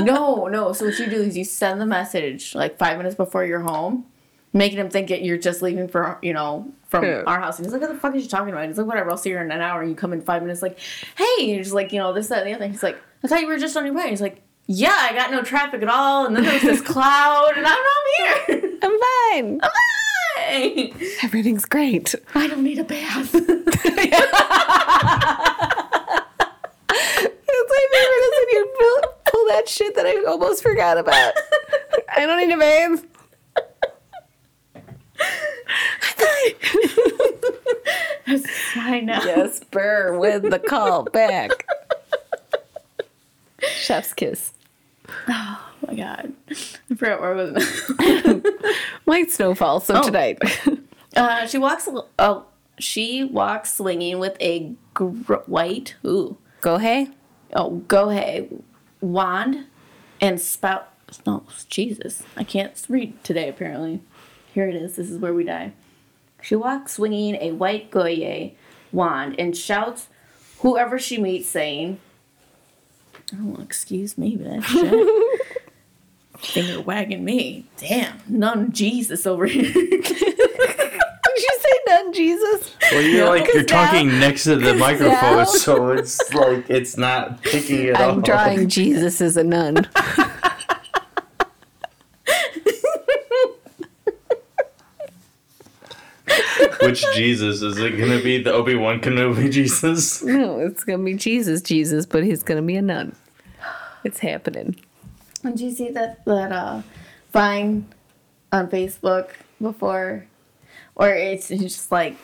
No, 0.03 0.47
no. 0.49 0.73
So 0.73 0.87
what 0.87 0.99
you 0.99 1.07
do 1.07 1.23
is 1.23 1.37
you 1.37 1.45
send 1.45 1.81
the 1.81 1.87
message 1.87 2.55
like 2.55 2.77
five 2.77 2.97
minutes 2.99 3.15
before 3.15 3.45
you're 3.45 3.61
home, 3.61 4.05
making 4.53 4.79
him 4.79 4.91
think 4.91 5.09
that 5.09 5.23
you're 5.23 5.39
just 5.39 5.63
leaving 5.63 5.87
for 5.89 6.19
you 6.23 6.33
know 6.33 6.71
from 6.89 7.05
Yeah. 7.05 7.23
our 7.27 7.39
house. 7.41 7.59
And 7.59 7.67
he's 7.67 7.73
like, 7.73 7.83
"What 7.83 7.93
the 7.93 7.99
fuck 7.99 8.15
is 8.17 8.25
you 8.25 8.29
talking 8.29 8.53
about?" 8.53 8.67
He's 8.67 8.79
like, 8.79 8.87
"Whatever. 8.87 9.11
I'll 9.11 9.17
see 9.17 9.31
you 9.31 9.39
in 9.39 9.51
an 9.53 9.61
hour." 9.61 9.81
And 9.81 9.91
you 9.91 9.97
come 9.97 10.13
in 10.13 10.21
five 10.23 10.43
minutes, 10.43 10.61
like, 10.61 10.79
"Hey," 11.17 11.25
and 11.41 11.49
you're 11.51 11.63
just 11.63 11.75
like, 11.75 11.93
you 11.93 11.99
know, 12.01 12.13
this, 12.13 12.29
that, 12.29 12.39
and 12.41 12.49
the 12.49 12.53
other. 12.55 12.65
Thing. 12.65 12.73
He's 12.73 12.83
like, 12.83 12.99
"I 13.23 13.29
thought 13.29 13.41
you 13.41 13.47
were 13.47 13.59
just 13.59 13.77
on 13.77 13.85
your 13.87 13.95
way." 13.95 14.11
He's 14.11 14.21
like, 14.21 14.43
"Yeah, 14.67 14.91
I 14.99 15.13
got 15.15 15.31
no 15.31 15.43
traffic 15.43 15.83
at 15.83 15.89
all." 15.89 16.27
And 16.27 16.35
then 16.37 16.43
there 16.45 16.55
was 16.55 16.63
this 16.63 16.81
cloud, 16.93 17.53
and 17.57 17.65
I'm 17.67 17.79
not 17.79 18.47
here. 18.49 18.71
I'm 18.83 18.99
fine. 19.31 19.61
Hi. 20.49 20.93
Everything's 21.25 21.65
great. 21.65 22.15
I 22.35 22.47
don't 22.47 22.63
need 22.63 22.79
a 22.79 22.85
bath. 22.85 23.35
It's 27.59 27.71
my 27.71 27.87
favorite 27.93 28.23
is 28.23 28.33
when 28.37 28.49
you 28.53 28.63
pull, 28.79 29.15
pull 29.33 29.47
that 29.49 29.69
shit 29.69 29.95
that 29.97 30.07
I 30.07 30.25
almost 30.31 30.63
forgot 30.63 30.99
about. 30.99 31.33
I 32.15 32.27
don't 32.27 32.39
need 32.39 32.55
a 32.55 32.59
bathe. 32.59 33.05
I 38.77 39.01
know. 39.01 39.21
Yes, 39.25 39.61
Ber 39.71 40.19
with 40.19 40.51
the 40.51 40.59
call 40.59 41.05
back. 41.05 41.51
Chef's 43.61 44.13
kiss. 44.15 44.53
Oh 45.29 45.61
my 45.87 45.95
god. 45.95 46.33
I 46.51 46.95
forgot 46.95 47.21
where 47.21 47.35
I 47.37 47.45
was. 47.45 47.93
Light 49.07 49.31
snowfall, 49.31 49.81
so 49.81 49.97
Oh. 49.97 50.03
tonight. 50.03 50.39
Uh, 51.17 51.47
she 51.47 51.57
walks. 51.57 51.89
Oh, 52.19 52.45
she 52.79 53.25
walks 53.25 53.73
swinging 53.73 54.19
with 54.19 54.37
a 54.39 54.75
gr- 54.93 55.37
white. 55.47 55.95
Ooh. 56.05 56.37
Go 56.61 56.77
hey. 56.77 57.09
Oh, 57.55 57.77
go 57.89 58.11
hey. 58.11 58.51
wand 59.01 59.65
and 60.21 60.39
spout. 60.39 60.93
No, 61.27 61.45
Jesus, 61.71 62.23
I 62.37 62.45
can't 62.45 62.85
read 62.91 63.25
today. 63.25 63.49
Apparently, 63.49 64.03
here 64.53 64.69
it 64.69 64.75
is. 64.75 64.97
This 64.97 65.09
is 65.11 65.19
where 65.19 65.33
we 65.33 65.43
die. 65.45 65.73
She 66.43 66.55
walks 66.55 66.93
swinging 66.95 67.37
a 67.37 67.53
white 67.53 67.91
gohei 67.91 68.53
wand 68.93 69.37
and 69.39 69.57
shouts 69.57 70.09
whoever 70.59 70.99
she 70.99 71.17
meets, 71.17 71.49
saying, 71.49 71.99
"Oh, 73.35 73.57
excuse 73.63 74.19
me, 74.19 74.37
bitch." 74.37 75.31
Finger 76.39 76.81
wagging 76.81 77.25
me. 77.25 77.65
Damn, 77.79 78.19
none 78.29 78.73
Jesus 78.73 79.27
over 79.27 79.47
here. 79.47 79.63
Did 79.73 81.45
you 81.45 81.59
say 81.61 81.79
none, 81.89 82.13
Jesus? 82.13 82.75
Well, 82.93 83.03
you're 83.03 83.29
like 83.29 83.47
you're 83.47 83.63
'Cause 83.65 83.71
now- 83.71 83.85
talking 83.87 84.09
next 84.21 84.45
to 84.45 84.57
the 84.57 84.75
microphone, 84.79 85.11
now- 85.11 85.45
so 85.45 85.91
it's 85.91 86.33
like 86.35 86.69
it's 86.71 86.97
not 86.97 87.43
picking 87.43 87.85
it 87.87 87.95
up. 87.95 88.01
I'm 88.01 88.19
up. 88.21 88.25
drawing 88.25 88.69
Jesus 88.71 89.21
as 89.21 89.37
a 89.37 89.45
nun. 89.45 89.87
Which 96.83 97.05
Jesus 97.15 97.63
is 97.63 97.79
it 97.79 97.97
going 97.97 98.11
to 98.17 98.23
be? 98.23 98.43
The 98.43 98.53
Obi 98.53 98.75
Wan 98.75 99.01
Kenobi 99.01 99.51
Jesus? 99.53 100.23
No, 100.23 100.59
it's 100.61 100.85
gonna 100.85 101.03
be 101.05 101.15
Jesus, 101.15 101.63
Jesus, 101.63 102.07
but 102.07 102.25
he's 102.25 102.43
gonna 102.43 102.63
be 102.63 102.77
a 102.77 102.83
nun. 102.83 103.15
It's 104.05 104.19
happening. 104.19 104.77
Did 105.47 105.61
you 105.61 105.71
see 105.73 105.91
that 105.91 106.25
that 106.25 106.53
uh 106.53 106.83
Vine 107.33 107.87
on 108.53 108.69
Facebook 108.69 109.31
before, 109.61 110.27
or 110.95 111.11
it's, 111.11 111.51
it's 111.51 111.63
just 111.63 111.93
like. 111.93 112.17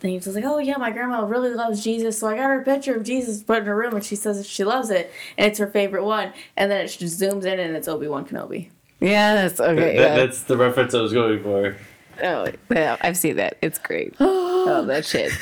Then 0.00 0.12
he 0.12 0.16
was 0.16 0.28
like, 0.34 0.44
"Oh 0.44 0.58
yeah, 0.58 0.76
my 0.76 0.90
grandma 0.92 1.26
really 1.26 1.50
loves 1.50 1.82
Jesus, 1.82 2.18
so 2.18 2.28
I 2.28 2.36
got 2.36 2.44
her 2.44 2.60
a 2.60 2.64
picture 2.64 2.94
of 2.94 3.02
Jesus 3.02 3.42
put 3.42 3.58
in 3.58 3.64
her 3.64 3.74
room, 3.74 3.94
and 3.94 4.04
she 4.04 4.14
says 4.14 4.46
she 4.46 4.62
loves 4.62 4.90
it, 4.90 5.10
and 5.36 5.46
it's 5.48 5.58
her 5.58 5.66
favorite 5.66 6.04
one." 6.04 6.32
And 6.56 6.70
then 6.70 6.84
it 6.84 6.88
just 6.88 7.20
zooms 7.20 7.44
in, 7.44 7.58
and 7.58 7.76
it's 7.76 7.88
Obi 7.88 8.06
Wan 8.06 8.24
Kenobi. 8.24 8.70
Yeah, 9.00 9.34
that's 9.34 9.60
okay. 9.60 9.74
That- 9.74 9.94
yeah. 9.96 10.16
That's 10.16 10.42
the 10.44 10.56
reference 10.56 10.94
I 10.94 11.00
was 11.00 11.12
going 11.12 11.42
for. 11.42 11.76
Oh, 12.22 12.48
yeah, 12.70 12.96
I've 13.00 13.16
seen 13.16 13.36
that. 13.36 13.56
It's 13.62 13.78
great. 13.78 14.14
oh, 14.20 14.84
that 14.86 15.04
shit. 15.04 15.32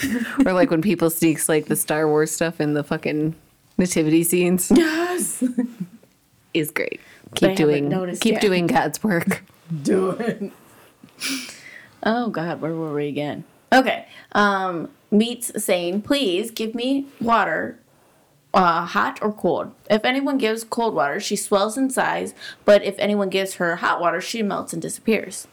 Or 0.46 0.52
like 0.52 0.70
when 0.70 0.82
people 0.82 1.08
sneaks 1.10 1.48
like 1.48 1.66
the 1.66 1.76
Star 1.76 2.06
Wars 2.08 2.30
stuff 2.30 2.60
in 2.60 2.74
the 2.74 2.84
fucking 2.84 3.34
nativity 3.78 4.24
scenes 4.24 4.70
Yes, 4.74 5.42
is 6.58 6.70
great. 6.70 7.00
Keep 7.34 7.50
haven't 7.58 7.88
doing 7.90 8.16
keep 8.16 8.34
yet. 8.34 8.42
doing 8.42 8.66
God's 8.66 9.02
work. 9.02 9.42
do 9.82 10.10
it. 10.10 10.52
Oh 12.02 12.28
God, 12.28 12.60
where 12.60 12.74
were 12.74 12.94
we 12.94 13.08
again? 13.08 13.44
Okay. 13.72 14.06
Um, 14.32 14.90
meets 15.10 15.50
saying, 15.62 16.02
"Please 16.02 16.50
give 16.50 16.74
me 16.74 17.06
water, 17.20 17.78
uh, 18.54 18.86
hot 18.86 19.18
or 19.22 19.32
cold. 19.32 19.72
If 19.90 20.04
anyone 20.04 20.38
gives 20.38 20.62
cold 20.64 20.94
water, 20.94 21.18
she 21.20 21.36
swells 21.36 21.76
in 21.76 21.90
size. 21.90 22.34
But 22.64 22.84
if 22.84 22.94
anyone 22.98 23.28
gives 23.28 23.54
her 23.54 23.76
hot 23.76 24.00
water, 24.00 24.20
she 24.20 24.42
melts 24.42 24.72
and 24.72 24.80
disappears." 24.80 25.48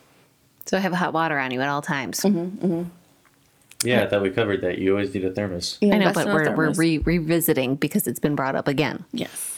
So 0.65 0.77
I 0.77 0.79
have 0.79 0.93
hot 0.93 1.13
water 1.13 1.37
on 1.39 1.51
you 1.51 1.59
at 1.61 1.69
all 1.69 1.81
times. 1.81 2.21
Mm-hmm. 2.21 2.83
Yeah, 3.83 4.03
I 4.03 4.07
thought 4.07 4.21
we 4.21 4.29
covered 4.29 4.61
that. 4.61 4.77
You 4.77 4.91
always 4.91 5.13
need 5.13 5.25
a 5.25 5.31
thermos. 5.31 5.77
I 5.81 5.97
know, 5.97 6.13
but 6.13 6.27
we're, 6.27 6.55
we're 6.55 6.71
re- 6.71 6.99
revisiting 6.99 7.75
because 7.75 8.07
it's 8.07 8.19
been 8.19 8.35
brought 8.35 8.55
up 8.55 8.67
again. 8.67 9.03
yes. 9.11 9.52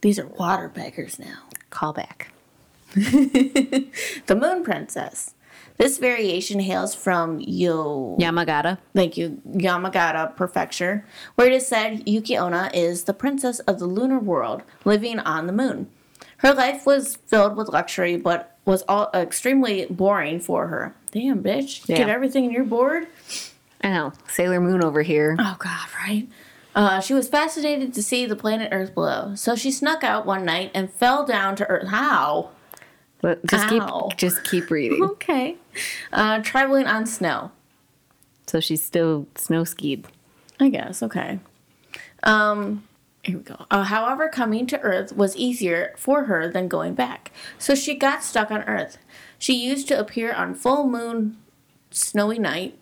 These 0.00 0.18
are 0.18 0.26
water 0.26 0.68
beggars 0.68 1.18
now. 1.18 1.38
Call 1.70 1.92
back. 1.92 2.32
The 2.94 4.36
Moon 4.38 4.62
Princess. 4.64 5.34
This 5.76 5.98
variation 5.98 6.60
hails 6.60 6.94
from 6.94 7.38
Yo. 7.40 8.16
Yamagata. 8.18 8.78
Thank 8.94 9.16
you, 9.16 9.40
Yamagata 9.48 10.34
Prefecture, 10.36 11.04
where 11.36 11.46
it 11.46 11.52
is 11.52 11.66
said 11.66 12.02
Yuki 12.08 12.36
Onna 12.36 12.70
is 12.74 13.04
the 13.04 13.14
princess 13.14 13.60
of 13.60 13.78
the 13.78 13.86
lunar 13.86 14.18
world 14.18 14.62
living 14.84 15.20
on 15.20 15.46
the 15.46 15.52
moon. 15.52 15.88
Her 16.38 16.52
life 16.52 16.84
was 16.84 17.16
filled 17.26 17.56
with 17.56 17.68
luxury, 17.68 18.16
but 18.16 18.58
was 18.64 18.82
all 18.88 19.10
extremely 19.14 19.86
boring 19.86 20.40
for 20.40 20.66
her. 20.68 20.94
Damn, 21.12 21.42
bitch. 21.42 21.88
You 21.88 21.96
Get 21.96 22.08
everything 22.08 22.44
and 22.44 22.52
you're 22.52 22.64
bored? 22.64 23.06
I 23.82 23.88
know. 23.90 24.12
Sailor 24.28 24.60
Moon 24.60 24.82
over 24.82 25.02
here. 25.02 25.36
Oh, 25.38 25.56
God, 25.58 25.86
right? 26.04 26.28
Uh, 26.78 27.00
she 27.00 27.12
was 27.12 27.28
fascinated 27.28 27.92
to 27.92 28.00
see 28.04 28.24
the 28.24 28.36
planet 28.36 28.68
Earth 28.70 28.94
below, 28.94 29.34
so 29.34 29.56
she 29.56 29.72
snuck 29.72 30.04
out 30.04 30.24
one 30.24 30.44
night 30.44 30.70
and 30.74 30.92
fell 30.92 31.26
down 31.26 31.56
to 31.56 31.66
Earth. 31.66 31.88
How? 31.88 32.50
But 33.20 33.44
just 33.46 33.66
Ow. 33.72 34.06
keep 34.10 34.16
just 34.16 34.44
keep 34.44 34.70
reading. 34.76 35.02
Okay. 35.02 35.56
Uh, 36.12 36.38
traveling 36.40 36.86
on 36.86 37.04
snow. 37.04 37.50
so 38.46 38.60
she's 38.60 38.80
still 38.80 39.26
snow 39.34 39.64
skied. 39.64 40.06
I 40.60 40.68
guess. 40.68 41.02
Okay. 41.02 41.40
Um, 42.22 42.84
here 43.24 43.38
we 43.38 43.42
go. 43.42 43.66
Uh, 43.72 43.82
however, 43.82 44.28
coming 44.28 44.64
to 44.68 44.78
Earth 44.80 45.12
was 45.16 45.36
easier 45.36 45.94
for 45.96 46.24
her 46.26 46.48
than 46.48 46.68
going 46.68 46.94
back, 46.94 47.32
so 47.58 47.74
she 47.74 47.96
got 47.96 48.22
stuck 48.22 48.52
on 48.52 48.62
Earth. 48.62 48.98
She 49.36 49.54
used 49.54 49.88
to 49.88 49.98
appear 49.98 50.32
on 50.32 50.54
full 50.54 50.86
moon, 50.88 51.38
snowy 51.90 52.38
night, 52.38 52.78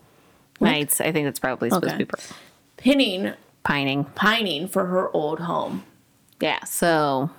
Nights. 0.61 1.01
I 1.01 1.13
think 1.13 1.27
that's 1.27 1.39
probably 1.41 1.71
supposed 1.71 1.95
Okay. 1.95 2.05
to 2.05 2.05
be 2.05 2.11
pr- 2.11 2.35
pinning, 2.77 3.33
pining. 3.67 4.05
pining 4.15 4.69
for 4.69 4.87
her 4.87 5.11
old 5.11 5.41
home. 5.41 5.85
Yeah. 6.41 6.63
So, 6.65 7.31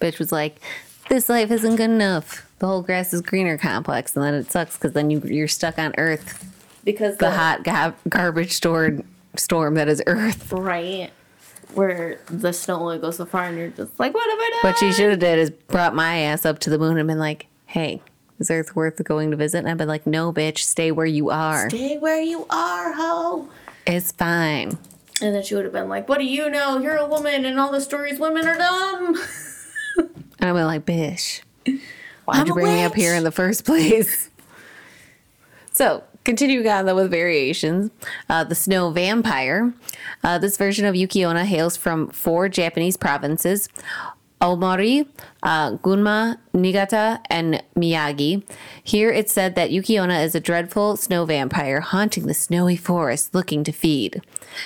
bitch 0.00 0.18
was 0.18 0.30
like, 0.32 0.60
"This 1.08 1.28
life 1.28 1.50
isn't 1.50 1.76
good 1.76 1.90
enough. 1.90 2.46
The 2.60 2.66
whole 2.66 2.82
grass 2.82 3.12
is 3.12 3.20
greener 3.20 3.58
complex, 3.58 4.14
and 4.14 4.24
then 4.24 4.34
it 4.34 4.50
sucks 4.50 4.76
because 4.76 4.92
then 4.92 5.10
you 5.10 5.20
you're 5.24 5.48
stuck 5.48 5.78
on 5.78 5.94
Earth, 5.98 6.50
Because 6.84 7.16
the 7.16 7.30
hot 7.30 7.64
ga- 7.64 7.94
garbage 8.08 8.52
stored 8.52 9.04
storm 9.36 9.74
that 9.74 9.88
is 9.88 10.02
Earth." 10.06 10.52
right 10.52 11.10
where 11.74 12.20
the 12.30 12.52
snow 12.52 12.76
only 12.80 12.98
goes 12.98 13.16
so 13.16 13.26
far, 13.26 13.46
and 13.46 13.58
you're 13.58 13.68
just 13.68 13.98
like, 13.98 14.14
what 14.14 14.30
have 14.30 14.38
I 14.38 14.50
done? 14.62 14.70
What 14.70 14.78
she 14.78 14.92
should 14.92 15.10
have 15.10 15.18
did 15.18 15.40
is 15.40 15.50
brought 15.50 15.92
my 15.92 16.18
ass 16.18 16.46
up 16.46 16.60
to 16.60 16.70
the 16.70 16.78
moon 16.78 16.98
and 16.98 17.08
been 17.08 17.18
like, 17.18 17.46
"Hey, 17.66 18.00
is 18.38 18.48
Earth 18.50 18.76
worth 18.76 19.02
going 19.02 19.32
to 19.32 19.36
visit?" 19.36 19.58
And 19.58 19.68
I've 19.68 19.78
been 19.78 19.88
like, 19.88 20.06
"No, 20.06 20.32
bitch, 20.32 20.58
stay 20.58 20.92
where 20.92 21.06
you 21.06 21.30
are. 21.30 21.68
Stay 21.70 21.98
where 21.98 22.20
you 22.20 22.46
are, 22.48 22.92
ho. 22.92 23.48
It's 23.86 24.12
fine." 24.12 24.78
And 25.22 25.34
then 25.34 25.42
she 25.42 25.54
would 25.54 25.64
have 25.64 25.72
been 25.72 25.88
like, 25.88 26.08
"What 26.08 26.18
do 26.18 26.24
you 26.24 26.50
know? 26.50 26.78
You're 26.78 26.96
a 26.96 27.06
woman, 27.06 27.44
and 27.44 27.58
all 27.58 27.70
the 27.70 27.80
stories 27.80 28.18
women 28.18 28.46
are 28.46 28.56
dumb." 28.56 29.16
And 30.40 30.50
I've 30.50 30.56
been 30.56 30.66
like, 30.66 30.84
"Bitch, 30.84 31.40
why'd 32.24 32.40
I'm 32.40 32.46
you 32.46 32.52
bring 32.54 32.66
me 32.66 32.82
up 32.82 32.94
here 32.94 33.14
in 33.14 33.22
the 33.24 33.30
first 33.30 33.64
place?" 33.66 34.28
So, 35.72 36.02
continuing 36.24 36.68
on 36.68 36.84
though 36.86 36.96
with 36.96 37.10
variations, 37.10 37.90
uh, 38.28 38.44
the 38.44 38.54
snow 38.54 38.90
vampire. 38.90 39.72
Uh, 40.22 40.38
this 40.38 40.56
version 40.56 40.84
of 40.84 40.94
Yukiona 40.94 41.44
hails 41.44 41.76
from 41.76 42.08
four 42.10 42.48
Japanese 42.48 42.96
provinces. 42.96 43.68
Aomori, 44.44 45.08
uh, 45.42 45.72
Gunma, 45.78 46.36
Niigata, 46.52 47.18
and 47.30 47.62
Miyagi. 47.74 48.42
Here 48.82 49.10
it's 49.10 49.32
said 49.32 49.54
that 49.54 49.70
Yukiona 49.70 50.22
is 50.22 50.34
a 50.34 50.40
dreadful 50.40 50.98
snow 50.98 51.24
vampire 51.24 51.80
haunting 51.80 52.26
the 52.26 52.34
snowy 52.34 52.76
forest 52.76 53.34
looking 53.34 53.64
to 53.64 53.72
feed. 53.72 54.20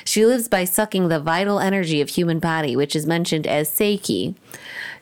She 0.05 0.27
lives 0.27 0.49
by 0.49 0.65
sucking 0.65 1.07
the 1.07 1.21
vital 1.21 1.61
energy 1.61 2.01
of 2.01 2.09
human 2.09 2.41
body, 2.41 2.75
which 2.75 2.97
is 2.97 3.07
mentioned 3.07 3.47
as 3.47 3.71
seiki. 3.71 4.35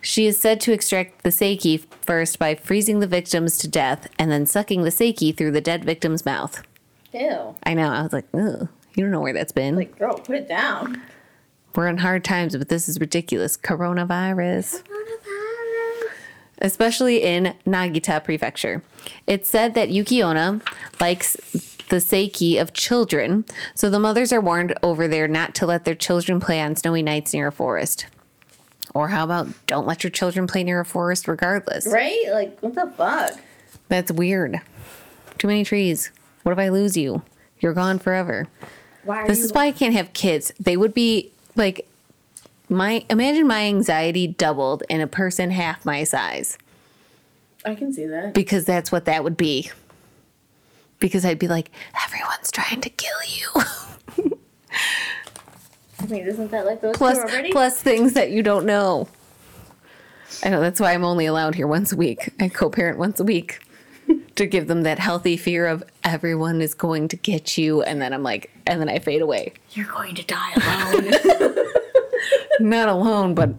She 0.02 0.26
is 0.26 0.38
said 0.38 0.60
to 0.60 0.74
extract 0.74 1.22
the 1.22 1.30
seiki 1.30 1.82
first 2.02 2.38
by 2.38 2.54
freezing 2.54 3.00
the 3.00 3.06
victims 3.06 3.56
to 3.58 3.68
death 3.68 4.08
and 4.18 4.30
then 4.30 4.44
sucking 4.44 4.82
the 4.82 4.90
seiki 4.90 5.34
through 5.34 5.52
the 5.52 5.62
dead 5.62 5.86
victim's 5.86 6.26
mouth. 6.26 6.62
Ew. 7.14 7.54
I 7.62 7.72
know, 7.72 7.90
I 7.90 8.02
was 8.02 8.12
like, 8.12 8.26
ugh, 8.34 8.68
you 8.94 9.02
don't 9.02 9.10
know 9.10 9.20
where 9.20 9.32
that's 9.32 9.52
been. 9.52 9.74
Like, 9.74 9.98
girl, 9.98 10.18
put 10.18 10.36
it 10.36 10.46
down. 10.48 11.00
We're 11.76 11.88
in 11.88 11.98
hard 11.98 12.24
times, 12.24 12.56
but 12.56 12.70
this 12.70 12.88
is 12.88 12.98
ridiculous. 12.98 13.56
Coronavirus. 13.56 14.82
especially 16.58 17.22
in 17.22 17.54
Nagita 17.66 18.24
Prefecture. 18.24 18.82
It's 19.26 19.48
said 19.48 19.74
that 19.74 19.90
Yukiona 19.90 20.62
likes 21.00 21.34
the 21.88 21.96
seiki 21.96 22.60
of 22.60 22.72
children, 22.72 23.44
so 23.74 23.90
the 23.90 24.00
mothers 24.00 24.32
are 24.32 24.40
warned 24.40 24.74
over 24.82 25.06
there 25.06 25.28
not 25.28 25.54
to 25.56 25.66
let 25.66 25.84
their 25.84 25.94
children 25.94 26.40
play 26.40 26.60
on 26.60 26.74
snowy 26.74 27.02
nights 27.02 27.34
near 27.34 27.48
a 27.48 27.52
forest. 27.52 28.06
Or 28.94 29.08
how 29.08 29.24
about 29.24 29.48
don't 29.66 29.86
let 29.86 30.02
your 30.02 30.10
children 30.10 30.46
play 30.46 30.64
near 30.64 30.80
a 30.80 30.84
forest 30.84 31.28
regardless? 31.28 31.86
Right? 31.86 32.24
Like, 32.30 32.58
what 32.60 32.74
the 32.74 32.90
fuck? 32.96 33.38
That's 33.88 34.10
weird. 34.10 34.60
Too 35.36 35.46
many 35.46 35.62
trees. 35.62 36.10
What 36.42 36.52
if 36.52 36.58
I 36.58 36.70
lose 36.70 36.96
you? 36.96 37.22
You're 37.60 37.74
gone 37.74 37.98
forever. 37.98 38.48
Why 39.04 39.22
are 39.22 39.28
This 39.28 39.40
is 39.40 39.52
why 39.52 39.66
I 39.66 39.72
can't 39.72 39.94
have 39.94 40.14
kids. 40.14 40.52
They 40.58 40.76
would 40.76 40.94
be 40.94 41.32
like 41.56 41.88
my 42.68 43.04
imagine 43.10 43.46
my 43.46 43.62
anxiety 43.64 44.26
doubled 44.26 44.82
in 44.88 45.00
a 45.00 45.06
person 45.06 45.50
half 45.50 45.84
my 45.84 46.04
size 46.04 46.58
I 47.66 47.74
can 47.74 47.92
see 47.92 48.06
that. 48.06 48.32
because 48.32 48.64
that's 48.64 48.92
what 48.92 49.04
that 49.06 49.24
would 49.24 49.36
be. 49.36 49.70
Because 50.98 51.24
I'd 51.26 51.38
be 51.38 51.48
like, 51.48 51.70
everyone's 52.04 52.50
trying 52.50 52.80
to 52.80 52.88
kill 52.88 53.18
you. 53.26 53.48
I 56.00 56.06
mean, 56.06 56.26
isn't 56.26 56.50
that 56.52 56.64
like 56.64 56.80
those 56.80 56.96
plus, 56.96 57.18
plus 57.50 57.82
things 57.82 58.12
that 58.14 58.30
you 58.30 58.42
don't 58.42 58.64
know. 58.64 59.08
I 60.44 60.50
know 60.50 60.60
that's 60.60 60.80
why 60.80 60.92
I'm 60.92 61.04
only 61.04 61.26
allowed 61.26 61.54
here 61.54 61.66
once 61.66 61.92
a 61.92 61.96
week. 61.96 62.32
I 62.40 62.48
co-parent 62.48 62.98
once 62.98 63.20
a 63.20 63.24
week 63.24 63.65
to 64.36 64.46
give 64.46 64.68
them 64.68 64.82
that 64.82 64.98
healthy 64.98 65.36
fear 65.36 65.66
of 65.66 65.82
everyone 66.04 66.60
is 66.60 66.74
going 66.74 67.08
to 67.08 67.16
get 67.16 67.58
you, 67.58 67.82
and 67.82 68.00
then 68.00 68.12
I'm 68.12 68.22
like, 68.22 68.50
and 68.66 68.80
then 68.80 68.88
I 68.88 68.98
fade 68.98 69.22
away. 69.22 69.52
You're 69.72 69.86
going 69.86 70.14
to 70.14 70.22
die 70.24 70.52
alone. 70.54 71.56
Not 72.60 72.88
alone, 72.88 73.34
but 73.34 73.50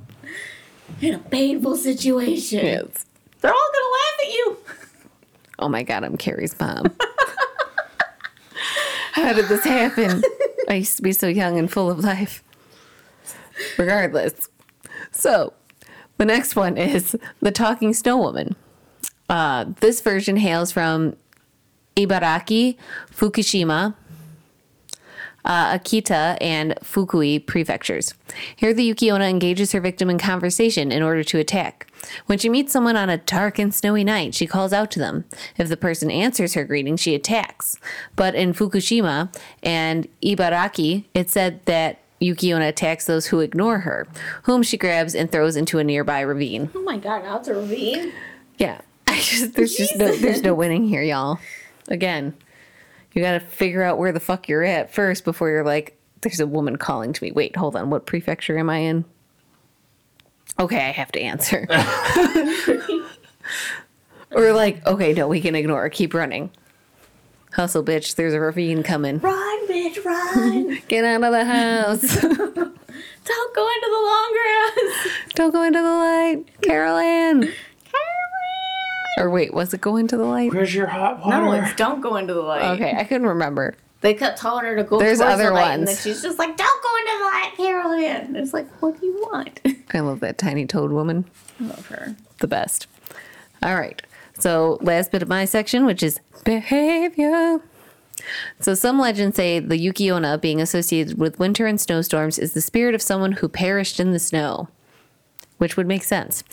in 1.01 1.15
a 1.15 1.19
painful 1.19 1.75
situation. 1.75 2.65
Yes. 2.65 3.05
They're 3.41 3.51
all 3.51 3.69
gonna 3.73 3.91
laugh 3.91 4.19
at 4.23 4.31
you. 4.33 4.57
Oh 5.59 5.69
my 5.69 5.81
god, 5.81 6.03
I'm 6.03 6.17
Carrie's 6.17 6.57
mom. 6.59 6.95
How 9.13 9.33
did 9.33 9.45
this 9.47 9.63
happen? 9.63 10.21
I 10.69 10.75
used 10.75 10.97
to 10.97 11.01
be 11.01 11.13
so 11.13 11.27
young 11.27 11.57
and 11.57 11.71
full 11.71 11.89
of 11.89 11.97
life. 11.97 12.43
Regardless. 13.75 14.49
So, 15.11 15.53
the 16.19 16.25
next 16.25 16.55
one 16.55 16.77
is 16.77 17.17
The 17.41 17.51
Talking 17.51 17.95
Snow 17.95 18.17
Woman. 18.17 18.55
Uh, 19.29 19.65
this 19.79 20.01
version 20.01 20.37
hails 20.37 20.71
from 20.71 21.15
Ibaraki, 21.95 22.77
Fukushima, 23.11 23.95
uh, 25.43 25.77
Akita, 25.77 26.37
and 26.41 26.75
Fukui 26.83 27.45
prefectures. 27.45 28.13
Here, 28.55 28.73
the 28.73 28.93
Yukiona 28.93 29.29
engages 29.29 29.71
her 29.71 29.79
victim 29.79 30.09
in 30.09 30.19
conversation 30.19 30.91
in 30.91 31.01
order 31.01 31.23
to 31.23 31.39
attack. 31.39 31.87
When 32.27 32.37
she 32.37 32.49
meets 32.49 32.71
someone 32.71 32.95
on 32.95 33.09
a 33.09 33.17
dark 33.17 33.57
and 33.57 33.73
snowy 33.73 34.03
night, 34.03 34.35
she 34.35 34.45
calls 34.45 34.73
out 34.73 34.91
to 34.91 34.99
them. 34.99 35.25
If 35.57 35.69
the 35.69 35.77
person 35.77 36.11
answers 36.11 36.53
her 36.53 36.65
greeting, 36.65 36.97
she 36.97 37.15
attacks. 37.15 37.79
But 38.15 38.35
in 38.35 38.53
Fukushima 38.53 39.33
and 39.63 40.07
Ibaraki, 40.21 41.05
it 41.13 41.29
said 41.29 41.65
that 41.65 41.99
Yukiona 42.21 42.67
attacks 42.67 43.05
those 43.05 43.27
who 43.27 43.39
ignore 43.39 43.79
her, 43.79 44.07
whom 44.43 44.63
she 44.63 44.77
grabs 44.77 45.15
and 45.15 45.31
throws 45.31 45.55
into 45.55 45.79
a 45.79 45.83
nearby 45.83 46.19
ravine. 46.21 46.69
Oh 46.75 46.81
my 46.81 46.97
god, 46.97 47.23
now 47.23 47.37
it's 47.37 47.47
a 47.47 47.53
ravine. 47.53 48.11
Yeah, 48.57 48.81
I 49.09 49.19
just 49.19 49.53
there's 49.53 49.75
just 49.75 49.95
no 49.95 50.15
there's 50.15 50.41
no 50.41 50.53
winning 50.53 50.87
here, 50.87 51.01
y'all. 51.01 51.39
Again, 51.87 52.35
you 53.13 53.21
got 53.21 53.31
to 53.33 53.39
figure 53.39 53.81
out 53.81 53.97
where 53.97 54.11
the 54.11 54.19
fuck 54.19 54.49
you're 54.49 54.63
at 54.63 54.93
first 54.93 55.23
before 55.23 55.49
you're 55.49 55.63
like, 55.63 55.97
there's 56.21 56.41
a 56.41 56.47
woman 56.47 56.75
calling 56.75 57.13
to 57.13 57.23
me. 57.23 57.31
Wait, 57.31 57.55
hold 57.55 57.75
on, 57.75 57.89
what 57.89 58.05
prefecture 58.05 58.57
am 58.57 58.69
I 58.69 58.77
in? 58.79 59.05
Okay, 60.59 60.77
I 60.77 60.91
have 60.91 61.11
to 61.13 61.21
answer. 61.21 61.67
or 64.31 64.51
like, 64.53 64.85
okay, 64.85 65.13
no, 65.13 65.27
we 65.27 65.39
can 65.39 65.55
ignore 65.55 65.85
it. 65.85 65.91
Keep 65.91 66.13
running. 66.13 66.49
Hustle, 67.53 67.83
bitch. 67.83 68.15
There's 68.15 68.33
a 68.33 68.39
ravine 68.39 68.83
coming. 68.83 69.19
Run, 69.19 69.67
bitch, 69.67 70.03
run! 70.03 70.79
Get 70.87 71.05
out 71.05 71.23
of 71.23 71.31
the 71.31 71.45
house. 71.45 72.01
Don't 73.27 73.55
go 73.55 73.67
into 73.69 73.87
the 73.89 74.01
long 74.05 74.33
grass. 74.33 75.07
Don't 75.35 75.51
go 75.51 75.63
into 75.63 75.79
the 75.79 75.83
light. 75.83 76.45
Carol 76.61 76.97
Anne. 76.97 77.51
Or 79.17 79.29
wait, 79.29 79.53
was 79.53 79.73
it 79.73 79.81
go 79.81 79.97
into 79.97 80.15
the 80.17 80.25
light? 80.25 80.53
Where's 80.53 80.73
your 80.73 80.87
hot 80.87 81.19
water? 81.19 81.41
No, 81.43 81.51
it's 81.53 81.75
don't 81.75 82.01
go 82.01 82.15
into 82.17 82.33
the 82.33 82.41
light. 82.41 82.63
Okay, 82.79 82.93
I 82.95 83.03
couldn't 83.03 83.27
remember. 83.27 83.75
They 84.01 84.13
kept 84.13 84.37
telling 84.39 84.63
her 84.65 84.75
to 84.75 84.83
go 84.83 84.99
There's 84.99 85.17
towards 85.17 85.33
other 85.33 85.45
the 85.45 85.53
light, 85.53 85.71
and 85.71 85.87
then 85.87 85.93
ones. 85.95 86.01
she's 86.03 86.21
just 86.21 86.37
like, 86.37 86.55
"Don't 86.55 86.83
go 86.83 86.89
into 86.99 87.17
the 87.17 87.23
light, 87.25 87.51
Carol 87.57 87.91
Anne." 87.93 88.25
And 88.27 88.37
it's 88.37 88.53
like, 88.53 88.69
what 88.81 88.99
do 88.99 89.05
you 89.07 89.15
want? 89.31 89.59
I 89.93 90.01
love 90.01 90.19
that 90.19 90.37
tiny 90.37 90.67
toad 90.67 90.91
woman. 90.91 91.25
I 91.59 91.63
love 91.63 91.87
her. 91.87 92.15
the 92.39 92.47
best. 92.47 92.85
All 93.63 93.75
right. 93.75 93.99
So, 94.37 94.77
last 94.81 95.11
bit 95.11 95.23
of 95.23 95.27
my 95.27 95.45
section, 95.45 95.85
which 95.87 96.03
is 96.03 96.19
behavior. 96.45 97.59
So, 98.59 98.75
some 98.75 98.99
legends 98.99 99.35
say 99.35 99.59
the 99.59 99.79
Yukiona 99.83 100.39
being 100.39 100.61
associated 100.61 101.17
with 101.17 101.39
winter 101.39 101.65
and 101.65 101.81
snowstorms 101.81 102.37
is 102.37 102.53
the 102.53 102.61
spirit 102.61 102.93
of 102.93 103.01
someone 103.01 103.31
who 103.33 103.49
perished 103.49 103.99
in 103.99 104.11
the 104.11 104.19
snow, 104.19 104.67
which 105.57 105.75
would 105.77 105.87
make 105.87 106.03
sense. 106.03 106.43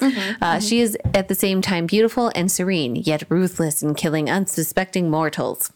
uh, 0.40 0.60
She 0.60 0.80
is 0.80 0.96
at 1.14 1.28
the 1.28 1.34
same 1.34 1.60
time 1.62 1.86
beautiful 1.86 2.30
and 2.34 2.50
serene, 2.50 2.96
yet 2.96 3.22
ruthless 3.28 3.82
in 3.82 3.94
killing 3.94 4.28
unsuspecting 4.30 5.10
mortals. 5.10 5.72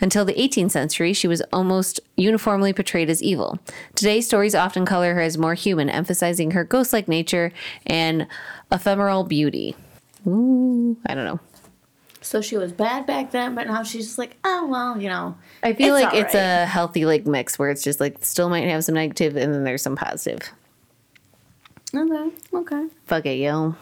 Until 0.00 0.24
the 0.24 0.34
18th 0.34 0.72
century, 0.72 1.12
she 1.12 1.28
was 1.28 1.42
almost 1.52 2.00
uniformly 2.16 2.72
portrayed 2.72 3.08
as 3.08 3.22
evil. 3.22 3.58
Today, 3.94 4.20
stories 4.20 4.54
often 4.54 4.84
color 4.84 5.14
her 5.14 5.20
as 5.20 5.38
more 5.38 5.54
human, 5.54 5.88
emphasizing 5.88 6.50
her 6.50 6.64
ghost 6.64 6.92
like 6.92 7.06
nature 7.06 7.52
and 7.86 8.26
ephemeral 8.72 9.22
beauty. 9.24 9.76
Ooh, 10.26 10.96
I 11.06 11.14
don't 11.14 11.24
know. 11.24 11.40
So 12.20 12.42
she 12.42 12.56
was 12.58 12.72
bad 12.72 13.06
back 13.06 13.30
then, 13.30 13.54
but 13.54 13.66
now 13.68 13.82
she's 13.82 14.04
just 14.06 14.18
like, 14.18 14.36
oh 14.44 14.66
well, 14.66 15.00
you 15.00 15.08
know. 15.08 15.36
I 15.62 15.72
feel 15.72 15.94
It's 15.96 16.04
like 16.04 16.14
it's 16.14 16.34
alright. 16.34 16.62
a 16.62 16.66
healthy 16.66 17.06
like 17.06 17.24
mix 17.24 17.58
where 17.58 17.70
it's 17.70 17.82
just 17.82 17.98
like 18.00 18.18
still 18.22 18.50
might 18.50 18.68
have 18.68 18.84
some 18.84 18.94
negative 18.96 19.36
and 19.36 19.54
then 19.54 19.64
there's 19.64 19.82
some 19.82 19.96
positive. 19.96 20.50
Okay, 21.94 22.30
okay. 22.54 22.86
Fuck 23.06 23.26
it, 23.26 23.36
yo. 23.38 23.74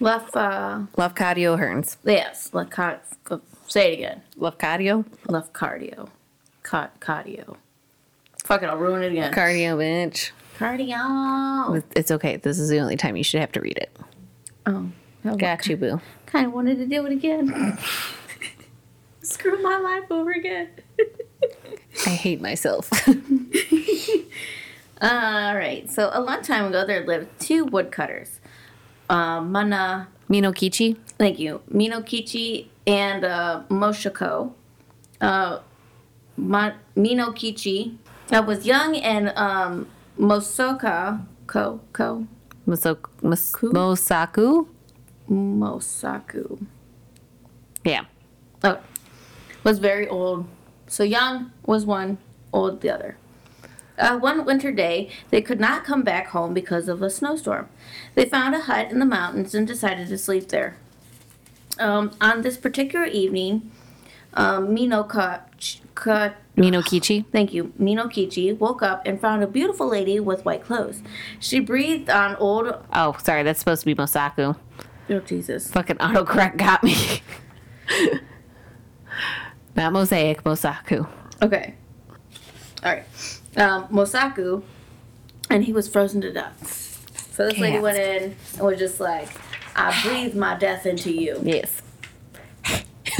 Left, 0.00 0.34
uh, 0.34 0.82
Love 0.96 1.14
cardio 1.14 1.58
Hearns. 1.58 1.96
yes, 2.04 2.50
left 2.54 2.70
car- 2.70 3.00
go, 3.24 3.42
say 3.66 3.90
it 3.92 3.94
again. 3.94 4.22
Love 4.36 4.56
cardio? 4.56 5.04
Left 5.28 5.52
cardio. 5.52 6.08
Ca- 6.62 6.90
cardio. 7.00 7.56
Fuck 8.44 8.62
it, 8.62 8.66
I'll 8.70 8.78
ruin 8.78 9.02
it 9.02 9.12
again. 9.12 9.32
Cardio, 9.34 9.76
bitch. 9.76 10.30
cardio. 10.58 11.82
It's 11.94 12.10
okay. 12.10 12.36
This 12.36 12.58
is 12.58 12.70
the 12.70 12.78
only 12.80 12.96
time 12.96 13.14
you 13.16 13.24
should 13.24 13.40
have 13.40 13.52
to 13.52 13.60
read 13.60 13.76
it. 13.76 13.94
Oh, 14.66 14.90
Got 15.36 15.66
you, 15.66 15.76
boo. 15.76 16.00
kind 16.24 16.46
of 16.46 16.52
wanted 16.54 16.78
to 16.78 16.86
do 16.86 17.04
it 17.04 17.12
again. 17.12 17.76
Screw 19.22 19.60
my 19.62 19.78
life 19.78 20.10
over 20.10 20.30
again. 20.30 20.68
I 22.06 22.10
hate 22.10 22.40
myself. 22.40 22.90
All 25.02 25.54
right. 25.56 25.90
So 25.90 26.10
a 26.12 26.20
long 26.20 26.42
time 26.42 26.66
ago, 26.66 26.84
there 26.86 27.04
lived 27.06 27.28
two 27.40 27.64
woodcutters, 27.64 28.40
uh, 29.08 29.40
Mana. 29.40 30.08
Minokichi? 30.28 30.96
Thank 31.18 31.38
you, 31.40 31.60
Minokichi 31.72 32.66
and 32.86 33.24
uh, 33.24 33.62
Moshiko. 33.68 34.52
Uh, 35.20 35.58
Ma- 36.36 36.72
Minokichi 36.96 37.96
uh, 38.32 38.42
was 38.46 38.64
young, 38.64 38.96
and 38.96 39.30
um, 39.36 39.88
Mosoka 40.18 41.26
ko 41.46 41.80
ko 41.92 42.26
Moso- 42.66 42.98
Mos- 43.22 43.52
Mosaku? 43.52 44.68
Mosaku. 45.28 46.64
Yeah. 47.84 48.04
Oh, 48.62 48.78
was 49.64 49.78
very 49.78 50.06
old. 50.08 50.46
So 50.86 51.02
young 51.02 51.50
was 51.66 51.84
one, 51.86 52.18
old 52.52 52.80
the 52.82 52.90
other. 52.94 53.16
Uh, 54.00 54.18
one 54.18 54.44
winter 54.44 54.72
day, 54.72 55.10
they 55.30 55.42
could 55.42 55.60
not 55.60 55.84
come 55.84 56.02
back 56.02 56.28
home 56.28 56.54
because 56.54 56.88
of 56.88 57.02
a 57.02 57.10
snowstorm. 57.10 57.68
They 58.14 58.24
found 58.24 58.54
a 58.54 58.60
hut 58.60 58.90
in 58.90 58.98
the 58.98 59.06
mountains 59.06 59.54
and 59.54 59.66
decided 59.66 60.08
to 60.08 60.18
sleep 60.18 60.48
there. 60.48 60.76
Um, 61.78 62.12
on 62.20 62.42
this 62.42 62.56
particular 62.56 63.04
evening, 63.04 63.70
um, 64.34 64.74
Ka, 64.74 65.40
Minokichi? 66.56 67.24
thank 67.32 67.52
you, 67.52 67.72
Minokichi 67.78 68.58
woke 68.58 68.82
up 68.82 69.02
and 69.06 69.20
found 69.20 69.42
a 69.42 69.46
beautiful 69.46 69.88
lady 69.88 70.18
with 70.18 70.44
white 70.44 70.64
clothes. 70.64 71.02
She 71.38 71.60
breathed 71.60 72.08
on 72.08 72.36
old. 72.36 72.74
Oh, 72.92 73.16
sorry. 73.22 73.42
That's 73.42 73.58
supposed 73.58 73.82
to 73.82 73.86
be 73.86 73.94
Mosaku. 73.94 74.56
Oh 75.08 75.20
Jesus! 75.20 75.70
Fucking 75.70 75.96
autocorrect 75.96 76.56
got 76.56 76.82
me. 76.84 76.94
Not 79.76 79.92
Mosaic, 79.92 80.44
Mosaku. 80.44 81.08
Okay. 81.42 81.74
All 82.84 82.92
right. 82.92 83.04
Um, 83.56 83.88
Mosaku, 83.88 84.62
and 85.48 85.64
he 85.64 85.72
was 85.72 85.88
frozen 85.88 86.20
to 86.20 86.32
death. 86.32 87.32
So 87.32 87.48
this 87.48 87.58
lady 87.58 87.78
went 87.78 87.98
in 87.98 88.36
and 88.54 88.62
was 88.62 88.78
just 88.78 89.00
like, 89.00 89.28
"I 89.74 89.98
breathe 90.02 90.34
my 90.34 90.56
death 90.56 90.86
into 90.86 91.12
you." 91.12 91.40
Yes. 91.42 91.82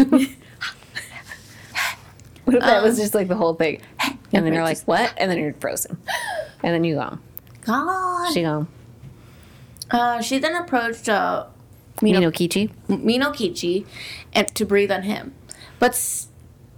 what 2.45 2.55
if 2.55 2.61
that 2.61 2.83
was 2.83 2.99
just 2.99 3.14
like 3.14 3.28
the 3.28 3.37
whole 3.37 3.55
thing? 3.55 3.81
And 4.33 4.47
then 4.47 4.53
you're 4.53 4.62
like, 4.62 4.81
what? 4.85 5.12
And 5.16 5.31
then 5.31 5.39
you're 5.39 5.55
frozen. 5.55 5.99
And 6.62 6.74
then 6.74 6.85
you 6.85 6.95
go. 6.97 7.18
God. 7.62 8.33
She 8.33 8.43
go. 8.43 8.66
Uh, 9.91 10.20
she 10.22 10.39
then 10.39 10.55
approached 10.55 11.09
uh, 11.09 11.47
Mino, 12.01 12.20
Minokichi. 12.20 12.70
Minokichi 12.89 13.87
and 14.33 14.49
to 14.55 14.64
breathe 14.64 14.93
on 14.93 15.03
him, 15.03 15.35
but 15.78 15.95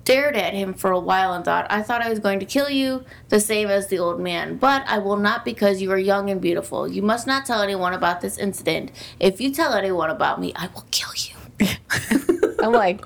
stared 0.05 0.35
at 0.35 0.53
him 0.53 0.75
for 0.75 0.91
a 0.91 0.99
while 0.99 1.33
and 1.33 1.45
thought, 1.45 1.67
"I 1.71 1.83
thought 1.83 2.03
I 2.03 2.11
was 2.11 2.19
going 2.19 2.41
to 2.41 2.47
kill 2.47 2.69
you, 2.69 3.05
the 3.29 3.39
same 3.39 3.69
as 3.69 3.87
the 3.87 3.99
old 3.99 4.21
man, 4.21 4.57
but 4.57 4.83
I 4.89 4.99
will 4.99 5.17
not 5.17 5.45
because 5.45 5.81
you 5.81 5.93
are 5.93 5.99
young 5.99 6.29
and 6.29 6.41
beautiful. 6.41 6.89
You 6.89 7.03
must 7.03 7.27
not 7.27 7.47
tell 7.47 7.63
anyone 7.63 7.95
about 7.95 8.21
this 8.21 8.37
incident. 8.37 8.91
If 9.21 9.41
you 9.41 9.53
tell 9.53 9.75
anyone 9.75 10.11
about 10.11 10.41
me, 10.41 10.53
I 10.57 10.69
will 10.75 10.87
kill 10.91 11.11
you." 11.17 11.37
I'm 12.61 12.73
like, 12.73 13.05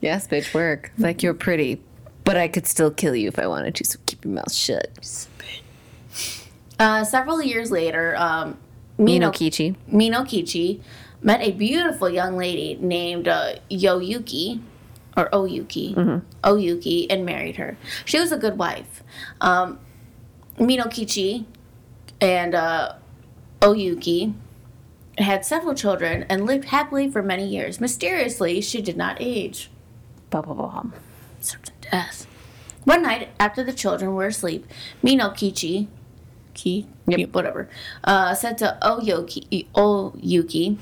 yes, 0.00 0.26
bitch, 0.26 0.54
work. 0.54 0.92
Like 0.98 1.22
you're 1.22 1.34
pretty, 1.34 1.82
but 2.24 2.36
I 2.36 2.48
could 2.48 2.66
still 2.66 2.90
kill 2.90 3.14
you 3.14 3.28
if 3.28 3.38
I 3.38 3.46
wanted 3.46 3.74
to. 3.76 3.84
So 3.84 3.98
keep 4.06 4.24
your 4.24 4.34
mouth 4.34 4.52
shut. 4.52 4.88
Uh, 6.78 7.04
several 7.04 7.42
years 7.42 7.70
later, 7.70 8.16
um, 8.16 8.56
Mino- 8.98 9.30
Minokichi. 9.30 9.76
Minokichi 9.92 10.80
met 11.20 11.40
a 11.42 11.50
beautiful 11.50 12.08
young 12.08 12.36
lady 12.36 12.78
named 12.80 13.26
uh, 13.26 13.56
Yoyuki, 13.70 14.60
or 15.18 15.28
Oyuki, 15.30 16.22
Oyuki, 16.44 17.06
and 17.10 17.26
married 17.26 17.56
her. 17.56 17.76
She 18.04 18.18
was 18.20 18.30
a 18.30 18.38
good 18.38 18.56
wife. 18.56 19.02
Um, 19.40 19.80
Minokichi 20.58 21.44
and 22.20 22.54
uh, 22.54 22.94
Oyuki 23.60 24.34
had 25.18 25.44
several 25.44 25.74
children 25.74 26.24
and 26.28 26.46
lived 26.46 26.66
happily 26.66 27.10
for 27.10 27.22
many 27.22 27.46
years. 27.46 27.80
Mysteriously, 27.80 28.60
she 28.60 28.80
did 28.80 28.96
not 28.96 29.16
age. 29.20 29.70
Blah 30.30 30.42
blah 30.42 30.54
blah. 30.54 30.84
Certain 31.40 31.74
death. 31.90 32.26
One 32.84 33.02
night, 33.02 33.28
after 33.40 33.62
the 33.64 33.72
children 33.72 34.14
were 34.14 34.26
asleep, 34.28 34.66
Minokichi 35.02 35.88
Ki, 36.54 36.86
Yep. 37.06 37.34
whatever, 37.34 37.68
uh, 38.04 38.34
said 38.34 38.56
to 38.58 38.78
Oyuki, 38.82 39.66
Oyuki, 39.74 40.78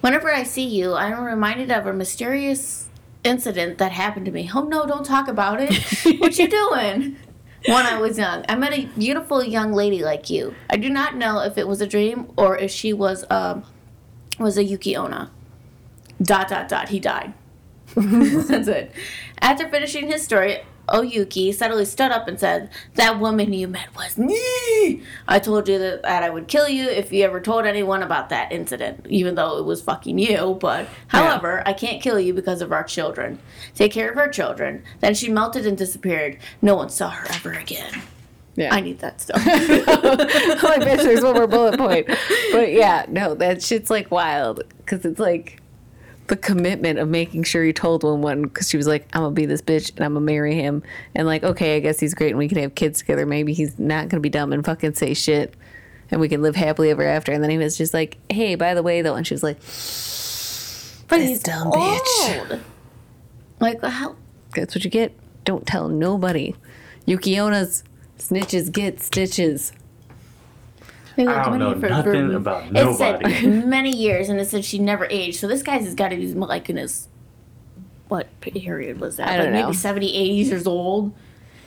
"Whenever 0.00 0.32
I 0.32 0.42
see 0.42 0.64
you, 0.66 0.92
I 0.94 1.08
am 1.10 1.22
reminded 1.24 1.70
of 1.70 1.86
a 1.86 1.92
mysterious 1.92 2.83
incident 3.24 3.78
that 3.78 3.92
happened 3.92 4.26
to 4.26 4.32
me. 4.32 4.50
Oh 4.54 4.64
no, 4.64 4.86
don't 4.86 5.04
talk 5.04 5.28
about 5.28 5.60
it. 5.60 5.74
what 6.20 6.38
you 6.38 6.48
doing?" 6.48 7.16
When 7.66 7.86
I 7.86 7.98
was 7.98 8.18
young, 8.18 8.44
I 8.46 8.56
met 8.56 8.74
a 8.74 8.84
beautiful 8.84 9.42
young 9.42 9.72
lady 9.72 10.04
like 10.04 10.28
you. 10.28 10.54
I 10.68 10.76
do 10.76 10.90
not 10.90 11.16
know 11.16 11.40
if 11.40 11.56
it 11.56 11.66
was 11.66 11.80
a 11.80 11.86
dream 11.86 12.30
or 12.36 12.58
if 12.58 12.70
she 12.70 12.92
was 12.92 13.24
um 13.30 13.64
was 14.38 14.58
a 14.58 14.64
Yuki 14.64 14.94
Onna. 14.94 15.30
Dot 16.22 16.48
dot 16.48 16.68
dot. 16.68 16.90
He 16.90 17.00
died. 17.00 17.32
That's 17.94 18.68
it. 18.68 18.92
After 19.40 19.68
finishing 19.68 20.08
his 20.08 20.22
story, 20.22 20.62
Oyuki 20.88 21.54
suddenly 21.54 21.84
stood 21.84 22.10
up 22.10 22.28
and 22.28 22.38
said, 22.38 22.70
That 22.94 23.18
woman 23.18 23.52
you 23.52 23.68
met 23.68 23.94
was 23.96 24.18
me! 24.18 25.02
I 25.26 25.38
told 25.38 25.68
you 25.68 25.78
that, 25.78 26.02
that 26.02 26.22
I 26.22 26.30
would 26.30 26.48
kill 26.48 26.68
you 26.68 26.88
if 26.88 27.12
you 27.12 27.24
ever 27.24 27.40
told 27.40 27.64
anyone 27.64 28.02
about 28.02 28.28
that 28.28 28.52
incident, 28.52 29.06
even 29.08 29.34
though 29.34 29.58
it 29.58 29.64
was 29.64 29.82
fucking 29.82 30.18
you. 30.18 30.58
But, 30.60 30.88
however, 31.08 31.62
I 31.66 31.72
can't 31.72 32.02
kill 32.02 32.20
you 32.20 32.34
because 32.34 32.60
of 32.62 32.72
our 32.72 32.84
children. 32.84 33.38
Take 33.74 33.92
care 33.92 34.10
of 34.10 34.18
our 34.18 34.28
children. 34.28 34.82
Then 35.00 35.14
she 35.14 35.28
melted 35.28 35.66
and 35.66 35.78
disappeared. 35.78 36.38
No 36.60 36.74
one 36.74 36.90
saw 36.90 37.10
her 37.10 37.26
ever 37.30 37.52
again. 37.52 38.02
Yeah. 38.56 38.72
I 38.72 38.80
need 38.80 39.00
that 39.00 39.20
stuff. 39.20 39.44
like, 39.46 40.80
bitch, 40.80 41.02
there's 41.02 41.22
one 41.22 41.34
more 41.34 41.46
bullet 41.46 41.76
point. 41.76 42.06
But 42.52 42.72
yeah, 42.72 43.04
no, 43.08 43.34
that 43.34 43.62
shit's 43.62 43.90
like 43.90 44.10
wild 44.10 44.62
because 44.78 45.04
it's 45.04 45.18
like 45.18 45.60
the 46.26 46.36
commitment 46.36 46.98
of 46.98 47.08
making 47.08 47.42
sure 47.42 47.64
you 47.64 47.72
told 47.72 48.02
one 48.02 48.22
one 48.22 48.42
because 48.42 48.68
she 48.68 48.76
was 48.76 48.86
like, 48.86 49.06
I'm 49.12 49.22
gonna 49.22 49.34
be 49.34 49.46
this 49.46 49.62
bitch 49.62 49.94
and 49.96 50.04
I'm 50.04 50.14
gonna 50.14 50.24
marry 50.24 50.54
him. 50.54 50.82
And 51.14 51.26
like, 51.26 51.42
okay, 51.42 51.76
I 51.76 51.80
guess 51.80 52.00
he's 52.00 52.14
great 52.14 52.30
and 52.30 52.38
we 52.38 52.48
can 52.48 52.58
have 52.58 52.74
kids 52.74 53.00
together. 53.00 53.26
Maybe 53.26 53.52
he's 53.52 53.78
not 53.78 54.08
gonna 54.08 54.20
be 54.20 54.30
dumb 54.30 54.52
and 54.52 54.64
fucking 54.64 54.94
say 54.94 55.14
shit 55.14 55.54
and 56.10 56.20
we 56.20 56.28
can 56.28 56.42
live 56.42 56.56
happily 56.56 56.90
ever 56.90 57.02
after. 57.02 57.32
And 57.32 57.42
then 57.42 57.50
he 57.50 57.58
was 57.58 57.76
just 57.76 57.94
like, 57.94 58.18
hey, 58.30 58.54
by 58.54 58.74
the 58.74 58.82
way, 58.82 59.02
though. 59.02 59.14
And 59.14 59.26
she 59.26 59.34
was 59.34 59.42
like, 59.42 59.56
but 61.08 61.20
he's 61.20 61.42
dumb 61.42 61.70
bitch. 61.70 62.50
old. 62.50 62.60
Like, 63.60 63.82
how? 63.82 64.16
that's 64.54 64.74
what 64.74 64.84
you 64.84 64.90
get. 64.90 65.12
Don't 65.44 65.66
tell 65.66 65.88
nobody. 65.88 66.54
Yukiona's 67.06 67.84
snitches 68.18 68.72
get 68.72 69.00
stitches. 69.00 69.72
They 71.16 71.26
I 71.26 71.44
don't 71.44 71.58
know 71.58 71.78
for- 71.78 71.88
nothing 71.88 72.30
for- 72.30 72.36
about 72.36 72.64
It 72.74 72.96
said 72.96 73.44
many 73.66 73.94
years, 73.94 74.28
and 74.28 74.40
it 74.40 74.48
said 74.48 74.64
she 74.64 74.78
never 74.78 75.06
aged. 75.10 75.38
So 75.38 75.46
this 75.46 75.62
guy's 75.62 75.84
has 75.84 75.94
got 75.94 76.08
to 76.08 76.16
be 76.16 76.26
like 76.34 76.68
in 76.68 76.76
his 76.76 77.08
what 78.08 78.28
period 78.40 79.00
was 79.00 79.16
that? 79.16 79.28
I 79.28 79.36
don't 79.36 79.46
like 79.52 79.54
know. 79.54 79.66
maybe 79.68 79.76
70, 79.76 80.06
80 80.14 80.30
years 80.34 80.66
old, 80.66 81.14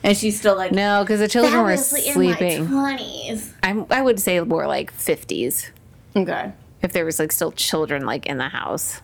and 0.04 0.16
she's 0.18 0.38
still 0.40 0.56
like 0.56 0.72
No, 0.72 1.04
because 1.04 1.20
the 1.20 1.28
children 1.28 1.64
were 1.64 1.78
sleeping. 1.78 2.52
in 2.52 2.70
my 2.72 2.96
twenties. 2.96 3.54
I'm, 3.64 3.86
I 3.90 4.02
would 4.02 4.20
say 4.20 4.40
more 4.42 4.68
like 4.68 4.96
50s 4.96 5.72
Okay. 6.16 6.52
if 6.82 6.94
there 6.94 7.06
was 7.06 7.18
like 7.20 7.32
still 7.32 7.52
children 7.52 8.06
like 8.06 8.26
in 8.28 8.38
the 8.38 8.50
house. 8.50 9.02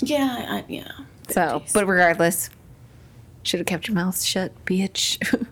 Yeah, 0.00 0.46
I, 0.48 0.64
yeah. 0.68 0.90
So, 1.28 1.62
but 1.74 1.86
regardless, 1.86 2.48
should 3.42 3.60
have 3.60 3.66
kept 3.66 3.86
your 3.88 3.94
mouth 3.94 4.20
shut, 4.22 4.52
bitch. 4.64 5.18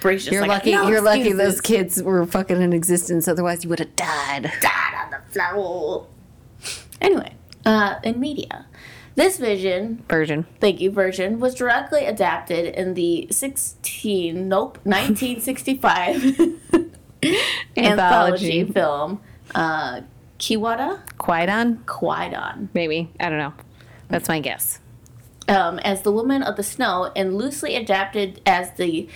Brace 0.00 0.22
just 0.24 0.32
you're 0.32 0.42
like, 0.42 0.64
lucky. 0.66 0.72
"No 0.72 0.88
you're 0.88 1.00
lucky 1.02 1.32
those 1.32 1.60
kids 1.60 2.02
were 2.02 2.24
fucking 2.26 2.60
in 2.60 2.72
existence. 2.72 3.28
Otherwise, 3.28 3.64
you 3.64 3.70
would 3.70 3.78
have 3.80 3.94
died. 3.96 4.50
died 4.60 4.94
on 5.04 5.10
the 5.10 5.18
floor. 5.32 6.06
Anyway, 7.00 7.34
uh, 7.64 7.96
in 8.02 8.18
media, 8.20 8.66
this 9.14 9.38
vision 9.38 10.02
Virgin. 10.08 10.46
thank 10.60 10.80
you 10.80 10.90
version 10.90 11.40
was 11.40 11.54
directly 11.54 12.04
adapted 12.06 12.74
in 12.74 12.94
the 12.94 13.26
16 13.30 14.48
nope 14.48 14.78
1965 14.84 16.24
anthology 17.76 18.60
Anthology. 18.60 18.64
film 18.64 19.20
uh 19.54 20.00
kiwata 20.38 21.00
Qui-Gon? 21.18 21.82
Qui-Gon 21.86 22.68
Maybe. 22.72 23.10
I 23.20 23.28
don't 23.28 23.38
know. 23.38 23.52
That's 24.08 24.28
my 24.28 24.40
guess. 24.40 24.78
um, 25.48 25.78
as 25.80 26.02
the 26.02 26.12
woman 26.12 26.42
of 26.42 26.56
the 26.56 26.62
snow 26.62 27.10
and 27.16 27.36
loosely 27.36 27.76
adapted 27.76 28.40
as 28.46 28.72
the 28.74 29.08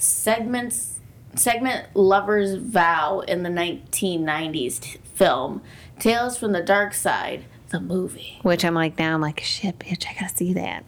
segments 0.00 0.98
segment 1.34 1.86
lover's 1.94 2.54
vow 2.56 3.20
in 3.20 3.42
the 3.42 3.48
1990s 3.50 4.80
t- 4.80 4.98
film 5.14 5.62
tales 5.98 6.36
from 6.36 6.52
the 6.52 6.62
dark 6.62 6.92
side 6.94 7.44
the 7.68 7.78
movie 7.80 8.38
Which 8.42 8.64
I'm 8.64 8.74
like, 8.74 8.98
now 8.98 9.14
I'm 9.14 9.20
like, 9.20 9.40
shit, 9.40 9.78
bitch, 9.78 10.06
I 10.08 10.14
gotta 10.20 10.34
see 10.34 10.52
that. 10.54 10.84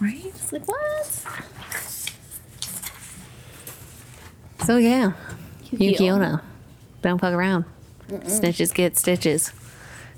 right 0.00 0.20
it's 0.26 0.52
like 0.52 0.66
what 0.68 1.24
So, 4.64 4.76
yeah. 4.78 5.12
Yuki 5.70 6.04
Yukiona. 6.04 6.42
Don't 7.02 7.20
fuck 7.20 7.32
around. 7.34 7.64
Snitches 8.08 8.72
get 8.74 8.96
stitches. 8.96 9.52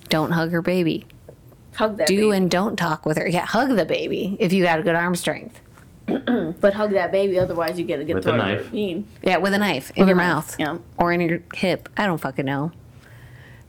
Don't 0.08 0.32
hug 0.32 0.50
her 0.52 0.62
baby. 0.62 1.06
hug 1.74 1.96
that 1.98 2.08
baby. 2.08 2.16
Do 2.16 2.28
baby. 2.30 2.36
and 2.36 2.50
don't 2.50 2.76
talk 2.76 3.04
with 3.06 3.16
her. 3.18 3.28
Yeah, 3.28 3.44
hug 3.44 3.74
the 3.76 3.84
baby 3.84 4.36
if 4.40 4.52
you 4.52 4.62
got 4.62 4.78
a 4.78 4.82
good 4.82 4.94
arm 4.94 5.14
strength. 5.16 5.60
But 6.60 6.74
hug 6.74 6.92
that 6.92 7.10
baby, 7.12 7.38
otherwise 7.38 7.78
you 7.78 7.84
get 7.84 7.96
to 7.98 8.04
get 8.04 8.14
With 8.14 8.26
a 8.26 8.28
thrown 8.30 8.38
knife. 8.38 8.72
a. 8.72 9.02
Yeah, 9.22 9.36
with 9.38 9.52
a 9.54 9.58
knife 9.58 9.90
in 9.96 10.02
With 10.02 10.08
a 10.08 10.10
your 10.10 10.16
knife, 10.16 10.26
mouth. 10.34 10.56
yeah. 10.58 10.78
Or 10.98 11.12
in 11.12 11.20
your 11.20 11.40
hip. 11.54 11.88
I 11.96 12.06
don't 12.06 12.18
fucking 12.18 12.44
know. 12.44 12.72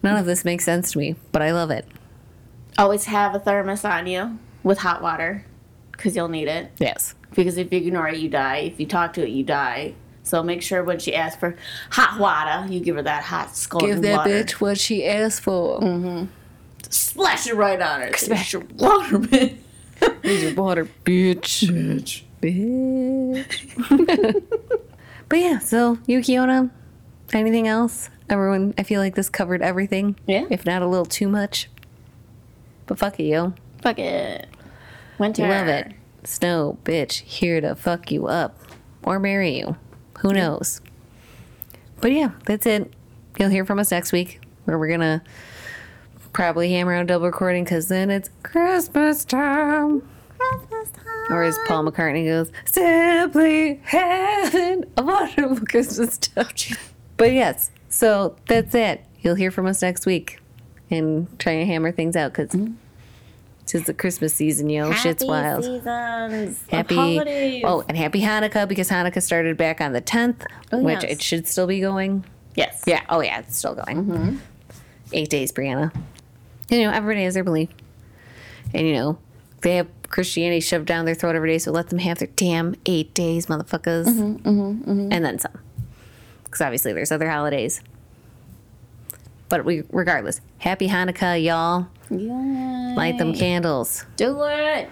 None 0.04 0.18
of 0.18 0.26
this 0.26 0.46
makes 0.46 0.64
sense 0.64 0.92
to 0.92 1.00
me, 1.00 1.16
but 1.32 1.42
I 1.42 1.52
love 1.52 1.72
it. 1.72 1.86
Always 2.78 3.06
have 3.06 3.34
a 3.34 3.40
thermos 3.40 3.84
on 3.84 4.06
you 4.06 4.38
with 4.64 4.78
hot 4.80 5.02
water, 5.02 5.46
because 5.92 6.16
you'll 6.16 6.28
need 6.30 6.48
it. 6.48 6.72
Yes. 6.80 7.16
Because 7.36 7.58
if 7.58 7.72
you 7.74 7.80
ignore 7.80 8.08
it, 8.08 8.18
you 8.20 8.30
die. 8.30 8.58
If 8.58 8.80
you 8.80 8.86
talk 8.86 9.14
to 9.14 9.24
it, 9.24 9.30
you 9.30 9.44
die. 9.44 9.96
So 10.24 10.44
make 10.44 10.62
sure 10.62 10.84
when 10.84 11.00
she 11.00 11.16
asks 11.16 11.40
for 11.40 11.56
hot 11.90 12.20
water, 12.20 12.72
you 12.72 12.80
give 12.82 12.96
her 12.98 13.02
that 13.02 13.24
hot 13.24 13.56
scalding 13.56 13.90
Give 13.90 14.02
that 14.04 14.18
water. 14.18 14.30
bitch 14.30 14.52
what 14.62 14.78
she 14.78 15.06
asked 15.08 15.42
for. 15.42 15.80
Mm-hmm. 15.80 16.26
Splash 16.90 17.48
it 17.48 17.56
right 17.56 17.82
on 17.82 18.02
her. 18.02 18.14
Splash 18.16 18.54
your 18.54 18.62
water, 18.76 19.18
bitch. 19.20 19.56
Here's 20.22 20.44
your 20.44 20.54
water, 20.54 20.86
bitch. 21.06 21.68
Bitch. 21.70 22.24
Bitch. 22.42 23.64
but 25.30 25.40
yeah, 25.40 25.60
so 25.60 25.96
Yukiona, 26.08 26.70
anything 27.34 27.68
else? 27.68 28.10
Everyone, 28.30 28.74
I 28.78 28.84
feel 28.84 29.00
like 29.00 29.16
this 29.16 29.30
covered 29.30 29.62
everything. 29.62 30.18
Yeah. 30.26 30.46
If 30.50 30.66
not 30.66 30.82
a 30.82 30.88
little 30.88 31.06
too 31.06 31.28
much. 31.28 31.70
But 32.86 33.00
fuck 33.00 33.20
it, 33.20 33.24
yo. 33.24 33.54
Fuck 33.82 34.00
it. 34.00 34.48
Winter. 35.18 35.48
Love 35.48 35.68
it. 35.68 35.94
Snow, 36.24 36.78
bitch, 36.84 37.22
here 37.22 37.62
to 37.62 37.76
fuck 37.76 38.12
you 38.12 38.28
up 38.28 38.58
or 39.04 39.20
marry 39.20 39.58
you. 39.58 39.78
Who 40.20 40.34
knows? 40.34 40.82
But 42.02 42.12
yeah, 42.12 42.32
that's 42.46 42.66
it. 42.66 42.94
You'll 43.40 43.50
hear 43.50 43.66
from 43.66 43.80
us 43.80 43.92
next 43.92 44.12
week 44.12 44.42
where 44.66 44.78
we're 44.78 44.88
going 44.88 45.00
to 45.00 45.22
probably 46.34 46.72
hammer 46.72 46.94
out 46.94 47.08
double 47.08 47.26
recording 47.26 47.64
because 47.64 47.88
then 47.88 48.10
it's 48.10 48.30
Christmas 48.44 49.26
time. 49.26 50.08
Christmas 50.50 50.90
time. 50.92 51.32
Or 51.32 51.44
as 51.44 51.58
Paul 51.68 51.84
McCartney 51.92 52.26
goes, 52.26 52.52
simply 52.66 53.82
having 53.84 54.86
a 54.98 55.04
wonderful 55.04 55.66
Christmas 55.68 56.18
time. 56.18 56.48
But 57.18 57.34
yes, 57.34 57.72
so 57.90 58.36
that's 58.48 58.74
it. 58.76 59.04
You'll 59.22 59.36
hear 59.36 59.52
from 59.52 59.66
us 59.66 59.82
next 59.82 60.06
week 60.06 60.40
and 60.90 61.28
try 61.40 61.54
and 61.54 61.68
hammer 61.70 61.92
things 61.92 62.16
out 62.16 62.34
because 62.34 62.56
it's 63.74 63.86
the 63.88 63.94
Christmas 63.94 64.34
season, 64.34 64.70
yo. 64.70 64.92
Shit's 64.94 65.26
wild. 65.26 65.64
Seasons. 65.66 66.64
Happy 66.70 66.96
holidays. 66.96 67.64
oh, 67.66 67.84
and 67.90 67.98
happy 67.98 68.22
Hanukkah 68.22 68.68
because 68.68 68.90
Hanukkah 68.90 69.22
started 69.22 69.58
back 69.58 69.82
on 69.82 69.92
the 69.94 70.00
tenth, 70.02 70.46
Oh, 70.72 70.80
which 70.80 71.04
yes. 71.04 71.12
it 71.12 71.22
should 71.22 71.48
still 71.48 71.68
be 71.68 71.80
going. 71.82 72.24
yes. 72.56 72.84
Yeah. 72.88 73.04
Oh 73.10 73.20
yeah, 73.20 73.40
it's 73.40 73.58
still 73.58 73.76
going. 73.76 74.06
Mm-hmm. 74.06 74.38
Eight 75.12 75.30
days, 75.30 75.52
Brianna. 75.52 75.94
You 76.70 76.84
know, 76.84 76.92
everybody 76.92 77.24
has 77.26 77.34
their 77.34 77.44
belief, 77.44 77.70
and 78.74 78.86
you 78.88 78.94
know 78.94 79.18
they 79.62 79.76
have 79.78 79.88
Christianity 80.10 80.60
shoved 80.62 80.86
down 80.86 81.06
their 81.06 81.16
throat 81.16 81.36
every 81.36 81.50
day. 81.52 81.58
So 81.58 81.72
let 81.72 81.90
them 81.90 82.00
have 82.00 82.20
their 82.20 82.30
damn 82.36 82.76
eight 82.86 83.14
days, 83.14 83.48
motherfuckers, 83.48 84.06
Mm-hmm, 84.06 84.50
mm-hmm, 84.50 84.92
mm-hmm. 84.92 85.12
and 85.12 85.26
then 85.26 85.40
some. 85.40 85.60
Because 86.44 86.62
obviously 86.62 86.94
there's 86.94 87.12
other 87.12 87.30
holidays. 87.30 87.82
But 89.50 89.66
we, 89.66 89.84
regardless, 89.92 90.42
happy 90.60 90.88
Hanukkah, 90.90 91.42
y'all. 91.42 91.88
Yay. 92.10 92.96
Light 92.96 93.18
them 93.18 93.34
candles. 93.34 94.06
Do 94.16 94.44
it. 94.44 94.90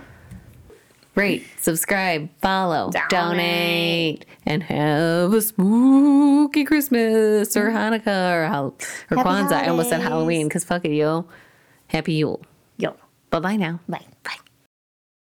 Rate, 1.16 1.46
subscribe, 1.62 2.30
follow, 2.42 2.92
donate. 2.92 3.10
Donate. 3.10 4.26
and 4.46 4.64
have 4.64 5.32
a 5.32 5.42
spooky 5.42 6.66
Christmas 6.66 7.56
or 7.56 7.70
mm-hmm. 7.70 7.78
Hanukkah 7.78 8.34
or, 8.34 8.48
Hal- 8.48 8.76
or 9.12 9.18
Happy 9.18 9.30
Kwanzaa. 9.30 9.54
I 9.54 9.68
almost 9.68 9.90
said. 9.90 10.02
Halloween 10.02 10.48
because 10.50 10.66
fuck 10.66 10.84
it, 10.84 10.92
yo. 10.92 11.26
Happy 11.88 12.14
Yule. 12.14 12.42
Yo. 12.78 12.98
Bye 13.30 13.40
bye 13.40 13.56
now. 13.56 13.80
Bye. 13.88 14.06
Bye. 14.24 14.36